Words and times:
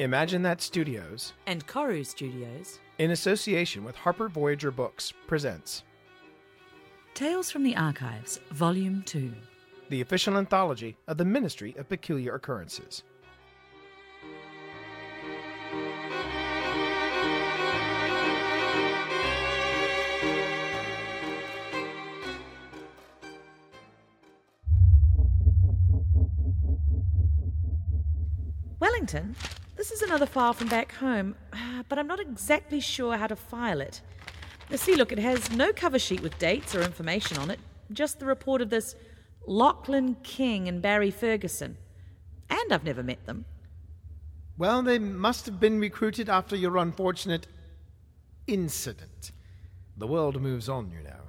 Imagine 0.00 0.42
That 0.42 0.60
Studios, 0.60 1.34
and 1.46 1.64
Koru 1.68 2.04
Studios, 2.04 2.80
in 2.98 3.12
association 3.12 3.84
with 3.84 3.94
Harper 3.94 4.28
Voyager 4.28 4.72
Books, 4.72 5.12
presents 5.28 5.84
Tales 7.14 7.48
from 7.48 7.62
the 7.62 7.76
Archives, 7.76 8.40
Volume 8.50 9.04
2. 9.06 9.32
the 9.90 10.00
official 10.00 10.36
anthology 10.36 10.96
of 11.06 11.16
the 11.16 11.24
Ministry 11.24 11.76
of 11.78 11.88
Peculiar 11.88 12.34
Occurrences. 12.34 13.04
Wellington, 28.80 29.36
this 29.84 30.00
is 30.00 30.08
another 30.08 30.24
file 30.24 30.54
from 30.54 30.66
back 30.68 30.94
home, 30.94 31.34
uh, 31.52 31.82
but 31.90 31.98
I'm 31.98 32.06
not 32.06 32.18
exactly 32.18 32.80
sure 32.80 33.18
how 33.18 33.26
to 33.26 33.36
file 33.36 33.82
it. 33.82 34.00
Now, 34.70 34.76
see, 34.76 34.96
look, 34.96 35.12
it 35.12 35.18
has 35.18 35.50
no 35.50 35.74
cover 35.74 35.98
sheet 35.98 36.22
with 36.22 36.38
dates 36.38 36.74
or 36.74 36.80
information 36.80 37.36
on 37.36 37.50
it, 37.50 37.60
just 37.92 38.18
the 38.18 38.24
report 38.24 38.62
of 38.62 38.70
this 38.70 38.96
Lachlan 39.46 40.16
King 40.22 40.68
and 40.68 40.80
Barry 40.80 41.10
Ferguson. 41.10 41.76
And 42.48 42.72
I've 42.72 42.84
never 42.84 43.02
met 43.02 43.26
them. 43.26 43.44
Well, 44.56 44.82
they 44.82 44.98
must 44.98 45.44
have 45.44 45.60
been 45.60 45.78
recruited 45.78 46.30
after 46.30 46.56
your 46.56 46.78
unfortunate 46.78 47.46
incident. 48.46 49.32
The 49.98 50.06
world 50.06 50.40
moves 50.40 50.66
on, 50.66 50.92
you 50.92 51.02
know. 51.02 51.20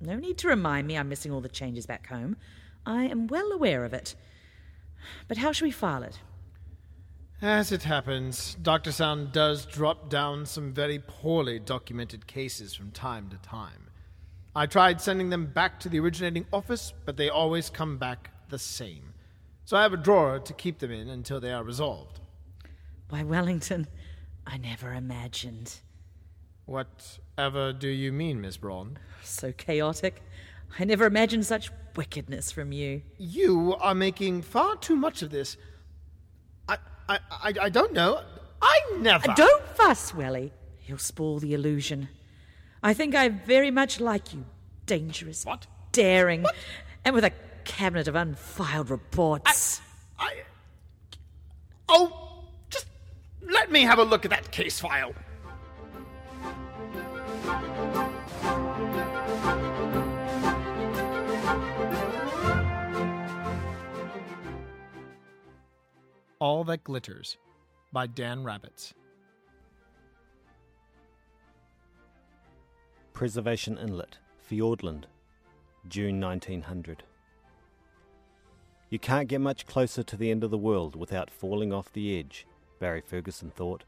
No 0.00 0.16
need 0.16 0.36
to 0.38 0.48
remind 0.48 0.88
me 0.88 0.98
I'm 0.98 1.08
missing 1.08 1.30
all 1.30 1.40
the 1.40 1.48
changes 1.48 1.86
back 1.86 2.08
home. 2.08 2.36
I 2.84 3.04
am 3.04 3.28
well 3.28 3.52
aware 3.52 3.84
of 3.84 3.94
it. 3.94 4.16
But 5.28 5.36
how 5.36 5.52
shall 5.52 5.68
we 5.68 5.70
file 5.70 6.02
it? 6.02 6.18
As 7.42 7.72
it 7.72 7.84
happens, 7.84 8.54
Dr. 8.60 8.92
Sound 8.92 9.32
does 9.32 9.64
drop 9.64 10.10
down 10.10 10.44
some 10.44 10.74
very 10.74 10.98
poorly 10.98 11.58
documented 11.58 12.26
cases 12.26 12.74
from 12.74 12.90
time 12.90 13.30
to 13.30 13.38
time. 13.38 13.88
I 14.54 14.66
tried 14.66 15.00
sending 15.00 15.30
them 15.30 15.46
back 15.46 15.80
to 15.80 15.88
the 15.88 16.00
originating 16.00 16.44
office, 16.52 16.92
but 17.06 17.16
they 17.16 17.30
always 17.30 17.70
come 17.70 17.96
back 17.96 18.30
the 18.50 18.58
same. 18.58 19.14
So 19.64 19.78
I 19.78 19.82
have 19.82 19.94
a 19.94 19.96
drawer 19.96 20.38
to 20.38 20.52
keep 20.52 20.80
them 20.80 20.90
in 20.90 21.08
until 21.08 21.40
they 21.40 21.50
are 21.50 21.64
resolved. 21.64 22.20
Why, 23.08 23.22
Wellington, 23.22 23.86
I 24.46 24.58
never 24.58 24.92
imagined. 24.92 25.76
Whatever 26.66 27.72
do 27.72 27.88
you 27.88 28.12
mean, 28.12 28.42
Miss 28.42 28.58
Braun? 28.58 28.98
So 29.24 29.50
chaotic. 29.52 30.22
I 30.78 30.84
never 30.84 31.06
imagined 31.06 31.46
such 31.46 31.70
wickedness 31.96 32.52
from 32.52 32.72
you. 32.72 33.00
You 33.16 33.76
are 33.80 33.94
making 33.94 34.42
far 34.42 34.76
too 34.76 34.94
much 34.94 35.22
of 35.22 35.30
this. 35.30 35.56
I, 37.10 37.14
I, 37.14 37.20
I, 37.42 37.52
I 37.62 37.68
don't 37.68 37.92
know. 37.92 38.22
I 38.62 38.80
never. 38.98 39.28
Uh, 39.28 39.34
Don't 39.34 39.66
fuss, 39.76 40.14
Welly. 40.14 40.52
You'll 40.86 40.98
spoil 40.98 41.40
the 41.40 41.54
illusion. 41.54 42.08
I 42.82 42.94
think 42.94 43.14
I 43.14 43.28
very 43.28 43.70
much 43.70 44.00
like 44.00 44.32
you. 44.32 44.44
Dangerous. 44.86 45.44
What? 45.44 45.66
Daring. 45.92 46.42
What? 46.42 46.54
And 47.04 47.14
with 47.14 47.24
a 47.24 47.32
cabinet 47.64 48.06
of 48.06 48.14
unfiled 48.14 48.90
reports. 48.90 49.80
I. 50.18 50.34
Oh, 51.88 52.44
just 52.70 52.86
let 53.42 53.72
me 53.72 53.82
have 53.82 53.98
a 53.98 54.04
look 54.04 54.24
at 54.24 54.30
that 54.30 54.52
case 54.52 54.78
file. 54.78 55.12
All 66.40 66.64
That 66.64 66.84
Glitters 66.84 67.36
by 67.92 68.06
Dan 68.06 68.42
Rabarts. 68.44 68.94
Preservation 73.12 73.76
Inlet, 73.76 74.16
Fiordland, 74.50 75.04
June 75.86 76.18
1900. 76.18 77.02
You 78.88 78.98
can't 78.98 79.28
get 79.28 79.42
much 79.42 79.66
closer 79.66 80.02
to 80.02 80.16
the 80.16 80.30
end 80.30 80.42
of 80.42 80.50
the 80.50 80.56
world 80.56 80.96
without 80.96 81.30
falling 81.30 81.74
off 81.74 81.92
the 81.92 82.18
edge, 82.18 82.46
Barry 82.78 83.02
Ferguson 83.02 83.50
thought, 83.50 83.84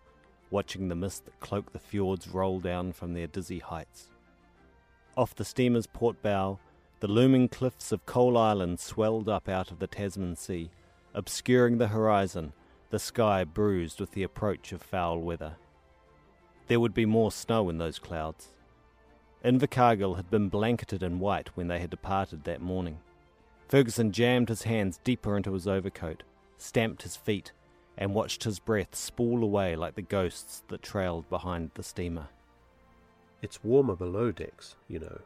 watching 0.50 0.88
the 0.88 0.94
mist 0.94 1.24
that 1.24 1.40
cloaked 1.40 1.72
the 1.72 1.78
fjords 1.78 2.28
roll 2.28 2.60
down 2.60 2.92
from 2.92 3.14
their 3.14 3.28
dizzy 3.28 3.60
heights. 3.60 4.10
Off 5.16 5.34
the 5.34 5.46
steamer's 5.46 5.86
port 5.86 6.20
bow, 6.20 6.58
the 7.00 7.08
looming 7.08 7.48
cliffs 7.48 7.92
of 7.92 8.04
Coal 8.04 8.36
Island 8.36 8.78
swelled 8.78 9.30
up 9.30 9.48
out 9.48 9.70
of 9.70 9.78
the 9.78 9.86
Tasman 9.86 10.36
Sea, 10.36 10.68
obscuring 11.14 11.78
the 11.78 11.88
horizon, 11.88 12.52
the 12.90 12.98
sky 12.98 13.44
bruised 13.44 14.00
with 14.00 14.12
the 14.12 14.22
approach 14.22 14.72
of 14.72 14.82
foul 14.82 15.18
weather. 15.18 15.56
There 16.68 16.80
would 16.80 16.94
be 16.94 17.06
more 17.06 17.32
snow 17.32 17.68
in 17.68 17.78
those 17.78 17.98
clouds. 17.98 18.48
Invercargill 19.44 20.16
had 20.16 20.30
been 20.30 20.48
blanketed 20.48 21.02
in 21.02 21.18
white 21.18 21.56
when 21.56 21.68
they 21.68 21.80
had 21.80 21.90
departed 21.90 22.44
that 22.44 22.60
morning. 22.60 22.98
Ferguson 23.68 24.12
jammed 24.12 24.48
his 24.48 24.62
hands 24.62 25.00
deeper 25.02 25.36
into 25.36 25.52
his 25.54 25.66
overcoat, 25.66 26.22
stamped 26.58 27.02
his 27.02 27.16
feet, 27.16 27.52
and 27.96 28.14
watched 28.14 28.44
his 28.44 28.58
breath 28.58 28.94
spool 28.94 29.42
away 29.42 29.74
like 29.76 29.94
the 29.94 30.02
ghosts 30.02 30.62
that 30.68 30.82
trailed 30.82 31.28
behind 31.28 31.70
the 31.74 31.82
steamer. 31.82 32.28
It's 33.42 33.64
warmer 33.64 33.96
below 33.96 34.30
decks, 34.30 34.76
you 34.88 35.00
know. 35.00 35.20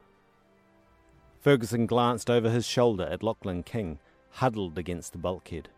Ferguson 1.40 1.86
glanced 1.86 2.30
over 2.30 2.50
his 2.50 2.66
shoulder 2.66 3.04
at 3.04 3.22
Lachlan 3.22 3.62
King, 3.62 3.98
huddled 4.30 4.78
against 4.78 5.12
the 5.12 5.18
bulkhead. 5.18 5.68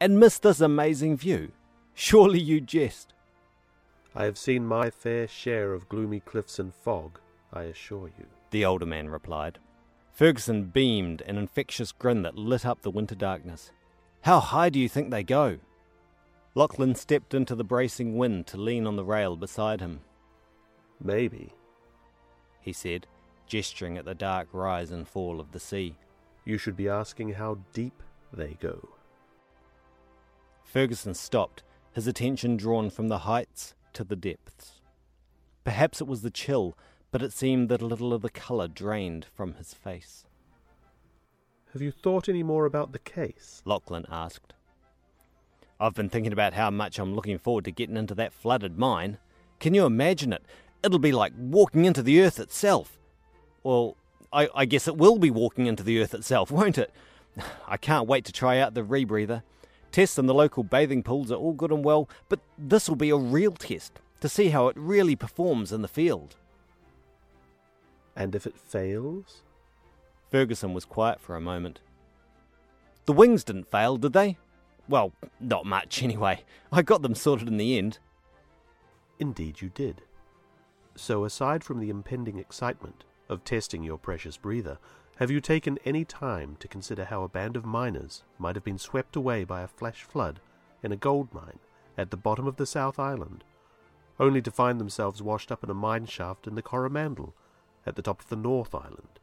And 0.00 0.20
missed 0.20 0.42
this 0.42 0.60
amazing 0.60 1.16
view? 1.16 1.52
Surely 1.94 2.40
you 2.40 2.60
jest. 2.60 3.12
I 4.14 4.24
have 4.24 4.38
seen 4.38 4.64
my 4.66 4.90
fair 4.90 5.26
share 5.26 5.72
of 5.72 5.88
gloomy 5.88 6.20
cliffs 6.20 6.58
and 6.58 6.72
fog, 6.74 7.18
I 7.52 7.64
assure 7.64 8.10
you. 8.18 8.26
the 8.50 8.64
older 8.64 8.86
man 8.86 9.08
replied. 9.08 9.58
Ferguson 10.12 10.64
beamed 10.64 11.22
an 11.22 11.36
infectious 11.36 11.92
grin 11.92 12.22
that 12.22 12.36
lit 12.36 12.64
up 12.64 12.82
the 12.82 12.90
winter 12.90 13.14
darkness. 13.14 13.72
How 14.22 14.40
high 14.40 14.70
do 14.70 14.78
you 14.80 14.88
think 14.88 15.10
they 15.10 15.22
go? 15.22 15.58
Lachlan 16.54 16.94
stepped 16.94 17.34
into 17.34 17.54
the 17.54 17.62
bracing 17.64 18.16
wind 18.16 18.46
to 18.48 18.56
lean 18.56 18.86
on 18.86 18.96
the 18.96 19.04
rail 19.04 19.36
beside 19.36 19.80
him. 19.80 20.00
Maybe. 21.02 21.52
He 22.60 22.72
said, 22.72 23.06
gesturing 23.46 23.96
at 23.96 24.04
the 24.04 24.14
dark 24.14 24.48
rise 24.52 24.90
and 24.90 25.06
fall 25.06 25.38
of 25.38 25.52
the 25.52 25.60
sea. 25.60 25.94
You 26.44 26.58
should 26.58 26.76
be 26.76 26.88
asking 26.88 27.34
how 27.34 27.58
deep 27.72 28.02
they 28.32 28.56
go. 28.60 28.88
Ferguson 30.68 31.14
stopped, 31.14 31.62
his 31.92 32.06
attention 32.06 32.58
drawn 32.58 32.90
from 32.90 33.08
the 33.08 33.20
heights 33.20 33.74
to 33.94 34.04
the 34.04 34.14
depths. 34.16 34.82
Perhaps 35.64 36.02
it 36.02 36.06
was 36.06 36.20
the 36.20 36.30
chill, 36.30 36.76
but 37.10 37.22
it 37.22 37.32
seemed 37.32 37.70
that 37.70 37.80
a 37.80 37.86
little 37.86 38.12
of 38.12 38.20
the 38.20 38.28
colour 38.28 38.68
drained 38.68 39.24
from 39.34 39.54
his 39.54 39.72
face. 39.72 40.26
Have 41.72 41.80
you 41.80 41.90
thought 41.90 42.28
any 42.28 42.42
more 42.42 42.66
about 42.66 42.92
the 42.92 42.98
case? 42.98 43.62
Lachlan 43.64 44.04
asked. 44.10 44.52
I've 45.80 45.94
been 45.94 46.10
thinking 46.10 46.34
about 46.34 46.52
how 46.52 46.70
much 46.70 46.98
I'm 46.98 47.14
looking 47.14 47.38
forward 47.38 47.64
to 47.64 47.70
getting 47.70 47.96
into 47.96 48.14
that 48.16 48.34
flooded 48.34 48.78
mine. 48.78 49.16
Can 49.60 49.72
you 49.72 49.86
imagine 49.86 50.34
it? 50.34 50.42
It'll 50.84 50.98
be 50.98 51.12
like 51.12 51.32
walking 51.38 51.86
into 51.86 52.02
the 52.02 52.20
earth 52.20 52.38
itself. 52.38 52.98
Well, 53.62 53.96
I, 54.34 54.48
I 54.54 54.64
guess 54.66 54.86
it 54.86 54.98
will 54.98 55.18
be 55.18 55.30
walking 55.30 55.66
into 55.66 55.82
the 55.82 56.00
earth 56.02 56.12
itself, 56.12 56.50
won't 56.50 56.76
it? 56.76 56.92
I 57.66 57.78
can't 57.78 58.06
wait 58.06 58.26
to 58.26 58.32
try 58.32 58.58
out 58.58 58.74
the 58.74 58.82
rebreather. 58.82 59.42
Tests 59.90 60.18
in 60.18 60.26
the 60.26 60.34
local 60.34 60.62
bathing 60.62 61.02
pools 61.02 61.32
are 61.32 61.36
all 61.36 61.52
good 61.52 61.72
and 61.72 61.84
well, 61.84 62.08
but 62.28 62.40
this 62.56 62.88
will 62.88 62.96
be 62.96 63.10
a 63.10 63.16
real 63.16 63.52
test 63.52 64.00
to 64.20 64.28
see 64.28 64.48
how 64.48 64.68
it 64.68 64.76
really 64.76 65.16
performs 65.16 65.72
in 65.72 65.82
the 65.82 65.88
field. 65.88 66.36
And 68.14 68.34
if 68.34 68.46
it 68.46 68.58
fails? 68.58 69.42
Ferguson 70.30 70.74
was 70.74 70.84
quiet 70.84 71.20
for 71.20 71.36
a 71.36 71.40
moment. 71.40 71.80
The 73.06 73.12
wings 73.12 73.44
didn't 73.44 73.70
fail, 73.70 73.96
did 73.96 74.12
they? 74.12 74.36
Well, 74.88 75.12
not 75.40 75.64
much 75.66 76.02
anyway. 76.02 76.44
I 76.70 76.82
got 76.82 77.02
them 77.02 77.14
sorted 77.14 77.48
in 77.48 77.56
the 77.56 77.78
end. 77.78 77.98
Indeed, 79.18 79.60
you 79.62 79.70
did. 79.70 80.02
So, 80.96 81.24
aside 81.24 81.62
from 81.62 81.78
the 81.80 81.90
impending 81.90 82.38
excitement 82.38 83.04
of 83.28 83.44
testing 83.44 83.84
your 83.84 83.98
precious 83.98 84.36
breather, 84.36 84.78
have 85.18 85.32
you 85.32 85.40
taken 85.40 85.80
any 85.84 86.04
time 86.04 86.56
to 86.60 86.68
consider 86.68 87.04
how 87.04 87.24
a 87.24 87.28
band 87.28 87.56
of 87.56 87.64
miners 87.64 88.22
might 88.38 88.54
have 88.54 88.62
been 88.62 88.78
swept 88.78 89.16
away 89.16 89.42
by 89.42 89.62
a 89.62 89.66
flash 89.66 90.04
flood 90.04 90.38
in 90.80 90.92
a 90.92 90.96
gold 90.96 91.34
mine 91.34 91.58
at 91.96 92.12
the 92.12 92.16
bottom 92.16 92.46
of 92.46 92.54
the 92.54 92.66
South 92.66 93.00
Island, 93.00 93.42
only 94.20 94.40
to 94.40 94.52
find 94.52 94.80
themselves 94.80 95.20
washed 95.20 95.50
up 95.50 95.64
in 95.64 95.70
a 95.70 95.74
mine 95.74 96.06
shaft 96.06 96.46
in 96.46 96.54
the 96.54 96.62
Coromandel 96.62 97.34
at 97.84 97.96
the 97.96 98.02
top 98.02 98.20
of 98.20 98.28
the 98.28 98.36
North 98.36 98.72
Island? 98.76 99.18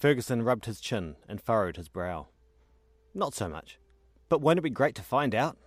Ferguson 0.00 0.42
rubbed 0.42 0.64
his 0.64 0.80
chin 0.80 1.14
and 1.28 1.40
furrowed 1.40 1.76
his 1.76 1.88
brow. 1.88 2.26
Not 3.14 3.34
so 3.34 3.48
much. 3.48 3.78
But 4.28 4.40
won't 4.40 4.58
it 4.58 4.62
be 4.62 4.70
great 4.70 4.96
to 4.96 5.02
find 5.02 5.32
out? 5.32 5.58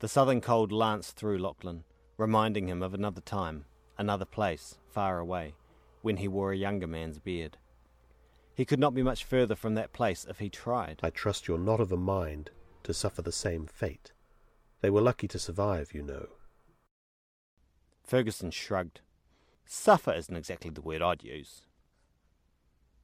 The 0.00 0.08
southern 0.08 0.42
cold 0.42 0.72
lanced 0.72 1.16
through 1.16 1.38
Lachlan, 1.38 1.84
reminding 2.18 2.68
him 2.68 2.82
of 2.82 2.92
another 2.92 3.22
time, 3.22 3.64
another 3.96 4.26
place, 4.26 4.76
far 4.90 5.18
away, 5.18 5.54
when 6.02 6.18
he 6.18 6.28
wore 6.28 6.52
a 6.52 6.56
younger 6.56 6.86
man's 6.86 7.18
beard. 7.18 7.58
He 8.54 8.64
could 8.64 8.78
not 8.78 8.94
be 8.94 9.02
much 9.02 9.24
further 9.24 9.54
from 9.54 9.74
that 9.74 9.92
place 9.92 10.26
if 10.28 10.38
he 10.38 10.48
tried. 10.48 11.00
I 11.02 11.10
trust 11.10 11.48
you're 11.48 11.58
not 11.58 11.80
of 11.80 11.92
a 11.92 11.96
mind 11.96 12.50
to 12.82 12.94
suffer 12.94 13.22
the 13.22 13.32
same 13.32 13.66
fate. 13.66 14.12
They 14.80 14.90
were 14.90 15.00
lucky 15.00 15.28
to 15.28 15.38
survive, 15.38 15.92
you 15.94 16.02
know. 16.02 16.28
Ferguson 18.02 18.50
shrugged. 18.50 19.00
Suffer 19.64 20.12
isn't 20.12 20.36
exactly 20.36 20.70
the 20.70 20.80
word 20.80 21.02
I'd 21.02 21.22
use. 21.22 21.62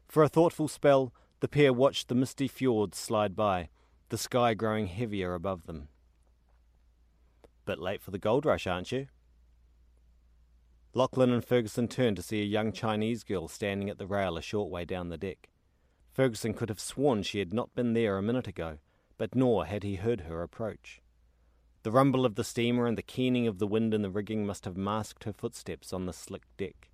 For 0.09 0.23
a 0.23 0.29
thoughtful 0.29 0.69
spell, 0.69 1.13
the 1.41 1.49
pair 1.49 1.73
watched 1.73 2.09
the 2.09 2.15
misty 2.15 2.49
fjords 2.49 2.99
slide 2.99 3.37
by, 3.37 3.69
the 4.09 4.19
sky 4.19 4.55
growing 4.55 4.87
heavier 4.87 5.35
above 5.35 5.67
them. 5.67 5.89
Bit 7.65 7.79
late 7.79 8.01
for 8.01 8.11
the 8.11 8.19
gold 8.19 8.47
rush, 8.47 8.67
aren't 8.67 8.93
you? 8.93 9.09
Lachlan 10.97 11.31
and 11.31 11.45
Ferguson 11.45 11.89
turned 11.89 12.17
to 12.17 12.23
see 12.23 12.41
a 12.41 12.47
young 12.47 12.73
Chinese 12.73 13.23
girl 13.23 13.49
standing 13.49 13.91
at 13.91 13.99
the 13.99 14.07
rail 14.07 14.39
a 14.39 14.41
short 14.41 14.71
way 14.71 14.87
down 14.87 15.11
the 15.11 15.19
deck. 15.19 15.51
Ferguson 16.11 16.55
could 16.55 16.71
have 16.71 16.81
sworn 16.81 17.23
she 17.23 17.39
had 17.39 17.53
not 17.53 17.75
been 17.75 17.93
there 17.93 18.17
a 18.17 18.23
minute 18.23 18.49
ago, 18.49 18.79
but 19.19 19.35
nor 19.35 19.67
had 19.67 19.83
he 19.83 19.97
heard 19.97 20.23
her 20.23 20.43
approach. 20.43 21.03
The 21.83 21.91
rumble 21.91 22.25
of 22.25 22.35
the 22.35 22.43
steamer 22.43 22.87
and 22.87 22.97
the 22.97 23.03
keening 23.03 23.47
of 23.47 23.59
the 23.59 23.67
wind 23.67 23.93
in 23.93 24.01
the 24.01 24.09
rigging 24.09 24.47
must 24.47 24.65
have 24.65 24.79
masked 24.79 25.25
her 25.25 25.35
footsteps 25.35 25.93
on 25.93 26.07
the 26.07 26.15
slick 26.15 26.45
deck. 26.57 26.89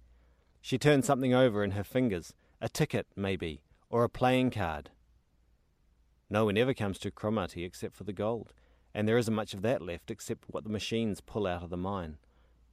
She 0.61 0.79
turned 0.79 1.05
something 1.05 1.33
over 1.33 1.63
in 1.63 1.71
her 1.71 1.85
fingers, 1.85 2.35
a 2.61 2.69
ticket, 2.69 3.07
maybe, 3.15 3.63
or 3.89 4.03
a 4.03 4.09
playing 4.09 4.51
card. 4.51 4.91
No 6.29 6.47
one 6.47 6.59
ever 6.59 6.75
comes 6.75 6.99
to 6.99 7.13
Cromarty 7.13 7.65
except 7.65 7.95
for 7.95 8.03
the 8.03 8.13
gold, 8.13 8.53
and 8.93 9.07
there 9.07 9.17
isn't 9.17 9.33
much 9.33 9.55
of 9.55 9.63
that 9.63 9.81
left 9.81 10.11
except 10.11 10.47
what 10.49 10.65
the 10.65 10.71
machines 10.71 11.21
pull 11.21 11.47
out 11.47 11.63
of 11.63 11.71
the 11.71 11.77
mine. 11.77 12.17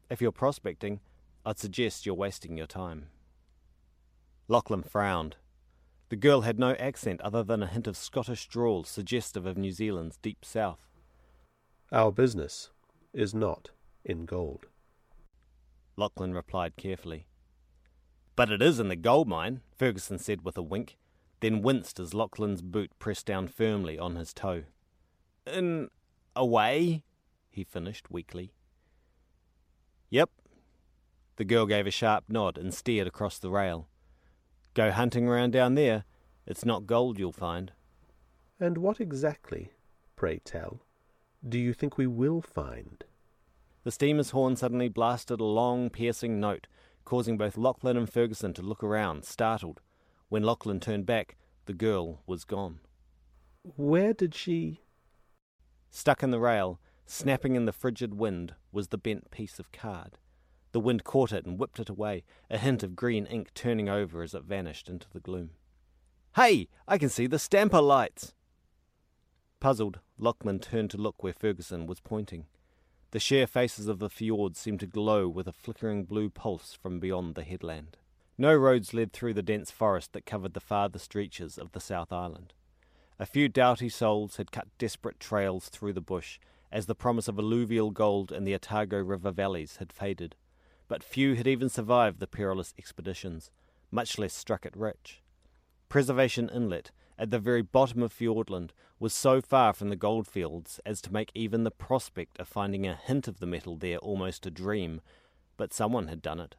If 0.10 0.22
you're 0.22 0.31
prospecting, 0.31 1.02
I'd 1.46 1.60
suggest 1.60 2.06
you're 2.06 2.16
wasting 2.16 2.58
your 2.58 2.68
time. 2.68 3.08
Lachlan 4.48 4.84
frowned. 4.84 5.38
The 6.10 6.16
girl 6.16 6.42
had 6.42 6.60
no 6.60 6.72
accent 6.74 7.22
other 7.22 7.44
than 7.44 7.62
a 7.62 7.68
hint 7.68 7.88
of 7.88 7.96
Scottish 7.96 8.48
drawl 8.48 8.84
suggestive 8.84 9.46
of 9.46 9.58
New 9.58 9.72
Zealand's 9.72 10.18
deep 10.18 10.44
south. 10.44 10.90
Our 11.92 12.12
business 12.12 12.72
is 13.14 13.34
not 13.34 13.70
in 14.04 14.26
gold. 14.26 14.68
Lachlan 15.96 16.34
replied 16.34 16.76
carefully. 16.78 17.28
But 18.36 18.52
it 18.52 18.62
is 18.62 18.80
in 18.80 18.88
the 18.88 18.96
gold 18.96 19.28
mine, 19.28 19.62
Ferguson 19.78 20.18
said 20.18 20.44
with 20.44 20.58
a 20.58 20.64
wink, 20.64 20.98
then 21.42 21.62
winced 21.62 22.00
as 22.00 22.14
Lachlan's 22.14 22.62
boot 22.62 22.92
pressed 23.00 23.26
down 23.26 23.48
firmly 23.48 24.00
on 24.00 24.16
his 24.16 24.34
toe. 24.34 24.64
In 25.46 25.90
a 26.36 26.46
way, 26.46 27.04
he 27.50 27.64
finished 27.64 28.10
weakly. 28.10 28.54
Yep, 30.10 30.30
the 31.40 31.46
girl 31.46 31.66
gave 31.66 31.88
a 31.88 31.92
sharp 31.92 32.26
nod 32.28 32.58
and 32.58 32.74
stared 32.74 33.08
across 33.08 33.40
the 33.40 33.50
rail. 33.50 33.88
Go 34.74 34.92
hunting 34.92 35.26
around 35.26 35.54
down 35.54 35.76
there. 35.76 36.04
It's 36.46 36.66
not 36.66 36.86
gold 36.86 37.18
you'll 37.18 37.32
find. 37.32 37.72
And 38.60 38.78
what 38.78 39.00
exactly, 39.00 39.72
pray 40.18 40.42
tell, 40.44 40.82
do 41.48 41.58
you 41.58 41.72
think 41.72 41.98
we 41.98 42.08
will 42.08 42.42
find? 42.42 43.06
The 43.86 43.92
steamer's 43.92 44.32
horn 44.32 44.58
suddenly 44.58 44.90
blasted 44.90 45.40
a 45.40 45.46
long, 45.46 45.90
piercing 45.90 46.42
note, 46.42 46.68
causing 47.06 47.38
both 47.38 47.58
Lachlan 47.58 47.96
and 47.96 48.12
Ferguson 48.12 48.54
to 48.56 48.62
look 48.62 48.84
around, 48.84 49.24
startled. 49.24 49.80
When 50.28 50.44
Lachlan 50.44 50.82
turned 50.82 51.06
back, 51.06 51.38
the 51.68 51.74
girl 51.74 52.22
was 52.28 52.44
gone. 52.44 52.80
Where 53.78 54.14
did 54.14 54.36
she? 54.36 54.82
Stuck 55.90 56.22
in 56.22 56.32
the 56.32 56.40
rail, 56.42 56.82
snapping 57.06 57.56
in 57.56 57.64
the 57.64 57.72
frigid 57.72 58.14
wind, 58.16 58.56
was 58.74 58.90
the 58.90 58.98
bent 58.98 59.32
piece 59.32 59.58
of 59.58 59.72
card. 59.72 60.18
The 60.71 60.80
wind 60.80 61.04
caught 61.04 61.31
it 61.31 61.45
and 61.45 61.57
whipped 61.57 61.80
it 61.80 61.89
away, 61.89 62.24
a 62.50 62.57
hint 62.57 62.83
of 62.83 62.95
green 62.95 63.25
ink 63.25 63.54
turning 63.54 63.89
over 63.89 64.21
as 64.21 64.36
it 64.36 64.44
vanished 64.44 64.88
into 64.88 65.07
the 65.12 65.19
gloom. 65.19 65.51
Hey, 66.36 66.68
I 66.88 66.98
can 67.00 67.10
see 67.10 67.25
the 67.25 67.39
stamper 67.39 67.81
lights! 67.81 68.33
Puzzled, 69.60 70.00
Lachlan 70.18 70.60
turned 70.60 70.92
to 70.92 70.98
look 70.98 71.24
where 71.24 71.33
Ferguson 71.33 71.88
was 71.88 72.00
pointing. 72.00 72.45
The 73.12 73.19
sheer 73.19 73.48
faces 73.48 73.88
of 73.88 73.98
the 73.98 74.10
fjords 74.10 74.60
seemed 74.60 74.80
to 74.81 74.88
glow 74.88 75.27
with 75.27 75.48
a 75.48 75.54
flickering 75.54 76.04
blue 76.04 76.30
pulse 76.30 76.77
from 76.80 77.00
beyond 77.00 77.33
the 77.33 77.44
headland. 77.44 77.98
No 78.38 78.56
roads 78.56 78.94
led 78.94 79.12
through 79.12 79.33
the 79.33 79.42
dense 79.42 79.71
forest 79.71 80.13
that 80.13 80.27
covered 80.27 80.54
the 80.54 80.60
farthest 80.60 81.16
reaches 81.16 81.57
of 81.57 81.71
the 81.71 81.80
South 81.80 82.13
Island. 82.13 82.54
A 83.18 83.25
few 83.25 83.50
doughty 83.50 83.89
souls 83.89 84.38
had 84.38 84.51
cut 84.51 84.68
desperate 84.77 85.19
trails 85.19 85.68
through 85.68 85.94
the 85.94 86.00
bush 86.00 86.39
as 86.71 86.86
the 86.86 86.95
promise 86.95 87.27
of 87.27 87.39
alluvial 87.39 87.89
gold 87.89 88.31
in 88.31 88.44
the 88.44 88.54
Otago 88.54 89.01
River 89.01 89.31
valleys 89.31 89.77
had 89.77 89.92
faded 89.92 90.36
but 90.90 91.04
few 91.04 91.36
had 91.36 91.48
even 91.48 91.70
survived 91.70 92.20
the 92.20 92.28
perilous 92.28 92.74
expeditions, 92.78 93.52
much 93.92 94.18
less 94.18 94.34
struck 94.34 94.66
it 94.66 94.76
rich. 94.76 95.22
Preservation 95.88 96.50
Inlet, 96.50 96.92
at 97.18 97.30
the 97.30 97.40
very 97.40 97.62
bottom 97.62 98.04
of 98.04 98.14
Fiordland, 98.14 98.72
was 99.00 99.14
so 99.14 99.40
far 99.40 99.72
from 99.72 99.90
the 99.90 99.96
goldfields 99.96 100.82
as 100.86 101.00
to 101.02 101.14
make 101.14 101.32
even 101.34 101.64
the 101.64 101.72
prospect 101.72 102.40
of 102.40 102.48
finding 102.48 102.86
a 102.86 102.96
hint 102.96 103.28
of 103.28 103.40
the 103.40 103.46
metal 103.46 103.78
there 103.78 103.98
almost 104.00 104.46
a 104.46 104.52
dream, 104.52 105.00
but 105.56 105.74
someone 105.74 106.08
had 106.08 106.22
done 106.22 106.40
it. 106.40 106.56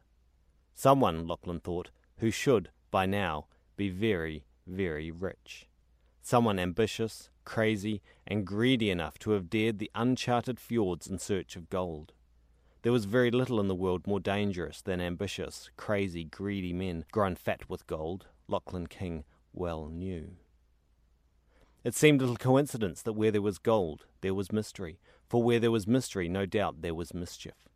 Someone, 0.73 1.27
Lachlan 1.27 1.59
thought, 1.59 1.91
who 2.17 2.31
should, 2.31 2.69
by 2.89 3.05
now, 3.05 3.47
be 3.75 3.89
very, 3.89 4.45
very 4.65 5.11
rich. 5.11 5.67
Someone 6.21 6.59
ambitious, 6.59 7.29
crazy, 7.43 8.01
and 8.25 8.45
greedy 8.45 8.89
enough 8.89 9.19
to 9.19 9.31
have 9.31 9.49
dared 9.49 9.79
the 9.79 9.91
uncharted 9.93 10.59
fjords 10.59 11.07
in 11.07 11.19
search 11.19 11.55
of 11.55 11.69
gold. 11.69 12.13
There 12.83 12.91
was 12.91 13.05
very 13.05 13.29
little 13.29 13.59
in 13.59 13.67
the 13.67 13.75
world 13.75 14.07
more 14.07 14.19
dangerous 14.19 14.81
than 14.81 14.99
ambitious, 14.99 15.69
crazy, 15.77 16.23
greedy 16.23 16.73
men 16.73 17.05
grown 17.11 17.35
fat 17.35 17.69
with 17.69 17.85
gold, 17.85 18.25
Lachlan 18.47 18.87
King 18.87 19.23
well 19.53 19.87
knew. 19.87 20.37
It 21.83 21.93
seemed 21.93 22.21
little 22.21 22.37
coincidence 22.37 23.03
that 23.03 23.13
where 23.13 23.29
there 23.29 23.41
was 23.41 23.59
gold, 23.59 24.05
there 24.21 24.33
was 24.33 24.51
mystery, 24.51 24.99
for 25.29 25.43
where 25.43 25.59
there 25.59 25.69
was 25.69 25.85
mystery, 25.85 26.27
no 26.27 26.47
doubt 26.47 26.81
there 26.81 26.95
was 26.95 27.13
mischief. 27.13 27.69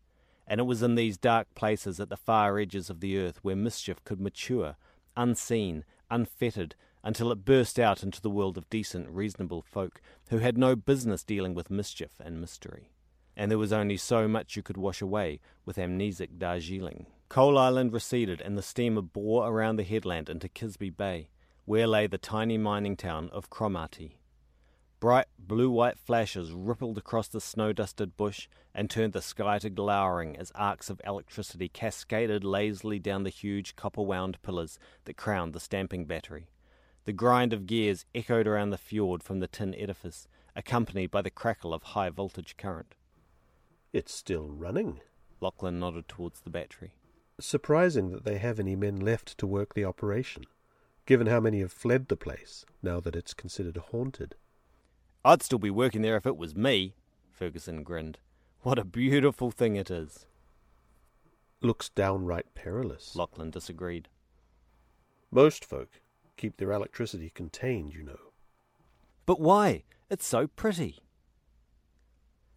And 0.48 0.60
it 0.60 0.66
was 0.66 0.82
in 0.82 0.96
these 0.96 1.18
dark 1.18 1.54
places 1.54 2.00
at 2.00 2.10
the 2.10 2.18
far 2.18 2.58
edges 2.58 2.90
of 2.90 3.00
the 3.00 3.20
earth 3.20 3.40
where 3.44 3.56
mischief 3.56 4.04
could 4.06 4.20
mature, 4.20 4.76
unseen, 5.16 5.86
unfettered, 6.10 6.76
until 7.04 7.32
it 7.32 7.46
burst 7.46 7.78
out 7.80 8.02
into 8.02 8.22
the 8.22 8.30
world 8.32 8.58
of 8.58 8.70
decent, 8.72 9.08
reasonable 9.10 9.62
folk 9.62 10.02
who 10.30 10.40
had 10.40 10.58
no 10.58 10.76
business 10.76 11.24
dealing 11.24 11.54
with 11.54 11.70
mischief 11.70 12.14
and 12.20 12.42
mystery 12.42 12.90
and 13.36 13.52
there 13.52 13.58
was 13.58 13.74
only 13.74 13.98
so 13.98 14.28
much 14.28 14.56
you 14.56 14.64
could 14.64 14.78
wash 14.78 15.02
away 15.02 15.40
with 15.66 15.78
amnesic 15.78 16.38
Darjeeling. 16.38 17.08
Coal 17.28 17.58
Island 17.58 17.92
receded, 17.92 18.42
and 18.42 18.58
the 18.58 18.62
steamer 18.62 19.02
bore 19.02 19.48
around 19.48 19.76
the 19.76 19.84
headland 19.84 20.30
into 20.30 20.48
Kisbee 20.48 20.96
Bay, 20.96 21.30
where 21.66 21.88
lay 21.88 22.08
the 22.08 22.18
tiny 22.18 22.58
mining 22.58 22.96
town 22.96 23.30
of 23.34 23.50
Cromarty. 23.50 24.20
Bright 25.00 25.28
blue 25.38 25.70
white 25.70 26.00
flashes 26.00 26.52
rippled 26.52 26.98
across 26.98 27.28
the 27.28 27.42
snow 27.42 27.74
dusted 27.74 28.16
bush 28.16 28.48
and 28.74 28.90
turned 28.90 29.14
the 29.14 29.22
sky 29.22 29.60
to 29.60 29.70
glowering 29.70 30.38
as 30.38 30.52
arcs 30.56 30.90
of 30.90 31.02
electricity 31.06 31.68
cascaded 31.68 32.44
lazily 32.44 32.98
down 33.00 33.24
the 33.24 33.30
huge 33.30 33.76
copper 33.76 34.02
wound 34.02 34.42
pillars 34.42 34.80
that 35.04 35.18
crowned 35.18 35.54
the 35.54 35.60
stamping 35.60 36.06
battery. 36.06 36.48
The 37.04 37.14
grind 37.14 37.54
of 37.54 37.68
gears 37.68 38.06
echoed 38.16 38.48
around 38.48 38.72
the 38.72 38.78
fjord 38.78 39.22
from 39.22 39.40
the 39.40 39.48
tin 39.48 39.76
edifice, 39.76 40.28
accompanied 40.56 41.12
by 41.12 41.22
the 41.22 41.30
crackle 41.30 41.74
of 41.74 41.84
high 41.84 42.10
voltage 42.10 42.56
current. 42.58 42.96
It's 43.96 44.14
still 44.14 44.50
running. 44.50 45.00
Lachlan 45.40 45.80
nodded 45.80 46.10
towards 46.10 46.42
the 46.42 46.50
battery. 46.50 46.92
Surprising 47.40 48.12
that 48.12 48.26
they 48.26 48.40
have 48.40 48.60
any 48.60 48.76
men 48.76 49.00
left 49.00 49.38
to 49.38 49.48
work 49.48 49.74
the 49.74 49.86
operation, 49.86 50.44
given 51.06 51.28
how 51.28 51.40
many 51.40 51.62
have 51.62 51.72
fled 51.72 52.10
the 52.10 52.18
place 52.18 52.66
now 52.84 53.00
that 53.00 53.16
it's 53.16 53.34
considered 53.34 53.78
haunted. 53.78 54.36
I'd 55.24 55.42
still 55.42 55.60
be 55.60 55.70
working 55.70 56.02
there 56.02 56.18
if 56.18 56.26
it 56.26 56.36
was 56.36 56.58
me, 56.58 56.96
Ferguson 57.32 57.84
grinned. 57.84 58.20
What 58.64 58.78
a 58.78 58.84
beautiful 58.84 59.50
thing 59.50 59.78
it 59.78 59.90
is. 59.90 60.26
Looks 61.62 61.88
downright 61.88 62.54
perilous. 62.54 63.16
Lachlan 63.16 63.50
disagreed. 63.50 64.10
Most 65.32 65.64
folk 65.64 66.02
keep 66.36 66.58
their 66.58 66.74
electricity 66.74 67.30
contained, 67.30 67.94
you 67.94 68.04
know. 68.04 68.34
But 69.26 69.40
why? 69.40 69.86
It's 70.10 70.28
so 70.28 70.48
pretty. 70.48 71.05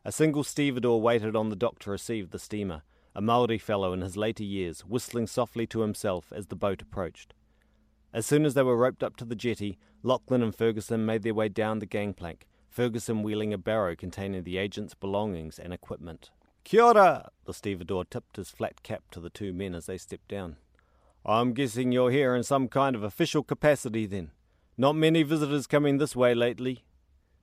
A 0.04 0.12
single 0.12 0.44
stevedore 0.44 1.00
waited 1.00 1.34
on 1.34 1.48
the 1.48 1.56
dock 1.56 1.78
to 1.80 1.90
receive 1.90 2.30
the 2.30 2.38
steamer, 2.38 2.82
a 3.14 3.20
Maori 3.20 3.58
fellow 3.58 3.92
in 3.92 4.00
his 4.00 4.16
later 4.16 4.44
years, 4.44 4.80
whistling 4.82 5.26
softly 5.26 5.66
to 5.66 5.80
himself 5.80 6.32
as 6.34 6.46
the 6.46 6.56
boat 6.56 6.80
approached. 6.80 7.34
As 8.12 8.24
soon 8.24 8.46
as 8.46 8.54
they 8.54 8.62
were 8.62 8.76
roped 8.76 9.02
up 9.02 9.16
to 9.16 9.24
the 9.24 9.34
jetty, 9.34 9.78
Lachlan 10.02 10.42
and 10.42 10.54
Ferguson 10.54 11.04
made 11.04 11.22
their 11.22 11.34
way 11.34 11.48
down 11.48 11.80
the 11.80 11.86
gangplank, 11.86 12.46
Ferguson 12.70 13.22
wheeling 13.22 13.52
a 13.52 13.58
barrow 13.58 13.96
containing 13.96 14.44
the 14.44 14.56
agent's 14.56 14.94
belongings 14.94 15.58
and 15.58 15.72
equipment. 15.72 16.30
Kia 16.64 16.82
ora! 16.82 17.30
The 17.44 17.54
stevedore 17.54 18.04
tipped 18.04 18.36
his 18.36 18.50
flat 18.50 18.82
cap 18.82 19.04
to 19.10 19.20
the 19.20 19.30
two 19.30 19.52
men 19.52 19.74
as 19.74 19.86
they 19.86 19.98
stepped 19.98 20.28
down. 20.28 20.56
I'm 21.24 21.52
guessing 21.52 21.92
you're 21.92 22.10
here 22.10 22.34
in 22.34 22.44
some 22.44 22.68
kind 22.68 22.94
of 22.94 23.02
official 23.02 23.42
capacity 23.42 24.06
then. 24.06 24.30
Not 24.76 24.94
many 24.94 25.22
visitors 25.22 25.66
coming 25.66 25.98
this 25.98 26.14
way 26.14 26.34
lately. 26.34 26.84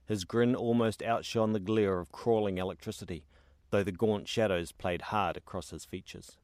His 0.06 0.24
grin 0.24 0.54
almost 0.54 1.02
outshone 1.02 1.52
the 1.52 1.60
glare 1.60 1.98
of 1.98 2.12
crawling 2.12 2.58
electricity, 2.58 3.24
though 3.70 3.82
the 3.82 3.92
gaunt 3.92 4.28
shadows 4.28 4.72
played 4.72 5.02
hard 5.02 5.36
across 5.36 5.70
his 5.70 5.84
features. 5.84 6.38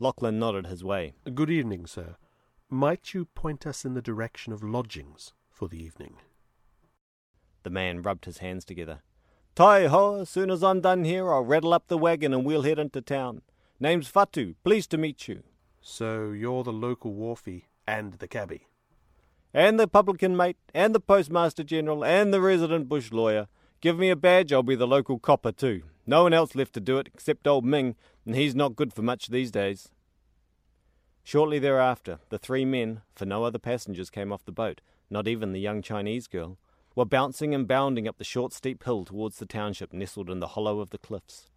Lachlan 0.00 0.38
nodded 0.40 0.66
his 0.66 0.82
way. 0.82 1.14
Good 1.32 1.50
evening, 1.50 1.86
sir. 1.86 2.16
Might 2.68 3.14
you 3.14 3.26
point 3.26 3.66
us 3.66 3.84
in 3.84 3.94
the 3.94 4.02
direction 4.02 4.52
of 4.52 4.64
lodgings 4.64 5.32
for 5.48 5.68
the 5.68 5.80
evening? 5.80 6.16
The 7.62 7.70
man 7.70 8.02
rubbed 8.02 8.24
his 8.24 8.38
hands 8.38 8.64
together. 8.64 9.02
Tai 9.54 9.86
ho, 9.86 10.20
as 10.22 10.28
soon 10.28 10.50
as 10.50 10.64
I'm 10.64 10.80
done 10.80 11.04
here, 11.04 11.32
I'll 11.32 11.44
rattle 11.44 11.72
up 11.72 11.86
the 11.86 11.96
wagon 11.96 12.34
and 12.34 12.44
we'll 12.44 12.62
head 12.62 12.80
into 12.80 13.00
town. 13.00 13.42
Name's 13.78 14.08
Fatu, 14.08 14.54
pleased 14.64 14.90
to 14.90 14.98
meet 14.98 15.28
you. 15.28 15.44
So 15.80 16.32
you're 16.32 16.64
the 16.64 16.72
local 16.72 17.14
wharfie 17.14 17.66
and 17.86 18.14
the 18.14 18.26
cabbie. 18.26 18.66
And 19.56 19.78
the 19.78 19.86
publican 19.86 20.36
mate, 20.36 20.56
and 20.74 20.92
the 20.92 20.98
postmaster 21.00 21.62
general, 21.62 22.04
and 22.04 22.34
the 22.34 22.40
resident 22.40 22.88
bush 22.88 23.12
lawyer. 23.12 23.46
Give 23.80 23.96
me 23.96 24.10
a 24.10 24.16
badge, 24.16 24.52
I'll 24.52 24.64
be 24.64 24.74
the 24.74 24.86
local 24.86 25.20
copper 25.20 25.52
too. 25.52 25.84
No 26.06 26.24
one 26.24 26.32
else 26.32 26.56
left 26.56 26.72
to 26.74 26.80
do 26.80 26.98
it 26.98 27.08
except 27.14 27.46
old 27.46 27.64
Ming, 27.64 27.94
and 28.26 28.34
he's 28.34 28.56
not 28.56 28.74
good 28.74 28.92
for 28.92 29.02
much 29.02 29.28
these 29.28 29.52
days. 29.52 29.90
Shortly 31.22 31.60
thereafter, 31.60 32.18
the 32.30 32.38
three 32.38 32.64
men, 32.64 33.02
for 33.14 33.26
no 33.26 33.44
other 33.44 33.60
passengers 33.60 34.10
came 34.10 34.32
off 34.32 34.44
the 34.44 34.50
boat, 34.50 34.80
not 35.08 35.28
even 35.28 35.52
the 35.52 35.60
young 35.60 35.82
Chinese 35.82 36.26
girl, 36.26 36.58
were 36.96 37.04
bouncing 37.04 37.54
and 37.54 37.68
bounding 37.68 38.08
up 38.08 38.18
the 38.18 38.24
short, 38.24 38.52
steep 38.52 38.82
hill 38.82 39.04
towards 39.04 39.38
the 39.38 39.46
township 39.46 39.92
nestled 39.92 40.30
in 40.30 40.40
the 40.40 40.48
hollow 40.48 40.80
of 40.80 40.90
the 40.90 40.98
cliffs. 40.98 41.48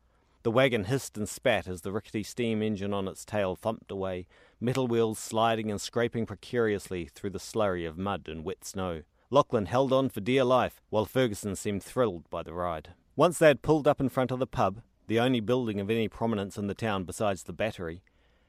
The 0.47 0.51
wagon 0.51 0.85
hissed 0.85 1.17
and 1.17 1.27
spat 1.27 1.67
as 1.67 1.81
the 1.81 1.91
rickety 1.91 2.23
steam 2.23 2.61
engine 2.61 2.93
on 2.93 3.09
its 3.09 3.25
tail 3.25 3.57
thumped 3.57 3.91
away, 3.91 4.27
metal 4.61 4.87
wheels 4.87 5.19
sliding 5.19 5.69
and 5.69 5.81
scraping 5.81 6.25
precariously 6.25 7.09
through 7.13 7.31
the 7.31 7.37
slurry 7.37 7.85
of 7.85 7.97
mud 7.97 8.29
and 8.29 8.45
wet 8.45 8.63
snow. 8.63 9.01
Lachlan 9.29 9.65
held 9.65 9.91
on 9.91 10.07
for 10.07 10.21
dear 10.21 10.45
life, 10.45 10.81
while 10.89 11.03
Ferguson 11.03 11.57
seemed 11.57 11.83
thrilled 11.83 12.29
by 12.29 12.43
the 12.43 12.53
ride. 12.53 12.93
Once 13.17 13.39
they 13.39 13.49
had 13.49 13.61
pulled 13.61 13.89
up 13.89 13.99
in 13.99 14.07
front 14.07 14.31
of 14.31 14.39
the 14.39 14.47
pub, 14.47 14.79
the 15.07 15.19
only 15.19 15.41
building 15.41 15.81
of 15.81 15.89
any 15.89 16.07
prominence 16.07 16.57
in 16.57 16.67
the 16.67 16.73
town 16.73 17.03
besides 17.03 17.43
the 17.43 17.51
battery, 17.51 18.01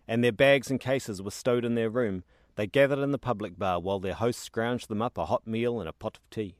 and 0.06 0.22
their 0.22 0.30
bags 0.30 0.70
and 0.70 0.78
cases 0.78 1.20
were 1.20 1.32
stowed 1.32 1.64
in 1.64 1.74
their 1.74 1.90
room, 1.90 2.22
they 2.54 2.68
gathered 2.68 3.00
in 3.00 3.10
the 3.10 3.18
public 3.18 3.58
bar 3.58 3.80
while 3.80 3.98
their 3.98 4.14
host 4.14 4.38
scrounged 4.38 4.86
them 4.86 5.02
up 5.02 5.18
a 5.18 5.26
hot 5.26 5.48
meal 5.48 5.80
and 5.80 5.88
a 5.88 5.92
pot 5.92 6.16
of 6.16 6.30
tea. 6.30 6.58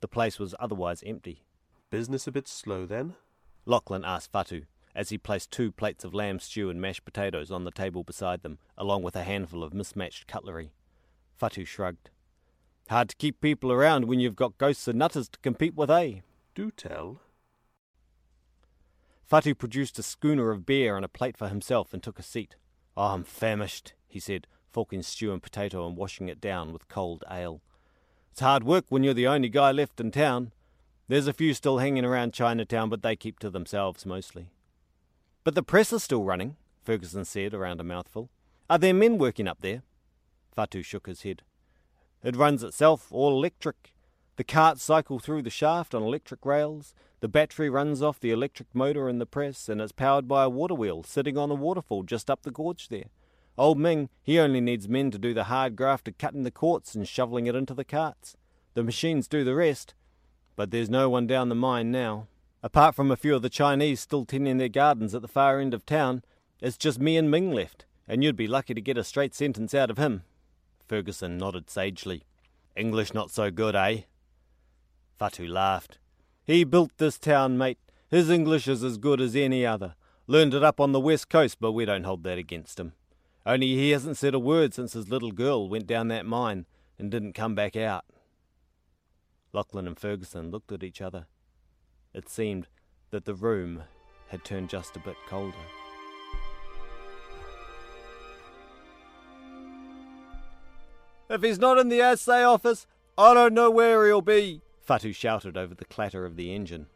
The 0.00 0.06
place 0.06 0.38
was 0.38 0.54
otherwise 0.60 1.02
empty. 1.04 1.42
Business 1.90 2.28
a 2.28 2.30
bit 2.30 2.46
slow 2.46 2.86
then? 2.86 3.16
Lachlan 3.64 4.04
asked 4.04 4.30
Fatu 4.30 4.62
as 4.96 5.10
he 5.10 5.18
placed 5.18 5.50
two 5.50 5.70
plates 5.70 6.04
of 6.04 6.14
lamb 6.14 6.40
stew 6.40 6.70
and 6.70 6.80
mashed 6.80 7.04
potatoes 7.04 7.50
on 7.50 7.64
the 7.64 7.70
table 7.70 8.02
beside 8.02 8.42
them, 8.42 8.58
along 8.78 9.02
with 9.02 9.14
a 9.14 9.24
handful 9.24 9.62
of 9.62 9.74
mismatched 9.74 10.26
cutlery. 10.26 10.72
Fatu 11.36 11.66
shrugged. 11.66 12.08
Hard 12.88 13.10
to 13.10 13.16
keep 13.16 13.40
people 13.40 13.70
around 13.70 14.06
when 14.06 14.20
you've 14.20 14.34
got 14.34 14.56
ghosts 14.56 14.88
and 14.88 14.98
nutters 14.98 15.28
to 15.28 15.38
compete 15.40 15.74
with, 15.74 15.90
eh? 15.90 16.20
Do 16.54 16.70
tell. 16.70 17.20
Fatu 19.26 19.54
produced 19.54 19.98
a 19.98 20.02
schooner 20.02 20.50
of 20.50 20.64
beer 20.64 20.96
and 20.96 21.04
a 21.04 21.08
plate 21.08 21.36
for 21.36 21.48
himself 21.48 21.92
and 21.92 22.02
took 22.02 22.18
a 22.18 22.22
seat. 22.22 22.56
Oh, 22.96 23.08
I'm 23.08 23.24
famished, 23.24 23.92
he 24.06 24.18
said, 24.18 24.46
forking 24.70 25.02
stew 25.02 25.32
and 25.32 25.42
potato 25.42 25.86
and 25.86 25.96
washing 25.96 26.28
it 26.28 26.40
down 26.40 26.72
with 26.72 26.88
cold 26.88 27.22
ale. 27.30 27.60
It's 28.30 28.40
hard 28.40 28.64
work 28.64 28.86
when 28.88 29.02
you're 29.02 29.14
the 29.14 29.26
only 29.26 29.50
guy 29.50 29.72
left 29.72 30.00
in 30.00 30.10
town. 30.10 30.52
There's 31.08 31.26
a 31.26 31.34
few 31.34 31.52
still 31.52 31.78
hanging 31.78 32.04
around 32.04 32.32
Chinatown, 32.32 32.88
but 32.88 33.02
they 33.02 33.14
keep 33.14 33.38
to 33.40 33.50
themselves 33.50 34.06
mostly. 34.06 34.50
But 35.46 35.54
the 35.54 35.62
press 35.62 35.92
is 35.92 36.02
still 36.02 36.24
running, 36.24 36.56
Ferguson 36.82 37.24
said 37.24 37.54
around 37.54 37.78
a 37.78 37.84
mouthful. 37.84 38.30
Are 38.68 38.78
there 38.78 38.92
men 38.92 39.16
working 39.16 39.46
up 39.46 39.60
there? 39.60 39.84
Fatu 40.50 40.82
shook 40.82 41.06
his 41.06 41.22
head. 41.22 41.42
It 42.24 42.34
runs 42.34 42.64
itself, 42.64 43.12
all 43.12 43.30
electric. 43.30 43.94
The 44.34 44.42
carts 44.42 44.82
cycle 44.82 45.20
through 45.20 45.42
the 45.42 45.50
shaft 45.50 45.94
on 45.94 46.02
electric 46.02 46.44
rails. 46.44 46.94
The 47.20 47.28
battery 47.28 47.70
runs 47.70 48.02
off 48.02 48.18
the 48.18 48.32
electric 48.32 48.74
motor 48.74 49.08
in 49.08 49.20
the 49.20 49.24
press, 49.24 49.68
and 49.68 49.80
it's 49.80 49.92
powered 49.92 50.26
by 50.26 50.42
a 50.42 50.50
water 50.50 50.74
wheel 50.74 51.04
sitting 51.04 51.38
on 51.38 51.52
a 51.52 51.54
waterfall 51.54 52.02
just 52.02 52.28
up 52.28 52.42
the 52.42 52.50
gorge 52.50 52.88
there. 52.88 53.10
Old 53.56 53.78
Ming, 53.78 54.08
he 54.24 54.40
only 54.40 54.60
needs 54.60 54.88
men 54.88 55.12
to 55.12 55.18
do 55.18 55.32
the 55.32 55.44
hard 55.44 55.76
graft 55.76 56.08
of 56.08 56.18
cutting 56.18 56.42
the 56.42 56.50
quartz 56.50 56.96
and 56.96 57.06
shoveling 57.06 57.46
it 57.46 57.54
into 57.54 57.72
the 57.72 57.84
carts. 57.84 58.36
The 58.74 58.82
machines 58.82 59.28
do 59.28 59.44
the 59.44 59.54
rest, 59.54 59.94
but 60.56 60.72
there's 60.72 60.90
no 60.90 61.08
one 61.08 61.28
down 61.28 61.50
the 61.50 61.54
mine 61.54 61.92
now. 61.92 62.26
Apart 62.66 62.96
from 62.96 63.12
a 63.12 63.16
few 63.16 63.32
of 63.32 63.42
the 63.42 63.48
Chinese 63.48 64.00
still 64.00 64.24
tending 64.24 64.56
their 64.56 64.68
gardens 64.68 65.14
at 65.14 65.22
the 65.22 65.28
far 65.28 65.60
end 65.60 65.72
of 65.72 65.86
town, 65.86 66.24
it's 66.60 66.76
just 66.76 66.98
me 66.98 67.16
and 67.16 67.30
Ming 67.30 67.52
left, 67.52 67.86
and 68.08 68.24
you'd 68.24 68.34
be 68.34 68.48
lucky 68.48 68.74
to 68.74 68.80
get 68.80 68.98
a 68.98 69.04
straight 69.04 69.36
sentence 69.36 69.72
out 69.72 69.88
of 69.88 69.98
him. 69.98 70.24
Ferguson 70.88 71.38
nodded 71.38 71.70
sagely. 71.70 72.24
English 72.74 73.14
not 73.14 73.30
so 73.30 73.52
good, 73.52 73.76
eh? 73.76 74.00
Fatu 75.16 75.46
laughed. 75.46 76.00
He 76.42 76.64
built 76.64 76.90
this 76.96 77.20
town, 77.20 77.56
mate. 77.56 77.78
His 78.10 78.30
English 78.30 78.66
is 78.66 78.82
as 78.82 78.98
good 78.98 79.20
as 79.20 79.36
any 79.36 79.64
other. 79.64 79.94
Learned 80.26 80.52
it 80.52 80.64
up 80.64 80.80
on 80.80 80.90
the 80.90 80.98
west 80.98 81.28
coast, 81.28 81.58
but 81.60 81.70
we 81.70 81.84
don't 81.84 82.02
hold 82.02 82.24
that 82.24 82.36
against 82.36 82.80
him. 82.80 82.94
Only 83.46 83.76
he 83.76 83.90
hasn't 83.90 84.16
said 84.16 84.34
a 84.34 84.40
word 84.40 84.74
since 84.74 84.92
his 84.92 85.08
little 85.08 85.30
girl 85.30 85.68
went 85.68 85.86
down 85.86 86.08
that 86.08 86.26
mine 86.26 86.66
and 86.98 87.12
didn't 87.12 87.34
come 87.34 87.54
back 87.54 87.76
out. 87.76 88.06
Lachlan 89.52 89.86
and 89.86 89.96
Ferguson 89.96 90.50
looked 90.50 90.72
at 90.72 90.82
each 90.82 91.00
other. 91.00 91.28
It 92.16 92.30
seemed 92.30 92.66
that 93.10 93.26
the 93.26 93.34
room 93.34 93.82
had 94.28 94.42
turned 94.42 94.70
just 94.70 94.96
a 94.96 95.00
bit 95.00 95.16
colder. 95.28 95.54
If 101.28 101.42
he's 101.42 101.58
not 101.58 101.76
in 101.76 101.90
the 101.90 102.00
assay 102.00 102.42
office, 102.42 102.86
I 103.18 103.34
don't 103.34 103.52
know 103.52 103.70
where 103.70 104.06
he'll 104.06 104.22
be, 104.22 104.62
Fatu 104.80 105.12
shouted 105.12 105.58
over 105.58 105.74
the 105.74 105.84
clatter 105.84 106.24
of 106.24 106.36
the 106.36 106.54
engine. 106.54 106.86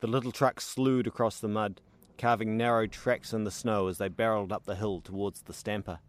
The 0.00 0.08
little 0.08 0.32
truck 0.32 0.60
slewed 0.60 1.06
across 1.06 1.38
the 1.38 1.46
mud, 1.46 1.80
carving 2.18 2.56
narrow 2.56 2.88
tracks 2.88 3.32
in 3.32 3.44
the 3.44 3.52
snow 3.52 3.86
as 3.86 3.98
they 3.98 4.08
barreled 4.08 4.50
up 4.50 4.64
the 4.64 4.74
hill 4.74 5.00
towards 5.00 5.42
the 5.42 5.52
stamper. 5.52 6.00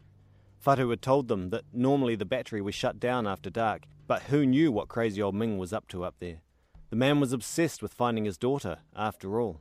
Fatu 0.58 0.90
had 0.90 1.04
told 1.04 1.28
them 1.28 1.52
that 1.52 1.66
normally 1.72 2.16
the 2.16 2.26
battery 2.26 2.62
was 2.62 2.74
shut 2.74 3.00
down 3.00 3.28
after 3.28 3.52
dark, 3.52 3.84
but 4.08 4.24
who 4.24 4.48
knew 4.48 4.72
what 4.72 4.88
crazy 4.88 5.22
old 5.22 5.36
Ming 5.36 5.60
was 5.60 5.74
up 5.74 5.88
to 5.90 6.04
up 6.04 6.16
there? 6.20 6.42
The 6.90 6.96
man 6.96 7.20
was 7.20 7.34
obsessed 7.34 7.82
with 7.82 7.94
finding 7.94 8.26
his 8.26 8.38
daughter, 8.38 8.78
after 8.96 9.42
all. 9.42 9.60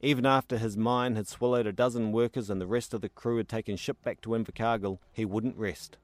Even 0.00 0.26
after 0.26 0.58
his 0.58 0.76
mine 0.76 1.16
had 1.16 1.28
swallowed 1.28 1.66
a 1.66 1.72
dozen 1.72 2.12
workers 2.12 2.50
and 2.50 2.60
the 2.60 2.66
rest 2.66 2.92
of 2.92 3.00
the 3.00 3.08
crew 3.08 3.36
had 3.36 3.48
taken 3.48 3.76
ship 3.76 4.02
back 4.02 4.20
to 4.22 4.30
Invercargill, 4.34 4.98
he 5.12 5.24
wouldn't 5.24 5.56
rest. 5.56 5.96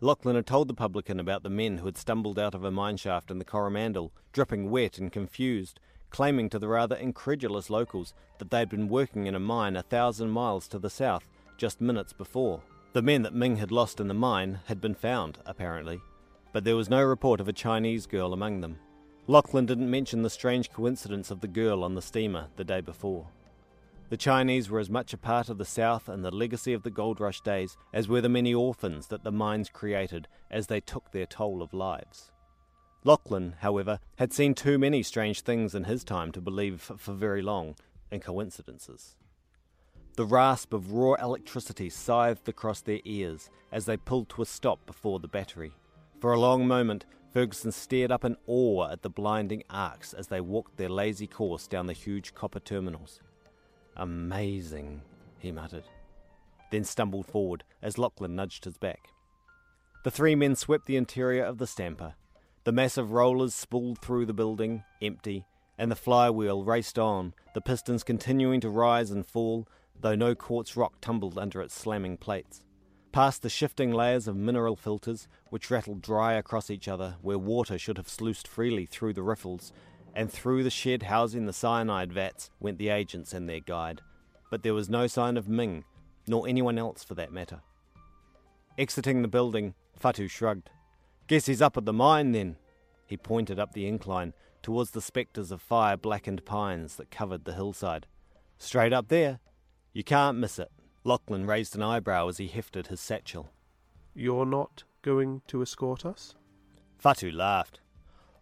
Lachlan 0.00 0.36
had 0.36 0.46
told 0.46 0.68
the 0.68 0.74
publican 0.74 1.20
about 1.20 1.42
the 1.42 1.50
men 1.50 1.78
who 1.78 1.86
had 1.86 1.96
stumbled 1.96 2.38
out 2.38 2.54
of 2.54 2.64
a 2.64 2.70
mine 2.70 2.96
shaft 2.96 3.30
in 3.30 3.38
the 3.38 3.44
Coromandel, 3.44 4.12
dripping 4.32 4.70
wet 4.70 4.98
and 4.98 5.12
confused, 5.12 5.78
claiming 6.10 6.48
to 6.48 6.58
the 6.58 6.68
rather 6.68 6.96
incredulous 6.96 7.68
locals 7.68 8.14
that 8.38 8.50
they 8.50 8.60
had 8.60 8.68
been 8.68 8.88
working 8.88 9.26
in 9.26 9.34
a 9.34 9.40
mine 9.40 9.76
a 9.76 9.82
thousand 9.82 10.30
miles 10.30 10.68
to 10.68 10.78
the 10.78 10.90
south 10.90 11.28
just 11.58 11.80
minutes 11.80 12.12
before. 12.12 12.62
The 12.92 13.02
men 13.02 13.22
that 13.22 13.34
Ming 13.34 13.56
had 13.56 13.70
lost 13.70 14.00
in 14.00 14.08
the 14.08 14.14
mine 14.14 14.60
had 14.66 14.80
been 14.80 14.94
found, 14.94 15.38
apparently, 15.44 16.00
but 16.52 16.64
there 16.64 16.76
was 16.76 16.88
no 16.88 17.02
report 17.02 17.40
of 17.40 17.48
a 17.48 17.52
Chinese 17.52 18.06
girl 18.06 18.32
among 18.32 18.60
them. 18.60 18.78
Lachlan 19.30 19.66
didn't 19.66 19.90
mention 19.90 20.22
the 20.22 20.30
strange 20.30 20.72
coincidence 20.72 21.30
of 21.30 21.42
the 21.42 21.48
girl 21.48 21.84
on 21.84 21.94
the 21.94 22.00
steamer 22.00 22.46
the 22.56 22.64
day 22.64 22.80
before. 22.80 23.26
The 24.08 24.16
Chinese 24.16 24.70
were 24.70 24.78
as 24.78 24.88
much 24.88 25.12
a 25.12 25.18
part 25.18 25.50
of 25.50 25.58
the 25.58 25.66
South 25.66 26.08
and 26.08 26.24
the 26.24 26.30
legacy 26.30 26.72
of 26.72 26.82
the 26.82 26.90
gold 26.90 27.20
rush 27.20 27.42
days 27.42 27.76
as 27.92 28.08
were 28.08 28.22
the 28.22 28.30
many 28.30 28.54
orphans 28.54 29.08
that 29.08 29.24
the 29.24 29.30
mines 29.30 29.68
created 29.68 30.28
as 30.50 30.68
they 30.68 30.80
took 30.80 31.12
their 31.12 31.26
toll 31.26 31.60
of 31.60 31.74
lives. 31.74 32.32
Lachlan, 33.04 33.56
however, 33.60 34.00
had 34.16 34.32
seen 34.32 34.54
too 34.54 34.78
many 34.78 35.02
strange 35.02 35.42
things 35.42 35.74
in 35.74 35.84
his 35.84 36.04
time 36.04 36.32
to 36.32 36.40
believe 36.40 36.80
for 36.80 37.12
very 37.12 37.42
long 37.42 37.76
in 38.10 38.20
coincidences. 38.20 39.14
The 40.16 40.24
rasp 40.24 40.72
of 40.72 40.92
raw 40.92 41.16
electricity 41.22 41.90
scythed 41.90 42.48
across 42.48 42.80
their 42.80 43.00
ears 43.04 43.50
as 43.70 43.84
they 43.84 43.98
pulled 43.98 44.30
to 44.30 44.42
a 44.42 44.46
stop 44.46 44.86
before 44.86 45.20
the 45.20 45.28
battery. 45.28 45.72
For 46.18 46.32
a 46.32 46.40
long 46.40 46.66
moment, 46.66 47.04
Ferguson 47.32 47.72
stared 47.72 48.10
up 48.10 48.24
in 48.24 48.36
awe 48.46 48.88
at 48.88 49.02
the 49.02 49.10
blinding 49.10 49.62
arcs 49.68 50.12
as 50.14 50.28
they 50.28 50.40
walked 50.40 50.76
their 50.76 50.88
lazy 50.88 51.26
course 51.26 51.66
down 51.66 51.86
the 51.86 51.92
huge 51.92 52.34
copper 52.34 52.60
terminals. 52.60 53.20
Amazing, 53.96 55.02
he 55.38 55.52
muttered, 55.52 55.84
then 56.70 56.84
stumbled 56.84 57.26
forward 57.26 57.64
as 57.82 57.98
Lachlan 57.98 58.34
nudged 58.34 58.64
his 58.64 58.78
back. 58.78 59.08
The 60.04 60.10
three 60.10 60.34
men 60.34 60.56
swept 60.56 60.86
the 60.86 60.96
interior 60.96 61.44
of 61.44 61.58
the 61.58 61.66
stamper. 61.66 62.14
The 62.64 62.72
massive 62.72 63.10
rollers 63.12 63.54
spooled 63.54 63.98
through 63.98 64.26
the 64.26 64.32
building, 64.32 64.84
empty, 65.02 65.44
and 65.76 65.90
the 65.90 65.96
flywheel 65.96 66.64
raced 66.64 66.98
on, 66.98 67.34
the 67.54 67.60
pistons 67.60 68.04
continuing 68.04 68.60
to 68.60 68.70
rise 68.70 69.10
and 69.10 69.26
fall, 69.26 69.68
though 70.00 70.14
no 70.14 70.34
quartz 70.34 70.76
rock 70.76 70.94
tumbled 71.00 71.38
under 71.38 71.60
its 71.60 71.74
slamming 71.74 72.16
plates. 72.16 72.62
Past 73.18 73.42
the 73.42 73.50
shifting 73.50 73.90
layers 73.90 74.28
of 74.28 74.36
mineral 74.36 74.76
filters, 74.76 75.26
which 75.50 75.72
rattled 75.72 76.00
dry 76.00 76.34
across 76.34 76.70
each 76.70 76.86
other, 76.86 77.16
where 77.20 77.36
water 77.36 77.76
should 77.76 77.96
have 77.96 78.08
sluiced 78.08 78.46
freely 78.46 78.86
through 78.86 79.12
the 79.12 79.24
riffles, 79.24 79.72
and 80.14 80.30
through 80.30 80.62
the 80.62 80.70
shed 80.70 81.02
housing 81.02 81.44
the 81.44 81.52
cyanide 81.52 82.12
vats 82.12 82.48
went 82.60 82.78
the 82.78 82.90
agents 82.90 83.32
and 83.32 83.48
their 83.48 83.58
guide. 83.58 84.02
But 84.52 84.62
there 84.62 84.72
was 84.72 84.88
no 84.88 85.08
sign 85.08 85.36
of 85.36 85.48
Ming, 85.48 85.82
nor 86.28 86.46
anyone 86.46 86.78
else 86.78 87.02
for 87.02 87.16
that 87.16 87.32
matter. 87.32 87.60
Exiting 88.78 89.22
the 89.22 89.26
building, 89.26 89.74
Fatu 89.98 90.28
shrugged. 90.28 90.70
Guess 91.26 91.46
he's 91.46 91.60
up 91.60 91.76
at 91.76 91.86
the 91.86 91.92
mine 91.92 92.30
then. 92.30 92.54
He 93.04 93.16
pointed 93.16 93.58
up 93.58 93.72
the 93.72 93.88
incline 93.88 94.32
towards 94.62 94.92
the 94.92 95.02
spectres 95.02 95.50
of 95.50 95.60
fire 95.60 95.96
blackened 95.96 96.44
pines 96.44 96.94
that 96.94 97.10
covered 97.10 97.46
the 97.46 97.54
hillside. 97.54 98.06
Straight 98.58 98.92
up 98.92 99.08
there. 99.08 99.40
You 99.92 100.04
can't 100.04 100.38
miss 100.38 100.60
it. 100.60 100.70
Lachlan 101.08 101.46
raised 101.46 101.74
an 101.74 101.82
eyebrow 101.82 102.28
as 102.28 102.36
he 102.36 102.48
hefted 102.48 102.88
his 102.88 103.00
satchel. 103.00 103.50
You're 104.14 104.44
not 104.44 104.84
going 105.00 105.40
to 105.46 105.62
escort 105.62 106.04
us? 106.04 106.34
Fatu 106.98 107.30
laughed. 107.30 107.80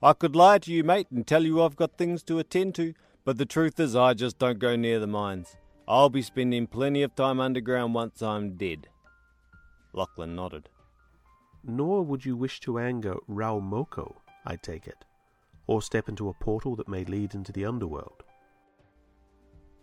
I 0.03 0.13
could 0.15 0.35
lie 0.35 0.59
to 0.59 0.73
you, 0.73 0.83
mate, 0.83 1.07
and 1.13 1.25
tell 1.25 1.45
you 1.45 1.63
I've 1.63 1.77
got 1.77 1.97
things 1.97 2.25
to 2.25 2.41
attend 2.41 2.75
to, 2.75 2.93
But 3.25 3.39
the 3.39 3.47
truth 3.47 3.79
is, 3.79 3.95
I 3.95 4.15
just 4.15 4.41
don't 4.41 4.59
go 4.59 4.75
near 4.75 4.99
the 4.99 5.07
mines. 5.07 5.57
I'll 5.87 6.09
be 6.09 6.23
spending 6.23 6.67
plenty 6.67 7.03
of 7.03 7.15
time 7.15 7.39
underground 7.39 7.95
once 7.95 8.21
I'm 8.21 8.57
dead. 8.57 8.89
Lachlan 9.93 10.35
nodded. 10.35 10.69
Nor 11.63 12.03
would 12.03 12.25
you 12.25 12.37
wish 12.37 12.59
to 12.61 12.81
anger 12.81 13.15
Ruaumoko, 13.29 14.17
I 14.45 14.57
take 14.57 14.89
it, 14.89 15.05
or 15.69 15.83
step 15.83 16.09
into 16.09 16.29
a 16.29 16.35
portal 16.35 16.75
that 16.77 16.89
may 16.89 17.05
lead 17.05 17.35
into 17.35 17.53
the 17.53 17.65
underworld. 17.65 18.25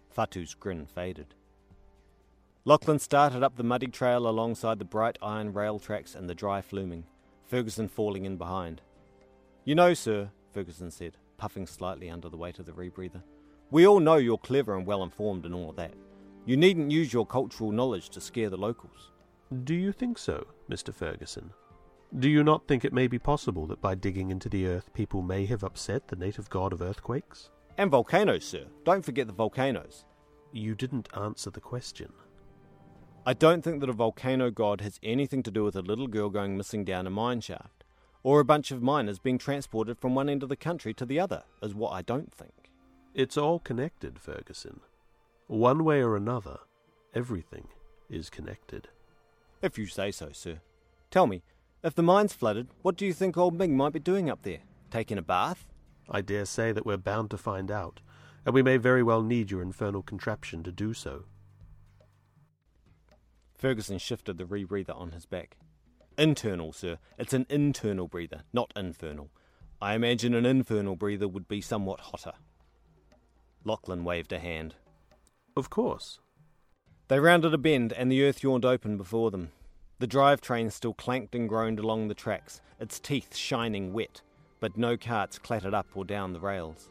Fatu's 0.09 0.53
grin 0.53 0.85
faded. 0.85 1.33
Lachlan 2.65 2.97
started 2.97 3.43
up 3.43 3.57
the 3.57 3.63
muddy 3.63 3.87
trail 3.87 4.25
alongside 4.25 4.79
the 4.79 4.85
bright 4.85 5.17
iron 5.21 5.51
rail 5.51 5.79
tracks 5.79 6.15
and 6.15 6.29
the 6.29 6.35
dry 6.35 6.61
fluming, 6.61 7.03
Ferguson 7.45 7.89
falling 7.89 8.23
in 8.23 8.37
behind. 8.37 8.81
You 9.65 9.75
know, 9.75 9.93
sir, 9.93 10.31
Ferguson 10.53 10.89
said, 10.89 11.17
puffing 11.35 11.67
slightly 11.67 12.09
under 12.09 12.29
the 12.29 12.37
weight 12.37 12.59
of 12.59 12.65
the 12.65 12.71
rebreather, 12.71 13.21
we 13.69 13.85
all 13.85 13.99
know 13.99 14.15
you're 14.15 14.37
clever 14.37 14.77
and 14.77 14.85
well 14.85 15.03
informed 15.03 15.45
and 15.45 15.53
all 15.53 15.73
that. 15.73 15.93
You 16.45 16.55
needn't 16.55 16.91
use 16.91 17.11
your 17.11 17.25
cultural 17.25 17.71
knowledge 17.73 18.09
to 18.11 18.21
scare 18.21 18.49
the 18.49 18.55
locals. 18.55 19.11
Do 19.65 19.73
you 19.73 19.91
think 19.91 20.17
so, 20.17 20.47
Mr. 20.69 20.93
Ferguson? 20.93 21.51
Do 22.19 22.29
you 22.29 22.45
not 22.45 22.65
think 22.65 22.85
it 22.85 22.93
may 22.93 23.07
be 23.07 23.19
possible 23.19 23.67
that 23.67 23.81
by 23.81 23.95
digging 23.95 24.31
into 24.31 24.47
the 24.47 24.67
earth 24.67 24.93
people 24.93 25.21
may 25.21 25.45
have 25.47 25.65
upset 25.65 26.07
the 26.07 26.15
native 26.15 26.49
god 26.49 26.71
of 26.71 26.81
earthquakes? 26.81 27.49
And 27.77 27.91
volcanoes, 27.91 28.45
sir. 28.45 28.67
Don't 28.85 29.03
forget 29.03 29.27
the 29.27 29.33
volcanoes. 29.33 30.05
You 30.53 30.75
didn't 30.75 31.09
answer 31.17 31.49
the 31.49 31.59
question. 31.59 32.13
I 33.25 33.33
don't 33.33 33.63
think 33.63 33.79
that 33.79 33.89
a 33.89 33.93
volcano 33.93 34.51
god 34.51 34.81
has 34.81 34.99
anything 35.01 35.43
to 35.43 35.51
do 35.51 35.63
with 35.63 35.77
a 35.77 35.81
little 35.81 36.07
girl 36.07 36.29
going 36.29 36.57
missing 36.57 36.83
down 36.83 37.07
a 37.07 37.09
mine 37.09 37.39
shaft, 37.39 37.85
or 38.21 38.41
a 38.41 38.45
bunch 38.45 38.69
of 38.69 38.83
miners 38.83 39.17
being 39.17 39.37
transported 39.37 39.97
from 39.97 40.13
one 40.13 40.27
end 40.27 40.43
of 40.43 40.49
the 40.49 40.57
country 40.57 40.93
to 40.95 41.05
the 41.05 41.21
other, 41.21 41.43
is 41.61 41.73
what 41.73 41.93
I 41.93 42.01
don't 42.01 42.33
think. 42.33 42.69
It's 43.13 43.37
all 43.37 43.59
connected, 43.59 44.19
Ferguson. 44.19 44.81
One 45.47 45.85
way 45.85 46.01
or 46.01 46.17
another, 46.17 46.57
everything 47.15 47.69
is 48.09 48.29
connected. 48.29 48.89
If 49.61 49.77
you 49.77 49.85
say 49.85 50.11
so, 50.11 50.31
sir. 50.33 50.59
Tell 51.09 51.25
me, 51.25 51.43
if 51.81 51.95
the 51.95 52.03
mine's 52.03 52.33
flooded, 52.33 52.67
what 52.81 52.97
do 52.97 53.05
you 53.05 53.13
think 53.13 53.37
old 53.37 53.57
Ming 53.57 53.77
might 53.77 53.93
be 53.93 53.99
doing 53.99 54.29
up 54.29 54.41
there? 54.41 54.63
Taking 54.91 55.17
a 55.17 55.21
bath? 55.21 55.65
I 56.09 56.19
dare 56.19 56.43
say 56.43 56.73
that 56.73 56.85
we're 56.85 56.97
bound 56.97 57.29
to 57.31 57.37
find 57.37 57.71
out, 57.71 58.01
and 58.45 58.53
we 58.53 58.63
may 58.63 58.75
very 58.75 59.01
well 59.01 59.21
need 59.21 59.49
your 59.49 59.61
infernal 59.61 60.01
contraption 60.01 60.61
to 60.63 60.71
do 60.73 60.93
so. 60.93 61.23
Ferguson 63.55 63.97
shifted 63.97 64.37
the 64.37 64.45
rebreather 64.45 64.95
on 64.95 65.11
his 65.11 65.25
back. 65.25 65.57
Internal, 66.17 66.73
sir. 66.73 66.97
It's 67.17 67.33
an 67.33 67.45
internal 67.49 68.07
breather, 68.07 68.43
not 68.53 68.71
infernal. 68.75 69.31
I 69.81 69.95
imagine 69.95 70.33
an 70.33 70.45
infernal 70.45 70.95
breather 70.95 71.27
would 71.27 71.47
be 71.47 71.61
somewhat 71.61 71.99
hotter. 71.99 72.33
Lachlan 73.63 74.03
waved 74.03 74.31
a 74.31 74.39
hand. 74.39 74.75
Of 75.55 75.69
course. 75.69 76.19
They 77.07 77.19
rounded 77.19 77.53
a 77.53 77.57
bend 77.57 77.93
and 77.93 78.11
the 78.11 78.23
earth 78.23 78.43
yawned 78.43 78.65
open 78.65 78.97
before 78.97 79.31
them. 79.31 79.51
The 79.99 80.07
drive 80.07 80.41
train 80.41 80.69
still 80.69 80.93
clanked 80.93 81.35
and 81.35 81.47
groaned 81.47 81.79
along 81.79 82.07
the 82.07 82.13
tracks, 82.13 82.61
its 82.79 82.99
teeth 82.99 83.35
shining 83.35 83.93
wet, 83.93 84.21
but 84.59 84.77
no 84.77 84.97
carts 84.97 85.39
clattered 85.39 85.73
up 85.73 85.87
or 85.95 86.05
down 86.05 86.33
the 86.33 86.39
rails. 86.39 86.89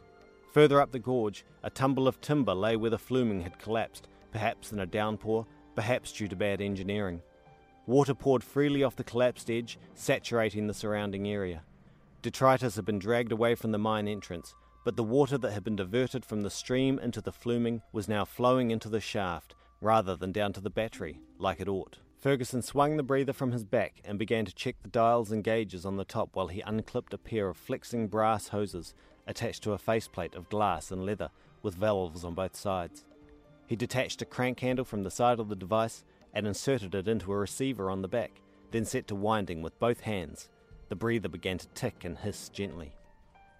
Further 0.51 0.79
up 0.81 0.91
the 0.91 0.99
gorge, 0.99 1.45
a 1.63 1.69
tumble 1.69 2.07
of 2.07 2.21
timber 2.21 2.53
lay 2.53 2.75
where 2.75 2.91
the 2.91 2.97
fluming 2.97 3.41
had 3.41 3.59
collapsed, 3.59 4.07
perhaps 4.31 4.71
in 4.71 4.79
a 4.79 4.85
downpour, 4.85 5.45
perhaps 5.75 6.11
due 6.11 6.27
to 6.27 6.35
bad 6.35 6.61
engineering. 6.61 7.21
Water 7.85 8.13
poured 8.13 8.43
freely 8.43 8.83
off 8.83 8.95
the 8.95 9.03
collapsed 9.03 9.49
edge, 9.49 9.77
saturating 9.93 10.67
the 10.67 10.73
surrounding 10.73 11.27
area. 11.27 11.63
Detritus 12.21 12.75
had 12.75 12.85
been 12.85 12.99
dragged 12.99 13.31
away 13.33 13.55
from 13.55 13.71
the 13.71 13.77
mine 13.77 14.07
entrance, 14.07 14.55
but 14.85 14.95
the 14.95 15.03
water 15.03 15.37
that 15.37 15.51
had 15.51 15.63
been 15.63 15.75
diverted 15.75 16.25
from 16.25 16.41
the 16.41 16.49
stream 16.49 16.97
into 16.99 17.21
the 17.21 17.31
fluming 17.31 17.81
was 17.91 18.07
now 18.07 18.23
flowing 18.23 18.71
into 18.71 18.89
the 18.89 19.01
shaft 19.01 19.55
rather 19.81 20.15
than 20.15 20.31
down 20.31 20.53
to 20.53 20.61
the 20.61 20.69
battery, 20.69 21.19
like 21.37 21.59
it 21.59 21.67
ought. 21.67 21.97
Ferguson 22.17 22.61
swung 22.61 22.95
the 22.95 23.03
breather 23.03 23.33
from 23.33 23.51
his 23.51 23.65
back 23.65 24.01
and 24.05 24.17
began 24.17 24.45
to 24.45 24.55
check 24.55 24.77
the 24.81 24.87
dials 24.87 25.29
and 25.29 25.43
gauges 25.43 25.85
on 25.85 25.97
the 25.97 26.05
top 26.05 26.29
while 26.33 26.47
he 26.47 26.61
unclipped 26.61 27.13
a 27.13 27.17
pair 27.17 27.49
of 27.49 27.57
flexing 27.57 28.07
brass 28.07 28.47
hoses 28.47 28.93
attached 29.27 29.61
to 29.63 29.73
a 29.73 29.77
faceplate 29.77 30.33
of 30.33 30.47
glass 30.47 30.89
and 30.89 31.05
leather 31.05 31.29
with 31.61 31.75
valves 31.75 32.23
on 32.23 32.33
both 32.33 32.55
sides. 32.55 33.03
He 33.67 33.75
detached 33.75 34.21
a 34.21 34.25
crank 34.25 34.59
handle 34.59 34.85
from 34.85 35.03
the 35.03 35.11
side 35.11 35.39
of 35.39 35.49
the 35.49 35.55
device 35.55 36.03
and 36.33 36.47
inserted 36.47 36.95
it 36.95 37.07
into 37.07 37.31
a 37.31 37.37
receiver 37.37 37.89
on 37.89 38.01
the 38.01 38.07
back, 38.07 38.41
then 38.71 38.85
set 38.85 39.07
to 39.07 39.15
winding 39.15 39.61
with 39.61 39.79
both 39.79 40.01
hands. 40.01 40.49
The 40.89 40.95
breather 40.95 41.29
began 41.29 41.57
to 41.59 41.67
tick 41.69 42.03
and 42.03 42.17
hiss 42.17 42.49
gently. 42.49 42.95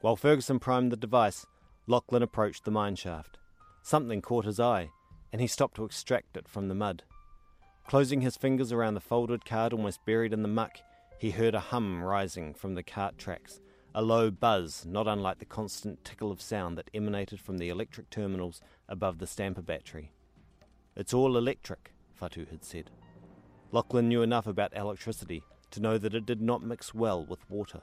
While 0.02 0.16
Ferguson 0.16 0.60
primed 0.60 0.92
the 0.92 0.98
device, 0.98 1.46
Lachlan 1.88 2.24
approached 2.24 2.66
the 2.66 2.72
mine 2.72 2.96
shaft. 2.96 3.38
Something 3.82 4.22
caught 4.22 4.46
his 4.46 4.60
eye, 4.60 4.89
and 5.32 5.42
he 5.42 5.48
stopped 5.48 5.76
to 5.76 5.86
extract 5.86 6.38
it 6.38 6.48
from 6.48 6.68
the 6.68 6.76
mud. 6.76 7.04
Closing 7.88 8.22
his 8.22 8.38
fingers 8.38 8.72
around 8.72 8.94
the 8.94 9.00
folded 9.00 9.46
card 9.46 9.74
almost 9.74 10.06
buried 10.06 10.34
in 10.34 10.42
the 10.42 10.48
muck, 10.48 10.78
he 11.18 11.32
heard 11.32 11.56
a 11.56 11.60
hum 11.60 12.04
rising 12.04 12.54
from 12.54 12.76
the 12.76 12.84
cart 12.84 13.18
tracks, 13.18 13.62
a 13.96 14.02
low 14.02 14.32
buzz 14.32 14.86
not 14.86 15.08
unlike 15.08 15.39
the 15.39 15.46
constant 15.46 16.04
tickle 16.04 16.32
of 16.32 16.42
sound 16.42 16.78
that 16.78 16.89
emanated 16.94 17.39
from 17.39 17.58
the 17.58 17.70
electric 17.70 18.10
terminals 18.10 18.62
above 18.88 19.19
the 19.19 19.28
stamper 19.28 19.62
battery. 19.62 20.12
It's 20.96 21.13
all 21.13 21.38
electric, 21.38 21.93
Fatu 22.13 22.46
had 22.50 22.63
said. 22.63 22.91
Lachlan 23.72 24.08
knew 24.08 24.22
enough 24.22 24.46
about 24.46 24.76
electricity 24.76 25.43
to 25.72 25.80
know 25.80 25.98
that 25.98 26.13
it 26.13 26.26
did 26.26 26.41
not 26.41 26.62
mix 26.62 26.93
well 26.93 27.26
with 27.26 27.50
water. 27.50 27.82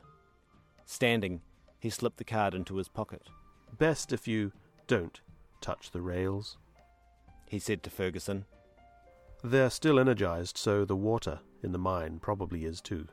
Standing, 0.84 1.40
he 1.80 1.90
slipped 1.90 2.18
the 2.18 2.24
card 2.24 2.54
into 2.54 2.76
his 2.76 2.88
pocket. 2.88 3.22
Best 3.78 4.12
if 4.12 4.28
you 4.28 4.52
don't 4.86 5.20
touch 5.60 5.90
the 5.90 6.00
rails, 6.00 6.56
he 7.48 7.58
said 7.58 7.82
to 7.82 7.90
Ferguson. 7.90 8.44
They're 9.42 9.70
still 9.70 9.98
energized, 9.98 10.56
so 10.56 10.84
the 10.84 10.96
water 10.96 11.40
in 11.62 11.72
the 11.72 11.78
mine 11.78 12.20
probably 12.20 12.64
is 12.64 12.80
too. 12.80 13.08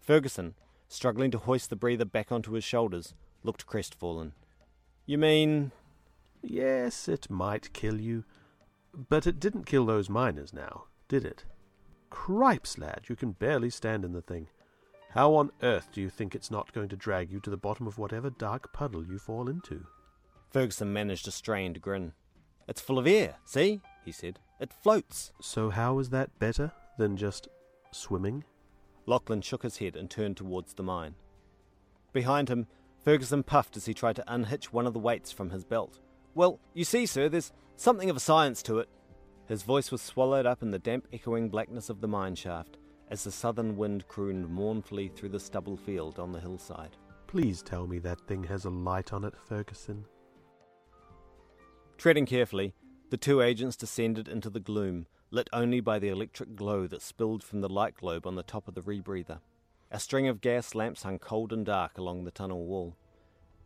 Ferguson, 0.00 0.54
struggling 0.88 1.30
to 1.30 1.38
hoist 1.38 1.70
the 1.70 1.76
breather 1.76 2.04
back 2.04 2.32
onto 2.32 2.52
his 2.52 2.64
shoulders, 2.64 3.14
looked 3.42 3.66
crestfallen. 3.66 4.32
You 5.06 5.18
mean. 5.18 5.72
Yes, 6.42 7.08
it 7.08 7.30
might 7.30 7.72
kill 7.72 8.00
you. 8.00 8.24
But 8.94 9.26
it 9.26 9.40
didn't 9.40 9.64
kill 9.64 9.86
those 9.86 10.10
miners 10.10 10.52
now, 10.52 10.84
did 11.08 11.24
it? 11.24 11.44
Cripes, 12.10 12.76
lad, 12.76 13.04
you 13.08 13.16
can 13.16 13.32
barely 13.32 13.70
stand 13.70 14.04
in 14.04 14.12
the 14.12 14.20
thing. 14.20 14.48
How 15.10 15.34
on 15.34 15.50
earth 15.62 15.88
do 15.92 16.00
you 16.00 16.10
think 16.10 16.34
it's 16.34 16.50
not 16.50 16.72
going 16.72 16.88
to 16.88 16.96
drag 16.96 17.30
you 17.30 17.40
to 17.40 17.50
the 17.50 17.56
bottom 17.56 17.86
of 17.86 17.98
whatever 17.98 18.30
dark 18.30 18.72
puddle 18.72 19.06
you 19.06 19.18
fall 19.18 19.48
into? 19.48 19.86
Ferguson 20.50 20.92
managed 20.92 21.28
a 21.28 21.30
strained 21.30 21.80
grin. 21.80 22.12
It's 22.68 22.80
full 22.80 22.98
of 22.98 23.06
air, 23.06 23.36
see? 23.44 23.80
he 24.04 24.12
said. 24.12 24.38
It 24.60 24.72
floats. 24.72 25.32
So 25.40 25.70
how 25.70 25.98
is 25.98 26.10
that 26.10 26.38
better 26.38 26.72
than 26.98 27.16
just 27.16 27.48
swimming? 27.92 28.44
Lachlan 29.06 29.42
shook 29.42 29.62
his 29.62 29.78
head 29.78 29.96
and 29.96 30.10
turned 30.10 30.36
towards 30.36 30.74
the 30.74 30.82
mine. 30.82 31.14
Behind 32.12 32.48
him, 32.48 32.66
Ferguson 33.04 33.42
puffed 33.42 33.76
as 33.76 33.86
he 33.86 33.94
tried 33.94 34.16
to 34.16 34.32
unhitch 34.32 34.72
one 34.72 34.86
of 34.86 34.92
the 34.92 34.98
weights 34.98 35.32
from 35.32 35.50
his 35.50 35.64
belt. 35.64 36.00
Well, 36.34 36.60
you 36.74 36.84
see, 36.84 37.06
sir, 37.06 37.28
there's 37.28 37.52
something 37.76 38.08
of 38.10 38.16
a 38.16 38.20
science 38.20 38.62
to 38.64 38.78
it. 38.78 38.88
His 39.48 39.62
voice 39.62 39.90
was 39.90 40.00
swallowed 40.00 40.46
up 40.46 40.62
in 40.62 40.70
the 40.70 40.78
damp, 40.78 41.08
echoing 41.12 41.50
blackness 41.50 41.90
of 41.90 42.00
the 42.00 42.08
mine 42.08 42.34
shaft 42.34 42.78
as 43.12 43.24
the 43.24 43.30
southern 43.30 43.76
wind 43.76 44.08
crooned 44.08 44.48
mournfully 44.48 45.08
through 45.08 45.28
the 45.28 45.38
stubble 45.38 45.76
field 45.76 46.18
on 46.18 46.32
the 46.32 46.40
hillside. 46.40 46.96
Please 47.26 47.62
tell 47.62 47.86
me 47.86 47.98
that 47.98 48.26
thing 48.26 48.42
has 48.44 48.64
a 48.64 48.70
light 48.70 49.12
on 49.12 49.24
it, 49.24 49.34
Ferguson. 49.36 50.06
Treading 51.98 52.24
carefully, 52.24 52.72
the 53.10 53.18
two 53.18 53.42
agents 53.42 53.76
descended 53.76 54.28
into 54.28 54.48
the 54.48 54.60
gloom, 54.60 55.06
lit 55.30 55.50
only 55.52 55.80
by 55.80 55.98
the 55.98 56.08
electric 56.08 56.56
glow 56.56 56.86
that 56.86 57.02
spilled 57.02 57.44
from 57.44 57.60
the 57.60 57.68
light 57.68 57.94
globe 57.96 58.26
on 58.26 58.34
the 58.34 58.42
top 58.42 58.66
of 58.66 58.74
the 58.74 58.82
rebreather. 58.82 59.40
A 59.90 60.00
string 60.00 60.26
of 60.26 60.40
gas 60.40 60.74
lamps 60.74 61.02
hung 61.02 61.18
cold 61.18 61.52
and 61.52 61.66
dark 61.66 61.98
along 61.98 62.24
the 62.24 62.30
tunnel 62.30 62.64
wall. 62.64 62.96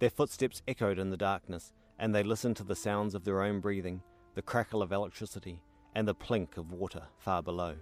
Their 0.01 0.11
footsteps 0.11 0.61
echoed 0.67 0.99
in 0.99 1.11
the 1.11 1.17
darkness, 1.17 1.73
and 1.99 2.15
they 2.15 2.23
listened 2.23 2.57
to 2.57 2.65
the 2.65 2.77
sounds 2.77 3.15
of 3.15 3.25
their 3.25 3.43
own 3.43 3.61
breathing, 3.61 4.03
the 4.35 4.43
crackle 4.43 4.83
of 4.83 4.93
electricity, 4.93 5.63
and 5.95 6.07
the 6.07 6.15
plink 6.15 6.57
of 6.57 6.73
water 6.73 7.03
far 7.19 7.43
below. 7.43 7.75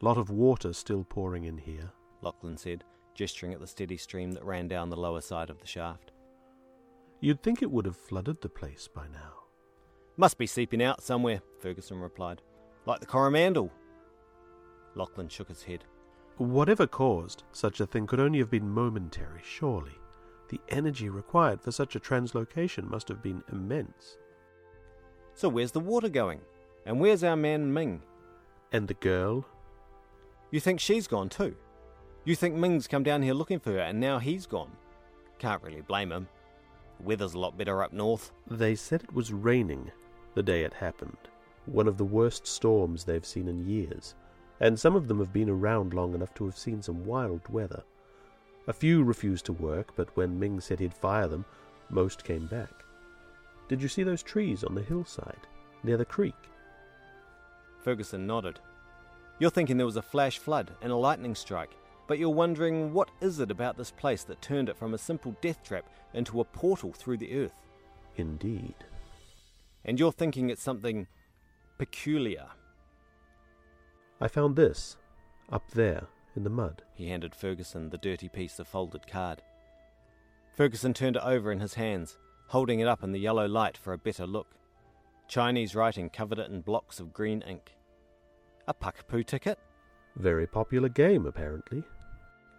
Lot 0.00 0.18
of 0.18 0.30
water 0.30 0.72
still 0.72 1.04
pouring 1.04 1.44
in 1.44 1.56
here, 1.56 1.90
Lachlan 2.20 2.56
said, 2.56 2.84
gesturing 3.14 3.54
at 3.54 3.60
the 3.60 3.66
steady 3.66 3.96
stream 3.96 4.32
that 4.32 4.44
ran 4.44 4.68
down 4.68 4.90
the 4.90 4.96
lower 4.96 5.20
side 5.20 5.48
of 5.48 5.60
the 5.60 5.66
shaft. 5.66 6.12
You'd 7.20 7.42
think 7.42 7.62
it 7.62 7.70
would 7.70 7.86
have 7.86 7.96
flooded 7.96 8.42
the 8.42 8.48
place 8.48 8.88
by 8.92 9.06
now. 9.08 9.32
Must 10.16 10.36
be 10.36 10.46
seeping 10.46 10.82
out 10.82 11.02
somewhere, 11.02 11.40
Ferguson 11.60 11.98
replied. 11.98 12.42
Like 12.86 13.00
the 13.00 13.06
Coromandel. 13.06 13.70
Lachlan 14.94 15.28
shook 15.28 15.48
his 15.48 15.62
head. 15.62 15.84
Whatever 16.36 16.86
caused 16.86 17.44
such 17.52 17.80
a 17.80 17.86
thing 17.86 18.06
could 18.06 18.20
only 18.20 18.40
have 18.40 18.50
been 18.50 18.68
momentary, 18.68 19.40
surely. 19.42 19.94
The 20.54 20.60
energy 20.68 21.08
required 21.08 21.60
for 21.60 21.72
such 21.72 21.96
a 21.96 21.98
translocation 21.98 22.88
must 22.88 23.08
have 23.08 23.20
been 23.20 23.42
immense. 23.50 24.18
So 25.34 25.48
where's 25.48 25.72
the 25.72 25.80
water 25.80 26.08
going? 26.08 26.42
And 26.86 27.00
where's 27.00 27.24
our 27.24 27.34
man 27.34 27.74
Ming? 27.74 28.02
And 28.70 28.86
the 28.86 28.94
girl? 28.94 29.44
You 30.52 30.60
think 30.60 30.78
she's 30.78 31.08
gone 31.08 31.28
too? 31.28 31.56
You 32.24 32.36
think 32.36 32.54
Ming's 32.54 32.86
come 32.86 33.02
down 33.02 33.20
here 33.20 33.34
looking 33.34 33.58
for 33.58 33.72
her 33.72 33.80
and 33.80 33.98
now 33.98 34.20
he's 34.20 34.46
gone? 34.46 34.70
Can't 35.40 35.60
really 35.60 35.80
blame 35.80 36.12
him. 36.12 36.28
The 36.98 37.02
weather's 37.02 37.34
a 37.34 37.40
lot 37.40 37.58
better 37.58 37.82
up 37.82 37.92
north. 37.92 38.30
They 38.48 38.76
said 38.76 39.02
it 39.02 39.12
was 39.12 39.32
raining 39.32 39.90
the 40.34 40.42
day 40.44 40.62
it 40.62 40.74
happened, 40.74 41.18
one 41.66 41.88
of 41.88 41.98
the 41.98 42.04
worst 42.04 42.46
storms 42.46 43.02
they've 43.02 43.26
seen 43.26 43.48
in 43.48 43.68
years, 43.68 44.14
and 44.60 44.78
some 44.78 44.94
of 44.94 45.08
them 45.08 45.18
have 45.18 45.32
been 45.32 45.50
around 45.50 45.94
long 45.94 46.14
enough 46.14 46.32
to 46.34 46.44
have 46.44 46.56
seen 46.56 46.80
some 46.80 47.04
wild 47.04 47.40
weather. 47.48 47.82
A 48.66 48.72
few 48.72 49.02
refused 49.02 49.44
to 49.46 49.52
work, 49.52 49.92
but 49.94 50.16
when 50.16 50.38
Ming 50.38 50.60
said 50.60 50.80
he'd 50.80 50.94
fire 50.94 51.28
them, 51.28 51.44
most 51.90 52.24
came 52.24 52.46
back. 52.46 52.84
Did 53.68 53.82
you 53.82 53.88
see 53.88 54.02
those 54.02 54.22
trees 54.22 54.64
on 54.64 54.74
the 54.74 54.82
hillside, 54.82 55.46
near 55.82 55.96
the 55.96 56.04
creek? 56.04 56.34
Ferguson 57.82 58.26
nodded. 58.26 58.60
You're 59.38 59.50
thinking 59.50 59.76
there 59.76 59.86
was 59.86 59.96
a 59.96 60.02
flash 60.02 60.38
flood 60.38 60.70
and 60.80 60.90
a 60.90 60.96
lightning 60.96 61.34
strike, 61.34 61.72
but 62.06 62.18
you're 62.18 62.30
wondering 62.30 62.92
what 62.92 63.10
is 63.20 63.40
it 63.40 63.50
about 63.50 63.76
this 63.76 63.90
place 63.90 64.24
that 64.24 64.40
turned 64.40 64.68
it 64.68 64.76
from 64.76 64.94
a 64.94 64.98
simple 64.98 65.36
death 65.40 65.62
trap 65.62 65.88
into 66.14 66.40
a 66.40 66.44
portal 66.44 66.92
through 66.92 67.18
the 67.18 67.44
earth? 67.44 67.60
Indeed. 68.16 68.76
And 69.84 69.98
you're 69.98 70.12
thinking 70.12 70.48
it's 70.48 70.62
something 70.62 71.06
peculiar. 71.78 72.46
I 74.20 74.28
found 74.28 74.56
this, 74.56 74.96
up 75.50 75.70
there, 75.72 76.06
in 76.36 76.44
the 76.44 76.50
mud. 76.50 76.82
He 76.94 77.08
handed 77.08 77.34
Ferguson 77.34 77.90
the 77.90 77.98
dirty 77.98 78.28
piece 78.28 78.58
of 78.58 78.68
folded 78.68 79.06
card. 79.06 79.42
Ferguson 80.56 80.94
turned 80.94 81.16
it 81.16 81.22
over 81.24 81.50
in 81.50 81.60
his 81.60 81.74
hands, 81.74 82.16
holding 82.48 82.80
it 82.80 82.88
up 82.88 83.02
in 83.02 83.12
the 83.12 83.20
yellow 83.20 83.46
light 83.46 83.76
for 83.76 83.92
a 83.92 83.98
better 83.98 84.26
look. 84.26 84.54
Chinese 85.28 85.74
writing 85.74 86.10
covered 86.10 86.38
it 86.38 86.50
in 86.50 86.60
blocks 86.60 87.00
of 87.00 87.12
green 87.12 87.42
ink. 87.42 87.74
A 88.68 88.74
Puckapoo 88.74 89.26
ticket? 89.26 89.58
Very 90.16 90.46
popular 90.46 90.88
game, 90.88 91.26
apparently. 91.26 91.82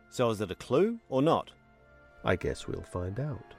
So 0.09 0.29
is 0.29 0.41
it 0.41 0.51
a 0.51 0.55
clue 0.55 0.99
or 1.09 1.21
not? 1.21 1.51
I 2.23 2.35
guess 2.35 2.67
we'll 2.67 2.81
find 2.81 3.19
out. 3.19 3.53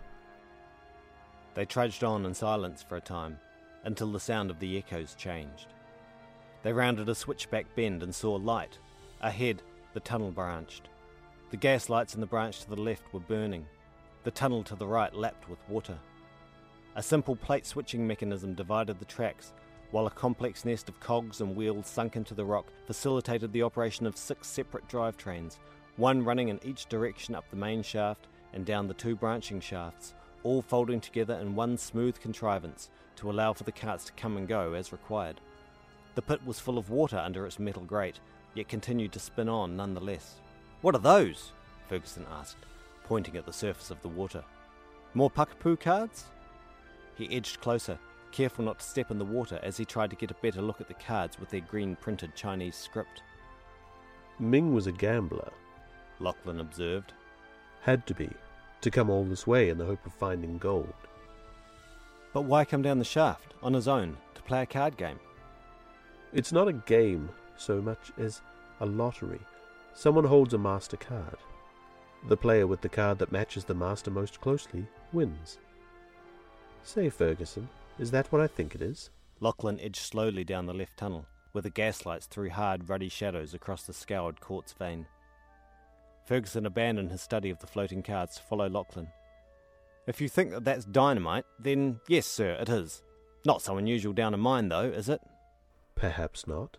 They 1.55 1.65
trudged 1.65 2.05
on 2.05 2.27
in 2.27 2.35
silence 2.35 2.83
for 2.83 2.97
a 2.97 3.01
time, 3.01 3.39
until 3.85 4.13
the 4.13 4.21
sound 4.21 4.51
of 4.51 4.59
the 4.59 4.77
echoes 4.77 5.15
changed. 5.15 5.69
They 6.63 6.73
rounded 6.73 7.09
a 7.09 7.15
switchback 7.15 7.67
bend 7.75 8.03
and 8.03 8.15
saw 8.15 8.35
light. 8.35 8.79
Ahead, 9.23 9.63
the 9.97 10.01
tunnel 10.01 10.31
branched. 10.31 10.91
The 11.49 11.57
gas 11.57 11.89
lights 11.89 12.15
in 12.15 12.21
the 12.21 12.27
branch 12.27 12.61
to 12.61 12.69
the 12.69 12.77
left 12.77 13.15
were 13.15 13.21
burning. 13.21 13.65
The 14.25 14.31
tunnel 14.31 14.63
to 14.65 14.77
the 14.77 14.87
right 14.87 15.15
lapped 15.15 15.49
with 15.49 15.59
water. 15.71 15.99
A 16.97 17.03
simple 17.03 17.35
plate 17.35 17.65
switching 17.65 18.07
mechanism 18.07 18.53
divided 18.53 18.99
the 18.99 19.07
tracks, 19.07 19.55
while 19.93 20.07
a 20.07 20.11
complex 20.11 20.67
nest 20.67 20.91
of 20.91 21.01
cogs 21.01 21.41
and 21.41 21.57
wheels 21.57 21.87
sunk 21.87 22.15
into 22.15 22.35
the 22.35 22.45
rock 22.45 22.67
facilitated 22.87 23.55
the 23.55 23.63
operation 23.63 24.05
of 24.05 24.19
six 24.19 24.49
separate 24.49 24.87
drivetrains, 24.87 25.57
one 25.97 26.23
running 26.23 26.51
in 26.51 26.61
each 26.63 26.85
direction 26.91 27.35
up 27.35 27.49
the 27.49 27.57
main 27.57 27.83
shaft 27.83 28.27
and 28.53 28.67
down 28.67 28.89
the 28.89 28.93
two 28.93 29.17
branching 29.17 29.61
shafts, 29.61 30.13
all 30.43 30.61
folding 30.61 31.01
together 31.01 31.37
in 31.37 31.55
one 31.55 31.79
smooth 31.79 32.21
contrivance 32.21 32.91
to 33.15 33.31
allow 33.31 33.55
for 33.55 33.65
the 33.65 33.73
carts 33.73 34.05
to 34.05 34.13
come 34.13 34.37
and 34.37 34.47
go 34.47 34.75
as 34.75 34.93
required. 34.93 35.41
The 36.17 36.23
pit 36.23 36.45
was 36.45 36.61
full 36.61 36.77
of 36.77 36.91
water 36.91 37.17
under 37.17 37.47
its 37.47 37.59
metal 37.59 37.85
grate, 37.85 38.21
yet 38.57 38.69
continued 38.69 39.13
to 39.13 39.19
spin 39.19 39.49
on 39.49 39.77
nonetheless. 39.77 40.37
What 40.81 40.95
are 40.95 41.01
those? 41.01 41.53
Ferguson 41.89 42.27
asked, 42.33 42.67
pointing 43.05 43.37
at 43.37 43.47
the 43.47 43.53
surface 43.53 43.91
of 43.91 44.01
the 44.03 44.09
water. 44.09 44.43
More 45.15 45.31
Puckapoo 45.31 45.79
cards? 45.79 46.25
He 47.17 47.35
edged 47.35 47.61
closer, 47.61 47.99
careful 48.33 48.65
not 48.65 48.81
to 48.81 48.85
step 48.85 49.11
in 49.11 49.19
the 49.19 49.25
water 49.25 49.59
as 49.63 49.77
he 49.77 49.85
tried 49.85 50.11
to 50.11 50.17
get 50.17 50.31
a 50.31 50.43
better 50.43 50.61
look 50.61 50.81
at 50.81 50.89
the 50.89 50.95
cards 50.95 51.39
with 51.39 51.51
their 51.51 51.61
green 51.61 51.97
printed 51.97 52.35
Chinese 52.35 52.77
script. 52.77 53.23
Ming 54.39 54.75
was 54.75 54.87
a 54.87 54.93
gambler. 54.93 55.51
Lachlan 56.21 56.61
observed. 56.61 57.13
Had 57.81 58.07
to 58.07 58.15
be, 58.15 58.29
to 58.81 58.91
come 58.91 59.09
all 59.09 59.25
this 59.25 59.47
way 59.47 59.71
in 59.71 59.79
the 59.79 59.87
hope 59.87 60.05
of 60.05 60.13
finding 60.13 60.59
gold. 60.59 60.93
But 62.33 62.43
why 62.43 62.65
come 62.65 62.83
down 62.83 62.99
the 62.99 63.05
shaft, 63.05 63.55
on 63.63 63.73
his 63.73 63.89
own, 63.89 64.17
to 64.35 64.43
play 64.43 64.63
a 64.63 64.67
card 64.67 64.97
game? 64.97 65.19
It's 66.33 66.53
not 66.53 66.69
a 66.69 66.73
game 66.75 67.31
so 67.59 67.81
much 67.81 68.13
as 68.19 68.41
a 68.81 68.87
lottery. 68.87 69.41
Someone 69.95 70.25
holds 70.25 70.55
a 70.55 70.59
master 70.59 70.97
card. 70.97 71.39
The 72.29 72.37
player 72.37 72.67
with 72.67 72.81
the 72.81 72.89
card 72.89 73.19
that 73.19 73.33
matches 73.33 73.65
the 73.65 73.75
master 73.75 74.11
most 74.11 74.41
closely 74.41 74.87
wins. 75.13 75.59
Say, 76.83 77.09
Ferguson, 77.09 77.69
is 77.99 78.11
that 78.11 78.31
what 78.31 78.41
I 78.41 78.47
think 78.47 78.75
it 78.75 78.83
is? 78.83 79.11
Lachlan 79.41 79.81
edged 79.81 79.97
slowly 79.97 80.45
down 80.45 80.67
the 80.67 80.75
left 80.75 80.97
tunnel, 80.97 81.27
where 81.53 81.63
the 81.63 81.71
gaslights 81.71 82.27
threw 82.27 82.51
hard, 82.51 82.89
ruddy 82.89 83.09
shadows 83.09 83.55
across 83.55 83.85
the 83.85 83.93
scoured 83.93 84.41
quartz 84.41 84.73
vein. 84.73 85.07
Ferguson 86.27 86.67
abandoned 86.67 87.11
his 87.11 87.23
study 87.23 87.51
of 87.51 87.59
the 87.61 87.67
floating 87.67 88.03
cards 88.03 88.37
to 88.37 88.43
follow 88.43 88.69
Lachlan. 88.69 89.09
If 90.07 90.21
you 90.21 90.29
think 90.29 90.51
that 90.51 90.65
that's 90.65 90.85
dynamite, 90.85 91.45
then 91.59 92.01
yes, 92.09 92.27
sir, 92.27 92.53
it 92.61 92.69
is. 92.69 93.03
Not 93.45 93.63
so 93.63 93.77
unusual 93.77 94.13
down 94.13 94.35
a 94.35 94.37
mine, 94.37 94.69
though, 94.69 94.85
is 94.85 95.09
it? 95.09 95.21
Perhaps 95.95 96.47
not. 96.47 96.77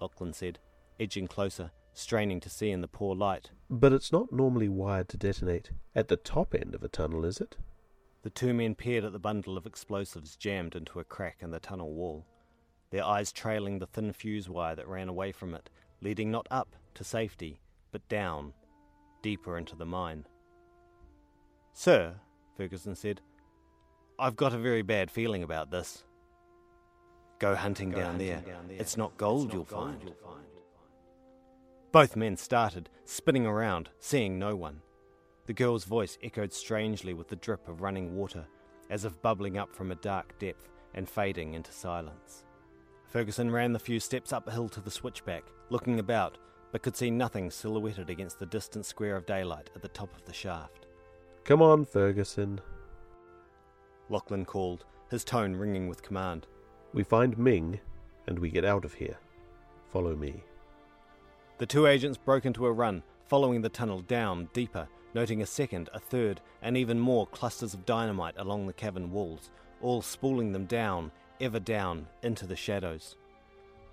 Lachlan 0.00 0.32
said, 0.32 0.58
edging 0.98 1.26
closer, 1.26 1.70
straining 1.92 2.40
to 2.40 2.50
see 2.50 2.70
in 2.70 2.80
the 2.80 2.88
poor 2.88 3.14
light. 3.14 3.50
But 3.70 3.92
it's 3.92 4.12
not 4.12 4.32
normally 4.32 4.68
wired 4.68 5.08
to 5.10 5.16
detonate 5.16 5.70
at 5.94 6.08
the 6.08 6.16
top 6.16 6.54
end 6.54 6.74
of 6.74 6.82
a 6.82 6.88
tunnel, 6.88 7.24
is 7.24 7.40
it? 7.40 7.56
The 8.22 8.30
two 8.30 8.54
men 8.54 8.74
peered 8.74 9.04
at 9.04 9.12
the 9.12 9.18
bundle 9.18 9.56
of 9.56 9.66
explosives 9.66 10.36
jammed 10.36 10.74
into 10.74 10.98
a 10.98 11.04
crack 11.04 11.38
in 11.40 11.50
the 11.50 11.60
tunnel 11.60 11.92
wall, 11.92 12.26
their 12.90 13.04
eyes 13.04 13.32
trailing 13.32 13.78
the 13.78 13.86
thin 13.86 14.12
fuse 14.12 14.48
wire 14.48 14.74
that 14.74 14.88
ran 14.88 15.08
away 15.08 15.32
from 15.32 15.54
it, 15.54 15.68
leading 16.00 16.30
not 16.30 16.46
up 16.50 16.74
to 16.94 17.04
safety, 17.04 17.60
but 17.92 18.08
down, 18.08 18.52
deeper 19.22 19.58
into 19.58 19.76
the 19.76 19.84
mine. 19.84 20.24
Sir, 21.72 22.14
Ferguson 22.56 22.94
said, 22.94 23.20
I've 24.18 24.36
got 24.36 24.54
a 24.54 24.58
very 24.58 24.82
bad 24.82 25.10
feeling 25.10 25.42
about 25.42 25.70
this. 25.70 26.04
Go 27.38 27.54
hunting, 27.54 27.90
Go 27.90 27.98
down, 27.98 28.06
hunting 28.12 28.26
there. 28.28 28.40
down, 28.40 28.68
there. 28.68 28.76
It's 28.78 28.96
not 28.96 29.16
gold, 29.16 29.46
it's 29.46 29.54
not 29.54 29.54
you'll, 29.54 29.64
gold 29.64 29.90
find. 29.90 30.02
you'll 30.02 30.14
find. 30.30 30.44
Both 31.92 32.16
men 32.16 32.36
started, 32.36 32.88
spinning 33.04 33.46
around, 33.46 33.90
seeing 33.98 34.38
no 34.38 34.56
one. 34.56 34.80
The 35.46 35.52
girl's 35.52 35.84
voice 35.84 36.18
echoed 36.22 36.52
strangely 36.52 37.14
with 37.14 37.28
the 37.28 37.36
drip 37.36 37.68
of 37.68 37.82
running 37.82 38.16
water, 38.16 38.46
as 38.90 39.04
if 39.04 39.20
bubbling 39.22 39.58
up 39.58 39.74
from 39.74 39.90
a 39.90 39.96
dark 39.96 40.38
depth 40.38 40.68
and 40.94 41.08
fading 41.08 41.54
into 41.54 41.70
silence. 41.72 42.44
Ferguson 43.08 43.50
ran 43.50 43.72
the 43.72 43.78
few 43.78 44.00
steps 44.00 44.32
uphill 44.32 44.68
to 44.70 44.80
the 44.80 44.90
switchback, 44.90 45.44
looking 45.70 45.98
about, 46.00 46.38
but 46.72 46.82
could 46.82 46.96
see 46.96 47.10
nothing 47.10 47.50
silhouetted 47.50 48.10
against 48.10 48.38
the 48.40 48.46
distant 48.46 48.86
square 48.86 49.14
of 49.16 49.26
daylight 49.26 49.70
at 49.76 49.82
the 49.82 49.88
top 49.88 50.12
of 50.16 50.24
the 50.24 50.32
shaft. 50.32 50.86
Come 51.44 51.62
on, 51.62 51.84
Ferguson. 51.84 52.60
Lachlan 54.08 54.44
called, 54.44 54.84
his 55.10 55.22
tone 55.24 55.54
ringing 55.54 55.88
with 55.88 56.02
command. 56.02 56.46
We 56.94 57.02
find 57.04 57.36
Ming, 57.36 57.80
and 58.26 58.38
we 58.38 58.48
get 58.48 58.64
out 58.64 58.86
of 58.86 58.94
here. 58.94 59.18
Follow 59.90 60.16
me. 60.16 60.42
The 61.58 61.66
two 61.66 61.86
agents 61.86 62.16
broke 62.16 62.46
into 62.46 62.64
a 62.64 62.72
run, 62.72 63.02
following 63.26 63.60
the 63.60 63.68
tunnel 63.68 64.00
down 64.00 64.48
deeper 64.54 64.88
noting 65.14 65.40
a 65.40 65.46
second, 65.46 65.88
a 65.94 65.98
third, 65.98 66.40
and 66.60 66.76
even 66.76 66.98
more 66.98 67.26
clusters 67.28 67.72
of 67.72 67.86
dynamite 67.86 68.34
along 68.36 68.66
the 68.66 68.72
cavern 68.72 69.10
walls, 69.10 69.50
all 69.80 70.02
spooling 70.02 70.52
them 70.52 70.66
down, 70.66 71.10
ever 71.40 71.60
down, 71.60 72.06
into 72.22 72.46
the 72.46 72.56
shadows. 72.56 73.16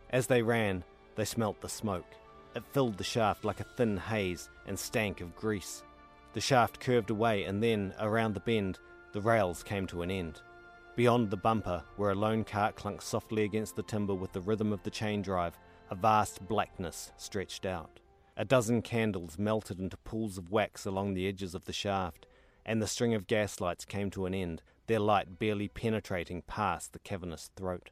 As 0.09 0.27
they 0.27 0.41
ran, 0.41 0.83
they 1.15 1.25
smelt 1.25 1.61
the 1.61 1.69
smoke. 1.69 2.15
It 2.55 2.63
filled 2.71 2.97
the 2.97 3.03
shaft 3.03 3.45
like 3.45 3.59
a 3.59 3.65
thin 3.77 3.97
haze 3.97 4.49
and 4.67 4.77
stank 4.77 5.21
of 5.21 5.35
grease. 5.35 5.83
The 6.33 6.41
shaft 6.41 6.79
curved 6.79 7.11
away, 7.11 7.43
and 7.43 7.61
then, 7.61 7.93
around 7.99 8.33
the 8.33 8.39
bend, 8.41 8.79
the 9.13 9.21
rails 9.21 9.63
came 9.63 9.87
to 9.87 10.01
an 10.01 10.11
end. 10.11 10.41
Beyond 10.95 11.29
the 11.29 11.37
bumper, 11.37 11.83
where 11.95 12.11
a 12.11 12.15
lone 12.15 12.43
cart 12.43 12.75
clunked 12.75 13.03
softly 13.03 13.43
against 13.43 13.75
the 13.75 13.83
timber 13.83 14.13
with 14.13 14.33
the 14.33 14.41
rhythm 14.41 14.73
of 14.73 14.83
the 14.83 14.89
chain 14.89 15.21
drive, 15.21 15.57
a 15.89 15.95
vast 15.95 16.45
blackness 16.47 17.11
stretched 17.17 17.65
out. 17.65 17.99
A 18.35 18.43
dozen 18.43 18.81
candles 18.81 19.39
melted 19.39 19.79
into 19.79 19.97
pools 19.97 20.37
of 20.37 20.51
wax 20.51 20.85
along 20.85 21.13
the 21.13 21.27
edges 21.27 21.55
of 21.55 21.65
the 21.65 21.73
shaft, 21.73 22.25
and 22.65 22.81
the 22.81 22.87
string 22.87 23.13
of 23.13 23.27
gaslights 23.27 23.85
came 23.85 24.09
to 24.11 24.25
an 24.25 24.33
end, 24.33 24.61
their 24.87 24.99
light 24.99 25.39
barely 25.39 25.67
penetrating 25.67 26.41
past 26.41 26.91
the 26.91 26.99
cavernous 26.99 27.49
throat. 27.55 27.89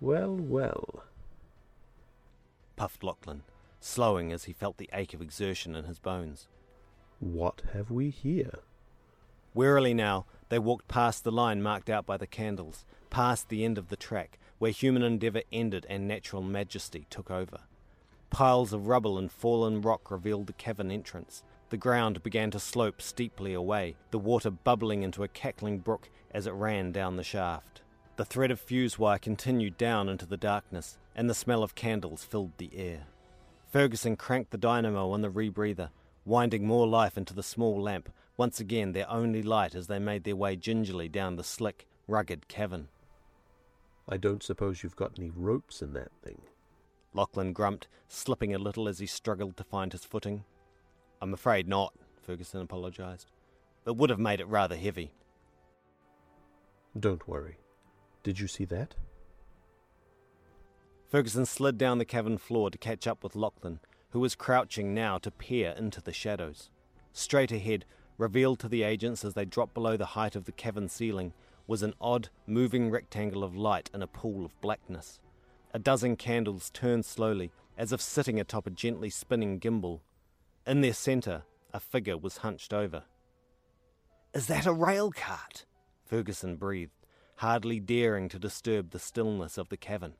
Well, 0.00 0.34
well, 0.34 1.04
puffed 2.74 3.04
Lachlan, 3.04 3.42
slowing 3.78 4.32
as 4.32 4.44
he 4.44 4.52
felt 4.52 4.78
the 4.78 4.90
ache 4.92 5.14
of 5.14 5.22
exertion 5.22 5.76
in 5.76 5.84
his 5.84 5.98
bones. 5.98 6.48
What 7.20 7.62
have 7.72 7.90
we 7.90 8.10
here? 8.10 8.60
Wearily 9.52 9.94
now, 9.94 10.26
they 10.50 10.58
walked 10.58 10.88
past 10.88 11.24
the 11.24 11.32
line 11.32 11.62
marked 11.62 11.88
out 11.88 12.04
by 12.04 12.16
the 12.16 12.26
candles, 12.26 12.84
past 13.08 13.48
the 13.48 13.64
end 13.64 13.78
of 13.78 13.88
the 13.88 13.96
track, 13.96 14.38
where 14.58 14.70
human 14.70 15.02
endeavour 15.02 15.42
ended 15.50 15.86
and 15.88 16.06
natural 16.06 16.42
majesty 16.42 17.06
took 17.08 17.30
over. 17.30 17.60
Piles 18.28 18.72
of 18.72 18.86
rubble 18.86 19.16
and 19.16 19.32
fallen 19.32 19.80
rock 19.80 20.10
revealed 20.10 20.46
the 20.46 20.52
cavern 20.52 20.90
entrance. 20.90 21.42
The 21.70 21.76
ground 21.76 22.22
began 22.22 22.50
to 22.50 22.60
slope 22.60 23.00
steeply 23.00 23.54
away, 23.54 23.96
the 24.10 24.18
water 24.18 24.50
bubbling 24.50 25.02
into 25.02 25.22
a 25.22 25.28
cackling 25.28 25.78
brook 25.78 26.10
as 26.32 26.46
it 26.46 26.52
ran 26.52 26.92
down 26.92 27.16
the 27.16 27.24
shaft. 27.24 27.82
The 28.16 28.24
thread 28.24 28.50
of 28.50 28.60
fuse 28.60 28.98
wire 28.98 29.18
continued 29.18 29.78
down 29.78 30.08
into 30.08 30.26
the 30.26 30.36
darkness, 30.36 30.98
and 31.14 31.30
the 31.30 31.34
smell 31.34 31.62
of 31.62 31.74
candles 31.74 32.24
filled 32.24 32.52
the 32.58 32.70
air. 32.74 33.06
Ferguson 33.72 34.16
cranked 34.16 34.50
the 34.50 34.58
dynamo 34.58 35.10
on 35.12 35.22
the 35.22 35.30
rebreather, 35.30 35.90
winding 36.24 36.66
more 36.66 36.86
life 36.86 37.16
into 37.16 37.34
the 37.34 37.42
small 37.42 37.80
lamp, 37.80 38.10
once 38.40 38.58
again 38.58 38.92
their 38.92 39.10
only 39.10 39.42
light 39.42 39.74
as 39.74 39.86
they 39.86 39.98
made 39.98 40.24
their 40.24 40.34
way 40.34 40.56
gingerly 40.56 41.10
down 41.10 41.36
the 41.36 41.44
slick, 41.44 41.86
rugged 42.08 42.48
cavern. 42.48 42.88
I 44.08 44.16
don't 44.16 44.42
suppose 44.42 44.82
you've 44.82 44.96
got 44.96 45.12
any 45.18 45.28
ropes 45.28 45.82
in 45.82 45.92
that 45.92 46.10
thing. 46.24 46.40
Lachlan 47.12 47.52
grumped, 47.52 47.86
slipping 48.08 48.54
a 48.54 48.58
little 48.58 48.88
as 48.88 48.98
he 48.98 49.04
struggled 49.04 49.58
to 49.58 49.64
find 49.64 49.92
his 49.92 50.06
footing. 50.06 50.44
I'm 51.20 51.34
afraid 51.34 51.68
not, 51.68 51.92
Ferguson 52.22 52.62
apologised. 52.62 53.30
It 53.86 53.96
would 53.96 54.08
have 54.08 54.18
made 54.18 54.40
it 54.40 54.48
rather 54.48 54.76
heavy. 54.76 55.12
Don't 56.98 57.28
worry. 57.28 57.58
Did 58.22 58.40
you 58.40 58.48
see 58.48 58.64
that? 58.64 58.94
Ferguson 61.10 61.44
slid 61.44 61.76
down 61.76 61.98
the 61.98 62.06
cavern 62.06 62.38
floor 62.38 62.70
to 62.70 62.78
catch 62.78 63.06
up 63.06 63.22
with 63.22 63.36
Lachlan, 63.36 63.80
who 64.12 64.20
was 64.20 64.34
crouching 64.34 64.94
now 64.94 65.18
to 65.18 65.30
peer 65.30 65.74
into 65.76 66.00
the 66.00 66.14
shadows. 66.14 66.70
Straight 67.12 67.52
ahead, 67.52 67.84
revealed 68.20 68.58
to 68.58 68.68
the 68.68 68.82
agents 68.82 69.24
as 69.24 69.32
they 69.32 69.46
dropped 69.46 69.72
below 69.72 69.96
the 69.96 70.04
height 70.04 70.36
of 70.36 70.44
the 70.44 70.52
cavern 70.52 70.88
ceiling, 70.88 71.32
was 71.66 71.82
an 71.82 71.94
odd, 72.00 72.28
moving 72.46 72.90
rectangle 72.90 73.42
of 73.42 73.56
light 73.56 73.88
in 73.94 74.02
a 74.02 74.06
pool 74.06 74.44
of 74.44 74.60
blackness. 74.60 75.18
A 75.72 75.78
dozen 75.78 76.16
candles 76.16 76.70
turned 76.70 77.06
slowly, 77.06 77.50
as 77.78 77.92
if 77.92 78.00
sitting 78.00 78.38
atop 78.38 78.66
a 78.66 78.70
gently 78.70 79.08
spinning 79.08 79.58
gimbal. 79.58 80.00
In 80.66 80.82
their 80.82 80.92
centre, 80.92 81.44
a 81.72 81.80
figure 81.80 82.18
was 82.18 82.38
hunched 82.38 82.74
over. 82.74 83.04
Is 84.34 84.48
that 84.48 84.66
a 84.66 84.72
rail 84.72 85.10
cart? 85.10 85.64
Ferguson 86.04 86.56
breathed, 86.56 87.06
hardly 87.36 87.80
daring 87.80 88.28
to 88.28 88.38
disturb 88.38 88.90
the 88.90 88.98
stillness 88.98 89.56
of 89.56 89.70
the 89.70 89.76
cavern. 89.76 90.14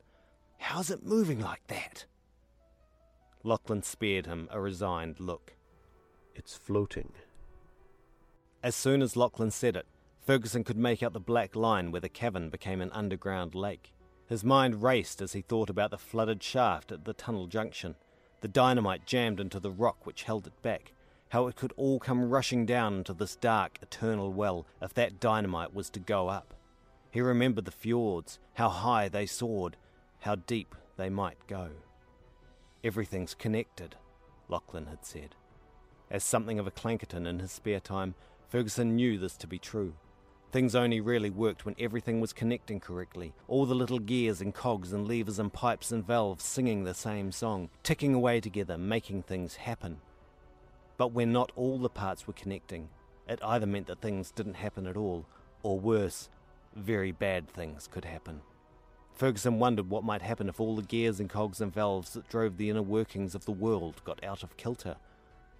How's 0.57 0.89
it 0.89 1.05
moving 1.05 1.39
like 1.39 1.67
that? 1.67 2.05
Lachlan 3.43 3.83
spared 3.83 4.25
him 4.25 4.47
a 4.51 4.59
resigned 4.59 5.19
look. 5.19 5.53
It's 6.33 6.55
floating. 6.55 7.11
As 8.63 8.75
soon 8.75 9.01
as 9.01 9.15
Lachlan 9.15 9.51
said 9.51 9.75
it, 9.75 9.87
Ferguson 10.25 10.63
could 10.63 10.77
make 10.77 11.01
out 11.01 11.13
the 11.13 11.19
black 11.19 11.55
line 11.55 11.91
where 11.91 12.01
the 12.01 12.09
cavern 12.09 12.49
became 12.49 12.79
an 12.79 12.91
underground 12.91 13.55
lake. 13.55 13.91
His 14.27 14.43
mind 14.43 14.83
raced 14.83 15.21
as 15.21 15.33
he 15.33 15.41
thought 15.41 15.69
about 15.69 15.89
the 15.89 15.97
flooded 15.97 16.43
shaft 16.43 16.91
at 16.91 17.05
the 17.05 17.13
tunnel 17.13 17.47
junction, 17.47 17.95
the 18.41 18.47
dynamite 18.47 19.05
jammed 19.05 19.39
into 19.39 19.59
the 19.59 19.71
rock 19.71 20.05
which 20.05 20.23
held 20.23 20.45
it 20.45 20.61
back, 20.61 20.93
how 21.29 21.47
it 21.47 21.55
could 21.55 21.73
all 21.75 21.99
come 21.99 22.29
rushing 22.29 22.65
down 22.65 22.95
into 22.95 23.13
this 23.13 23.35
dark, 23.35 23.79
eternal 23.81 24.31
well 24.31 24.67
if 24.81 24.93
that 24.93 25.19
dynamite 25.19 25.73
was 25.73 25.89
to 25.89 25.99
go 25.99 26.27
up. 26.27 26.53
He 27.09 27.19
remembered 27.19 27.65
the 27.65 27.71
fjords, 27.71 28.39
how 28.53 28.69
high 28.69 29.09
they 29.09 29.25
soared, 29.25 29.75
how 30.19 30.35
deep 30.35 30.75
they 30.97 31.09
might 31.09 31.47
go. 31.47 31.69
Everything's 32.83 33.33
connected, 33.33 33.95
Lachlan 34.47 34.85
had 34.85 35.03
said. 35.03 35.35
As 36.09 36.23
something 36.23 36.59
of 36.59 36.67
a 36.67 36.71
Clankerton 36.71 37.25
in 37.25 37.39
his 37.39 37.51
spare 37.51 37.79
time, 37.79 38.15
Ferguson 38.51 38.97
knew 38.97 39.17
this 39.17 39.37
to 39.37 39.47
be 39.47 39.57
true. 39.57 39.93
Things 40.51 40.75
only 40.75 40.99
really 40.99 41.29
worked 41.29 41.65
when 41.65 41.73
everything 41.79 42.19
was 42.19 42.33
connecting 42.33 42.81
correctly, 42.81 43.33
all 43.47 43.65
the 43.65 43.73
little 43.73 43.97
gears 43.97 44.41
and 44.41 44.53
cogs 44.53 44.91
and 44.91 45.07
levers 45.07 45.39
and 45.39 45.53
pipes 45.53 45.93
and 45.93 46.05
valves 46.05 46.43
singing 46.43 46.83
the 46.83 46.93
same 46.93 47.31
song, 47.31 47.69
ticking 47.81 48.13
away 48.13 48.41
together, 48.41 48.77
making 48.77 49.23
things 49.23 49.55
happen. 49.55 50.01
But 50.97 51.13
when 51.13 51.31
not 51.31 51.53
all 51.55 51.79
the 51.79 51.87
parts 51.87 52.27
were 52.27 52.33
connecting, 52.33 52.89
it 53.25 53.39
either 53.41 53.65
meant 53.65 53.87
that 53.87 54.01
things 54.01 54.31
didn't 54.31 54.55
happen 54.55 54.85
at 54.85 54.97
all, 54.97 55.25
or 55.63 55.79
worse, 55.79 56.27
very 56.75 57.13
bad 57.13 57.47
things 57.47 57.87
could 57.89 58.03
happen. 58.03 58.41
Ferguson 59.13 59.59
wondered 59.59 59.89
what 59.89 60.03
might 60.03 60.21
happen 60.21 60.49
if 60.49 60.59
all 60.59 60.75
the 60.75 60.81
gears 60.81 61.21
and 61.21 61.29
cogs 61.29 61.61
and 61.61 61.73
valves 61.73 62.11
that 62.11 62.27
drove 62.27 62.57
the 62.57 62.69
inner 62.69 62.81
workings 62.81 63.33
of 63.33 63.45
the 63.45 63.51
world 63.53 64.01
got 64.03 64.21
out 64.25 64.43
of 64.43 64.57
kilter, 64.57 64.97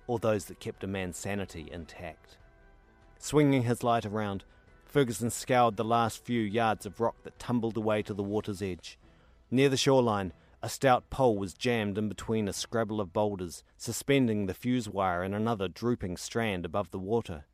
or 0.08 0.20
those 0.20 0.44
that 0.46 0.60
kept 0.60 0.84
a 0.84 0.88
man's 0.88 1.16
sanity 1.16 1.70
intact. 1.72 2.36
Swinging 3.24 3.64
his 3.64 3.84
light 3.84 4.04
around, 4.04 4.44
Ferguson 4.84 5.30
scoured 5.30 5.78
the 5.78 5.84
last 5.84 6.26
few 6.26 6.42
yards 6.42 6.88
of 6.88 7.00
rock 7.00 7.16
that 7.24 7.38
tumbled 7.38 7.78
away 7.78 8.02
to 8.02 8.16
the 8.16 8.24
water's 8.24 8.64
edge. 8.64 8.98
Near 9.52 9.70
the 9.70 9.78
shoreline, 9.78 10.34
a 10.64 10.68
stout 10.68 11.08
pole 11.12 11.38
was 11.38 11.54
jammed 11.54 12.00
in 12.00 12.10
between 12.10 12.48
a 12.48 12.54
scrabble 12.54 13.00
of 13.00 13.14
boulders, 13.14 13.64
suspending 13.78 14.48
the 14.48 14.56
fuse 14.56 14.90
wire 14.90 15.24
in 15.24 15.36
another 15.36 15.68
drooping 15.68 16.18
strand 16.18 16.66
above 16.66 16.90
the 16.90 16.98
water. 16.98 17.46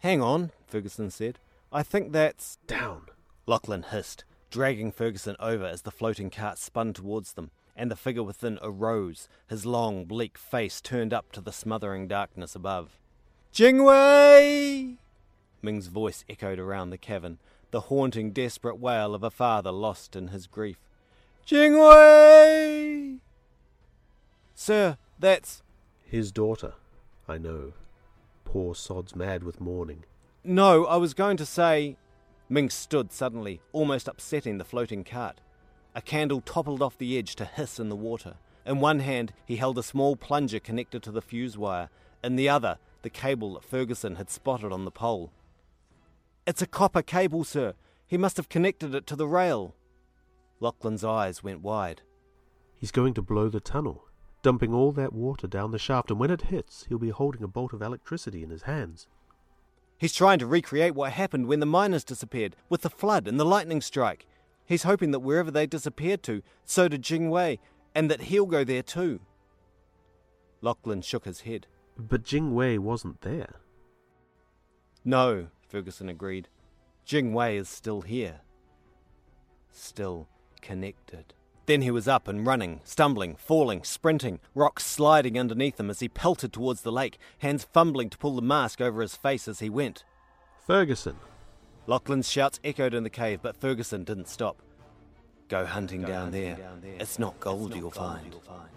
Hang 0.00 0.20
on, 0.20 0.52
Ferguson 0.66 1.10
said. 1.10 1.38
I 1.72 1.82
think 1.82 2.12
that's. 2.12 2.58
Down! 2.66 3.06
Lachlan 3.46 3.84
hissed, 3.84 4.26
dragging 4.50 4.92
Ferguson 4.92 5.36
over 5.40 5.64
as 5.64 5.82
the 5.82 5.90
floating 5.90 6.28
cart 6.28 6.58
spun 6.58 6.92
towards 6.92 7.32
them, 7.32 7.50
and 7.74 7.90
the 7.90 7.96
figure 7.96 8.22
within 8.22 8.58
arose, 8.60 9.30
his 9.48 9.64
long, 9.64 10.04
bleak 10.04 10.36
face 10.36 10.82
turned 10.82 11.14
up 11.14 11.32
to 11.32 11.40
the 11.40 11.52
smothering 11.52 12.06
darkness 12.06 12.54
above. 12.54 12.98
Jingwei! 13.52 14.96
Ming's 15.62 15.88
voice 15.88 16.24
echoed 16.28 16.58
around 16.58 16.90
the 16.90 16.98
cavern, 16.98 17.38
the 17.70 17.82
haunting, 17.82 18.30
desperate 18.32 18.78
wail 18.78 19.14
of 19.14 19.22
a 19.22 19.30
father 19.30 19.72
lost 19.72 20.14
in 20.14 20.28
his 20.28 20.46
grief. 20.46 20.78
Jingwei! 21.46 23.18
Sir, 24.54 24.98
that's. 25.18 25.62
His 26.04 26.32
daughter, 26.32 26.74
I 27.28 27.38
know. 27.38 27.72
Poor 28.44 28.74
sod's 28.74 29.14
mad 29.14 29.42
with 29.42 29.60
mourning. 29.60 30.04
No, 30.44 30.86
I 30.86 30.96
was 30.96 31.14
going 31.14 31.36
to 31.36 31.46
say. 31.46 31.96
Ming 32.48 32.70
stood 32.70 33.12
suddenly, 33.12 33.60
almost 33.72 34.08
upsetting 34.08 34.58
the 34.58 34.64
floating 34.64 35.04
cart. 35.04 35.40
A 35.94 36.00
candle 36.00 36.40
toppled 36.40 36.80
off 36.80 36.96
the 36.96 37.18
edge 37.18 37.34
to 37.36 37.44
hiss 37.44 37.78
in 37.78 37.88
the 37.88 37.96
water. 37.96 38.34
In 38.64 38.80
one 38.80 39.00
hand, 39.00 39.32
he 39.44 39.56
held 39.56 39.78
a 39.78 39.82
small 39.82 40.16
plunger 40.16 40.60
connected 40.60 41.02
to 41.02 41.10
the 41.10 41.22
fuse 41.22 41.58
wire, 41.58 41.90
in 42.22 42.36
the 42.36 42.48
other, 42.48 42.78
the 43.02 43.10
cable 43.10 43.54
that 43.54 43.64
Ferguson 43.64 44.16
had 44.16 44.30
spotted 44.30 44.72
on 44.72 44.84
the 44.84 44.90
pole. 44.90 45.32
It's 46.46 46.62
a 46.62 46.66
copper 46.66 47.02
cable, 47.02 47.44
sir. 47.44 47.74
He 48.06 48.16
must 48.16 48.36
have 48.36 48.48
connected 48.48 48.94
it 48.94 49.06
to 49.08 49.16
the 49.16 49.28
rail. 49.28 49.74
Lachlan's 50.60 51.04
eyes 51.04 51.42
went 51.42 51.60
wide. 51.60 52.02
He's 52.76 52.90
going 52.90 53.14
to 53.14 53.22
blow 53.22 53.48
the 53.48 53.60
tunnel, 53.60 54.04
dumping 54.42 54.72
all 54.72 54.92
that 54.92 55.12
water 55.12 55.46
down 55.46 55.72
the 55.72 55.78
shaft, 55.78 56.10
and 56.10 56.18
when 56.18 56.30
it 56.30 56.42
hits, 56.42 56.86
he'll 56.88 56.98
be 56.98 57.10
holding 57.10 57.42
a 57.42 57.48
bolt 57.48 57.72
of 57.72 57.82
electricity 57.82 58.42
in 58.42 58.50
his 58.50 58.62
hands. 58.62 59.06
He's 59.98 60.14
trying 60.14 60.38
to 60.38 60.46
recreate 60.46 60.94
what 60.94 61.12
happened 61.12 61.48
when 61.48 61.60
the 61.60 61.66
miners 61.66 62.04
disappeared, 62.04 62.56
with 62.68 62.82
the 62.82 62.90
flood 62.90 63.26
and 63.26 63.38
the 63.38 63.44
lightning 63.44 63.80
strike. 63.80 64.26
He's 64.64 64.84
hoping 64.84 65.10
that 65.10 65.20
wherever 65.20 65.50
they 65.50 65.66
disappeared 65.66 66.22
to, 66.24 66.42
so 66.64 66.88
did 66.88 67.02
Jingwei, 67.02 67.58
and 67.94 68.10
that 68.10 68.22
he'll 68.22 68.46
go 68.46 68.64
there 68.64 68.82
too. 68.82 69.20
Lachlan 70.60 71.02
shook 71.02 71.24
his 71.24 71.40
head. 71.40 71.66
But 71.98 72.22
Jing 72.24 72.54
Wei 72.54 72.78
wasn't 72.78 73.20
there. 73.22 73.56
No, 75.04 75.48
Ferguson 75.68 76.08
agreed. 76.08 76.48
Jing 77.04 77.32
Wei 77.32 77.56
is 77.56 77.68
still 77.68 78.02
here. 78.02 78.40
Still 79.72 80.28
connected. 80.60 81.34
Then 81.66 81.82
he 81.82 81.90
was 81.90 82.08
up 82.08 82.28
and 82.28 82.46
running, 82.46 82.80
stumbling, 82.84 83.36
falling, 83.36 83.82
sprinting, 83.84 84.40
rocks 84.54 84.86
sliding 84.86 85.38
underneath 85.38 85.78
him 85.78 85.90
as 85.90 86.00
he 86.00 86.08
pelted 86.08 86.52
towards 86.52 86.80
the 86.82 86.92
lake, 86.92 87.18
hands 87.38 87.64
fumbling 87.72 88.08
to 88.10 88.18
pull 88.18 88.34
the 88.36 88.42
mask 88.42 88.80
over 88.80 89.02
his 89.02 89.16
face 89.16 89.46
as 89.48 89.58
he 89.60 89.68
went. 89.68 90.04
Ferguson! 90.66 91.16
Lachlan's 91.86 92.30
shouts 92.30 92.60
echoed 92.64 92.94
in 92.94 93.02
the 93.02 93.10
cave, 93.10 93.40
but 93.42 93.56
Ferguson 93.56 94.04
didn't 94.04 94.28
stop. 94.28 94.62
Go 95.48 95.64
hunting, 95.66 96.02
Go 96.02 96.08
down, 96.08 96.22
hunting 96.24 96.42
there. 96.42 96.56
down 96.56 96.80
there. 96.80 96.96
It's 97.00 97.18
not 97.18 97.38
gold 97.40 97.66
It's 97.66 97.70
not 97.70 97.80
you'll 97.80 97.90
gold 97.90 97.94
find. 98.20 98.32
you'll 98.32 98.40
find. 98.40 98.68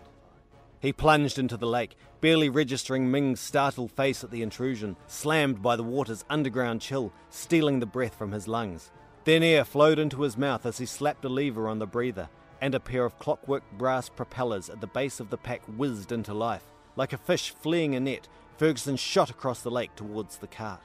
He 0.82 0.92
plunged 0.92 1.38
into 1.38 1.58
the 1.58 1.68
lake, 1.68 1.96
barely 2.22 2.50
registering 2.50 3.12
Ming's 3.12 3.40
startled 3.40 3.92
face 3.92 4.24
at 4.24 4.32
the 4.32 4.42
intrusion, 4.42 4.98
slammed 5.06 5.62
by 5.62 5.76
the 5.76 5.84
water's 5.84 6.26
underground 6.28 6.82
chill, 6.82 7.14
stealing 7.30 7.80
the 7.80 7.86
breath 7.86 8.16
from 8.16 8.32
his 8.32 8.48
lungs. 8.48 8.92
Then 9.24 9.44
air 9.44 9.64
flowed 9.64 10.00
into 10.00 10.24
his 10.24 10.38
mouth 10.38 10.66
as 10.66 10.80
he 10.80 10.88
slapped 10.88 11.24
a 11.24 11.30
lever 11.30 11.68
on 11.68 11.78
the 11.78 11.86
breather, 11.86 12.30
and 12.62 12.74
a 12.74 12.80
pair 12.80 13.06
of 13.06 13.20
clockwork 13.20 13.64
brass 13.78 14.10
propellers 14.10 14.70
at 14.70 14.82
the 14.82 14.88
base 14.88 15.20
of 15.20 15.30
the 15.30 15.38
pack 15.38 15.62
whizzed 15.78 16.12
into 16.12 16.34
life. 16.34 16.66
Like 16.96 17.14
a 17.14 17.18
fish 17.18 17.52
fleeing 17.52 17.94
a 17.94 18.00
net, 18.00 18.28
Ferguson 18.58 18.96
shot 18.96 19.30
across 19.30 19.62
the 19.62 19.72
lake 19.72 19.96
towards 19.96 20.38
the 20.38 20.48
cart. 20.48 20.82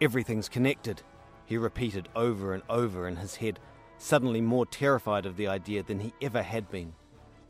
Everything's 0.00 0.48
connected, 0.48 1.02
he 1.46 1.56
repeated 1.56 2.08
over 2.14 2.54
and 2.54 2.62
over 2.68 3.08
in 3.08 3.16
his 3.16 3.36
head, 3.36 3.58
suddenly 3.98 4.40
more 4.40 4.66
terrified 4.66 5.26
of 5.26 5.36
the 5.36 5.48
idea 5.48 5.82
than 5.82 5.98
he 6.00 6.12
ever 6.22 6.42
had 6.42 6.70
been. 6.70 6.94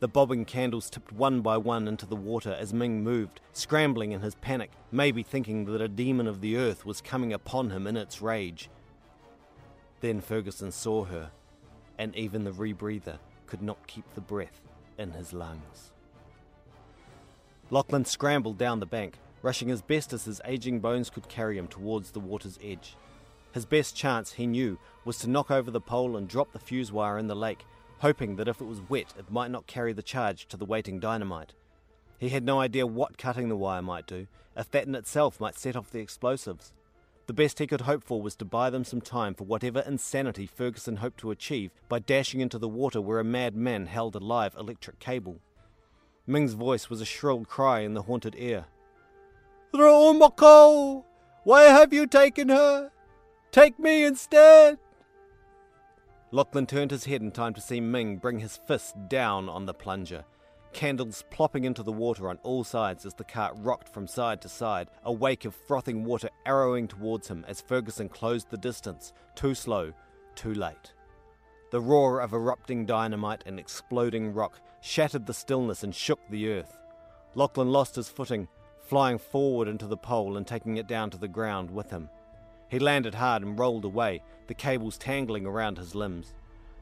The 0.05 0.09
bobbing 0.09 0.45
candles 0.45 0.90
tipped 0.90 1.12
one 1.12 1.40
by 1.40 1.57
one 1.57 1.88
into 1.88 2.05
the 2.05 2.14
water 2.14 2.55
as 2.61 2.75
Ming 2.75 3.03
moved, 3.03 3.40
scrambling 3.55 4.12
in 4.12 4.21
his 4.21 4.35
panic, 4.35 4.71
maybe 4.93 5.23
thinking 5.23 5.64
that 5.64 5.81
a 5.81 5.88
demon 5.88 6.27
of 6.27 6.43
the 6.43 6.59
earth 6.59 6.85
was 6.85 7.01
coming 7.01 7.33
upon 7.33 7.71
him 7.71 7.87
in 7.87 7.97
its 7.97 8.21
rage. 8.21 8.69
Then 10.01 10.21
Ferguson 10.21 10.73
saw 10.73 11.05
her, 11.05 11.31
and 11.97 12.14
even 12.17 12.45
the 12.45 12.53
rebreather 12.53 13.19
could 13.47 13.62
not 13.62 13.87
keep 13.87 14.05
the 14.12 14.21
breath 14.21 14.61
in 14.99 15.12
his 15.12 15.33
lungs. 15.33 15.93
Lachlan 17.71 18.05
scrambled 18.05 18.59
down 18.59 18.81
the 18.81 18.85
bank, 18.85 19.14
rushing 19.40 19.71
as 19.71 19.81
best 19.81 20.12
as 20.12 20.27
his 20.27 20.43
aging 20.45 20.81
bones 20.81 21.09
could 21.09 21.31
carry 21.31 21.57
him 21.57 21.67
towards 21.67 22.11
the 22.11 22.21
water's 22.21 22.59
edge. 22.62 22.95
His 23.53 23.64
best 23.64 23.97
chance, 23.97 24.35
he 24.35 24.47
knew, 24.47 24.79
was 25.07 25.17
to 25.21 25.31
knock 25.31 25.51
over 25.51 25.71
the 25.71 25.81
pole 25.81 26.14
and 26.14 26.29
drop 26.29 26.53
the 26.53 26.59
fuse 26.59 26.93
wire 26.93 27.17
in 27.17 27.27
the 27.27 27.35
lake, 27.35 27.64
hoping 28.05 28.37
that 28.37 28.49
if 28.49 28.61
it 28.61 28.67
was 28.67 28.83
wet 28.90 29.14
it 29.19 29.31
might 29.31 29.51
not 29.51 29.67
carry 29.67 29.95
the 29.95 30.03
charge 30.03 30.47
to 30.47 30.59
the 30.59 30.64
waiting 30.67 31.01
dynamite. 31.01 31.55
He 32.19 32.29
had 32.29 32.45
no 32.45 32.61
idea 32.61 32.87
what 32.87 33.17
cutting 33.17 33.49
the 33.49 33.57
wire 33.57 33.81
might 33.81 34.07
do, 34.07 34.27
if 34.55 34.71
that 34.73 34.87
in 34.87 34.95
itself 34.95 35.40
might 35.40 35.59
set 35.59 35.75
off 35.75 35.90
the 35.90 36.01
explosives. 36.01 36.71
The 37.27 37.33
best 37.33 37.59
he 37.59 37.67
could 37.67 37.81
hope 37.81 38.05
for 38.05 38.21
was 38.21 38.37
to 38.37 38.45
buy 38.45 38.69
them 38.69 38.85
some 38.85 39.01
time 39.01 39.33
for 39.33 39.45
whatever 39.45 39.81
insanity 39.81 40.45
Ferguson 40.45 40.97
hoped 40.97 41.17
to 41.21 41.31
achieve 41.31 41.71
by 41.88 41.99
dashing 41.99 42.43
into 42.43 42.59
the 42.59 42.69
water 42.69 43.01
where 43.01 43.21
a 43.21 43.25
madman 43.25 43.87
held 43.87 44.14
a 44.14 44.19
live 44.19 44.55
electric 44.55 44.99
cable. 44.99 45.40
Ming's 46.27 46.53
voice 46.53 46.90
was 46.90 47.01
a 47.01 47.07
shrill 47.07 47.47
cry 47.47 47.81
in 47.81 47.95
the 47.95 48.03
haunted 48.03 48.37
air. 48.38 48.67
Ruaumoko! 49.73 51.05
Why 51.45 51.62
have 51.62 51.95
you 51.95 52.07
taken 52.07 52.51
her? 52.51 52.90
Take 53.51 53.79
me 53.79 54.05
instead! 54.05 54.79
Lachlan 56.35 56.66
turned 56.66 56.90
his 56.90 57.05
head 57.05 57.23
in 57.23 57.31
time 57.31 57.55
to 57.55 57.61
see 57.61 57.81
Ming 57.81 58.16
bring 58.16 58.40
his 58.40 58.57
fist 58.57 58.97
down 59.07 59.49
on 59.49 59.66
the 59.66 59.73
plunger, 59.73 60.25
candles 60.73 61.23
plopping 61.31 61.62
into 61.62 61.85
the 61.85 61.92
water 61.92 62.29
on 62.29 62.40
all 62.42 62.64
sides 62.64 63.07
as 63.07 63.14
the 63.14 63.23
cart 63.23 63.55
rocked 63.59 63.88
from 63.88 64.09
side 64.09 64.42
to 64.42 64.49
side, 64.49 64.88
a 65.05 65.12
wake 65.12 65.44
of 65.44 65.55
frothing 65.55 66.03
water 66.03 66.29
arrowing 66.44 66.88
towards 66.88 67.29
him 67.29 67.44
as 67.47 67.61
Ferguson 67.61 68.09
closed 68.09 68.51
the 68.51 68.57
distance, 68.57 69.12
too 69.37 69.55
slow, 69.55 69.92
too 70.35 70.55
late. 70.55 70.92
The 71.70 71.81
roar 71.81 72.18
of 72.18 72.33
erupting 72.33 72.85
dynamite 72.85 73.44
and 73.47 73.61
exploding 73.61 74.35
rock 74.35 74.59
shattered 74.81 75.27
the 75.27 75.35
stillness 75.35 75.85
and 75.85 75.94
shook 75.94 76.18
the 76.31 76.49
earth. 76.51 76.77
Lachlan 77.37 77.70
lost 77.70 77.94
his 77.94 78.09
footing, 78.09 78.49
flying 78.81 79.18
forward 79.18 79.68
into 79.68 79.87
the 79.87 79.97
pole 79.97 80.37
and 80.37 80.44
taking 80.44 80.79
it 80.79 80.88
down 80.88 81.11
to 81.11 81.16
the 81.16 81.29
ground 81.29 81.70
with 81.70 81.90
him. 81.90 82.09
He 82.68 82.79
landed 82.79 83.14
hard 83.14 83.42
and 83.42 83.59
rolled 83.59 83.85
away, 83.85 84.22
the 84.46 84.55
cables 84.55 84.98
tangling 84.98 85.46
around 85.46 85.79
his 85.79 85.94
limbs. 85.94 86.35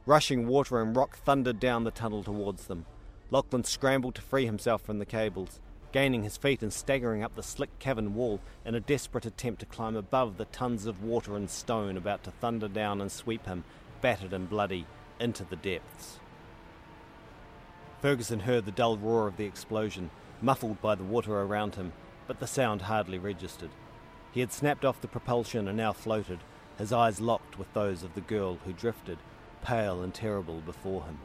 Rushing 0.06 0.46
water 0.46 0.80
and 0.80 0.96
rock 0.96 1.16
thundered 1.18 1.60
down 1.60 1.84
the 1.84 1.90
tunnel 1.90 2.22
towards 2.22 2.66
them. 2.66 2.86
Lachlan 3.30 3.64
scrambled 3.64 4.14
to 4.16 4.22
free 4.22 4.46
himself 4.46 4.82
from 4.82 4.98
the 4.98 5.06
cables, 5.06 5.60
gaining 5.92 6.22
his 6.22 6.36
feet 6.36 6.62
and 6.62 6.72
staggering 6.72 7.22
up 7.22 7.34
the 7.34 7.42
slick 7.42 7.78
cavern 7.78 8.14
wall 8.14 8.40
in 8.64 8.74
a 8.74 8.80
desperate 8.80 9.26
attempt 9.26 9.60
to 9.60 9.66
climb 9.66 9.94
above 9.94 10.36
the 10.36 10.46
tons 10.46 10.86
of 10.86 11.02
water 11.02 11.36
and 11.36 11.50
stone 11.50 11.96
about 11.96 12.24
to 12.24 12.30
thunder 12.30 12.68
down 12.68 13.00
and 13.00 13.12
sweep 13.12 13.46
him, 13.46 13.64
battered 14.00 14.32
and 14.32 14.48
bloody, 14.48 14.86
into 15.20 15.44
the 15.44 15.56
depths. 15.56 16.18
Ferguson 18.00 18.40
heard 18.40 18.64
the 18.64 18.72
dull 18.72 18.96
roar 18.96 19.28
of 19.28 19.36
the 19.36 19.44
explosion, 19.44 20.10
muffled 20.40 20.80
by 20.82 20.94
the 20.94 21.04
water 21.04 21.40
around 21.40 21.76
him, 21.76 21.92
but 22.26 22.40
the 22.40 22.46
sound 22.46 22.82
hardly 22.82 23.18
registered. 23.18 23.70
He 24.32 24.40
had 24.40 24.52
snapped 24.52 24.84
off 24.84 25.00
the 25.00 25.08
propulsion 25.08 25.68
and 25.68 25.76
now 25.76 25.92
floated, 25.92 26.40
his 26.78 26.92
eyes 26.92 27.20
locked 27.20 27.58
with 27.58 27.72
those 27.74 28.02
of 28.02 28.14
the 28.14 28.20
girl 28.20 28.58
who 28.64 28.72
drifted, 28.72 29.18
pale 29.62 30.02
and 30.02 30.12
terrible, 30.12 30.60
before 30.60 31.04
him. 31.04 31.18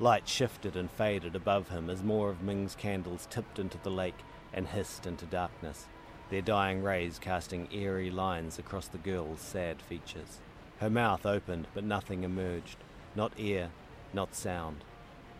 Light 0.00 0.26
shifted 0.26 0.74
and 0.74 0.90
faded 0.90 1.36
above 1.36 1.68
him 1.68 1.90
as 1.90 2.02
more 2.02 2.30
of 2.30 2.42
Ming's 2.42 2.74
candles 2.74 3.26
tipped 3.30 3.58
into 3.58 3.78
the 3.78 3.90
lake 3.90 4.18
and 4.52 4.66
hissed 4.66 5.06
into 5.06 5.26
darkness, 5.26 5.86
their 6.30 6.42
dying 6.42 6.82
rays 6.82 7.18
casting 7.18 7.68
eerie 7.72 8.10
lines 8.10 8.58
across 8.58 8.88
the 8.88 8.98
girl's 8.98 9.40
sad 9.40 9.82
features. 9.82 10.40
Her 10.80 10.90
mouth 10.90 11.26
opened, 11.26 11.66
but 11.74 11.84
nothing 11.84 12.24
emerged 12.24 12.78
not 13.18 13.32
air, 13.38 13.70
not 14.12 14.34
sound. 14.34 14.84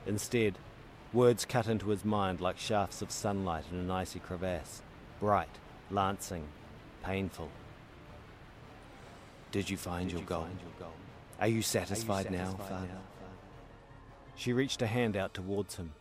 Instead, 0.07 0.59
words 1.13 1.45
cut 1.45 1.69
into 1.69 1.91
his 1.91 2.05
mind 2.05 2.41
like 2.41 2.59
shafts 2.59 3.01
of 3.01 3.11
sunlight 3.11 3.65
in 3.71 3.79
an 3.79 3.91
icy 3.91 4.19
crevasse, 4.19 4.83
bright, 5.21 5.59
lancing, 5.91 6.49
painful. 7.09 7.49
Did 9.51 9.71
you 9.71 9.79
find, 9.79 10.09
Did 10.09 10.13
your, 10.13 10.21
you 10.21 10.27
goal? 10.27 10.43
find 10.43 10.61
your 10.61 10.73
goal? 10.79 10.97
Are 11.41 11.49
you 11.49 11.63
satisfied, 11.63 12.27
Are 12.27 12.31
you 12.31 12.37
satisfied 12.37 12.59
now, 12.59 12.65
Father? 12.67 12.87
Now, 12.87 13.01
she 14.37 14.53
reached 14.53 14.83
a 14.83 14.87
hand 14.87 15.17
out 15.17 15.33
towards 15.33 15.77
him. 15.77 15.95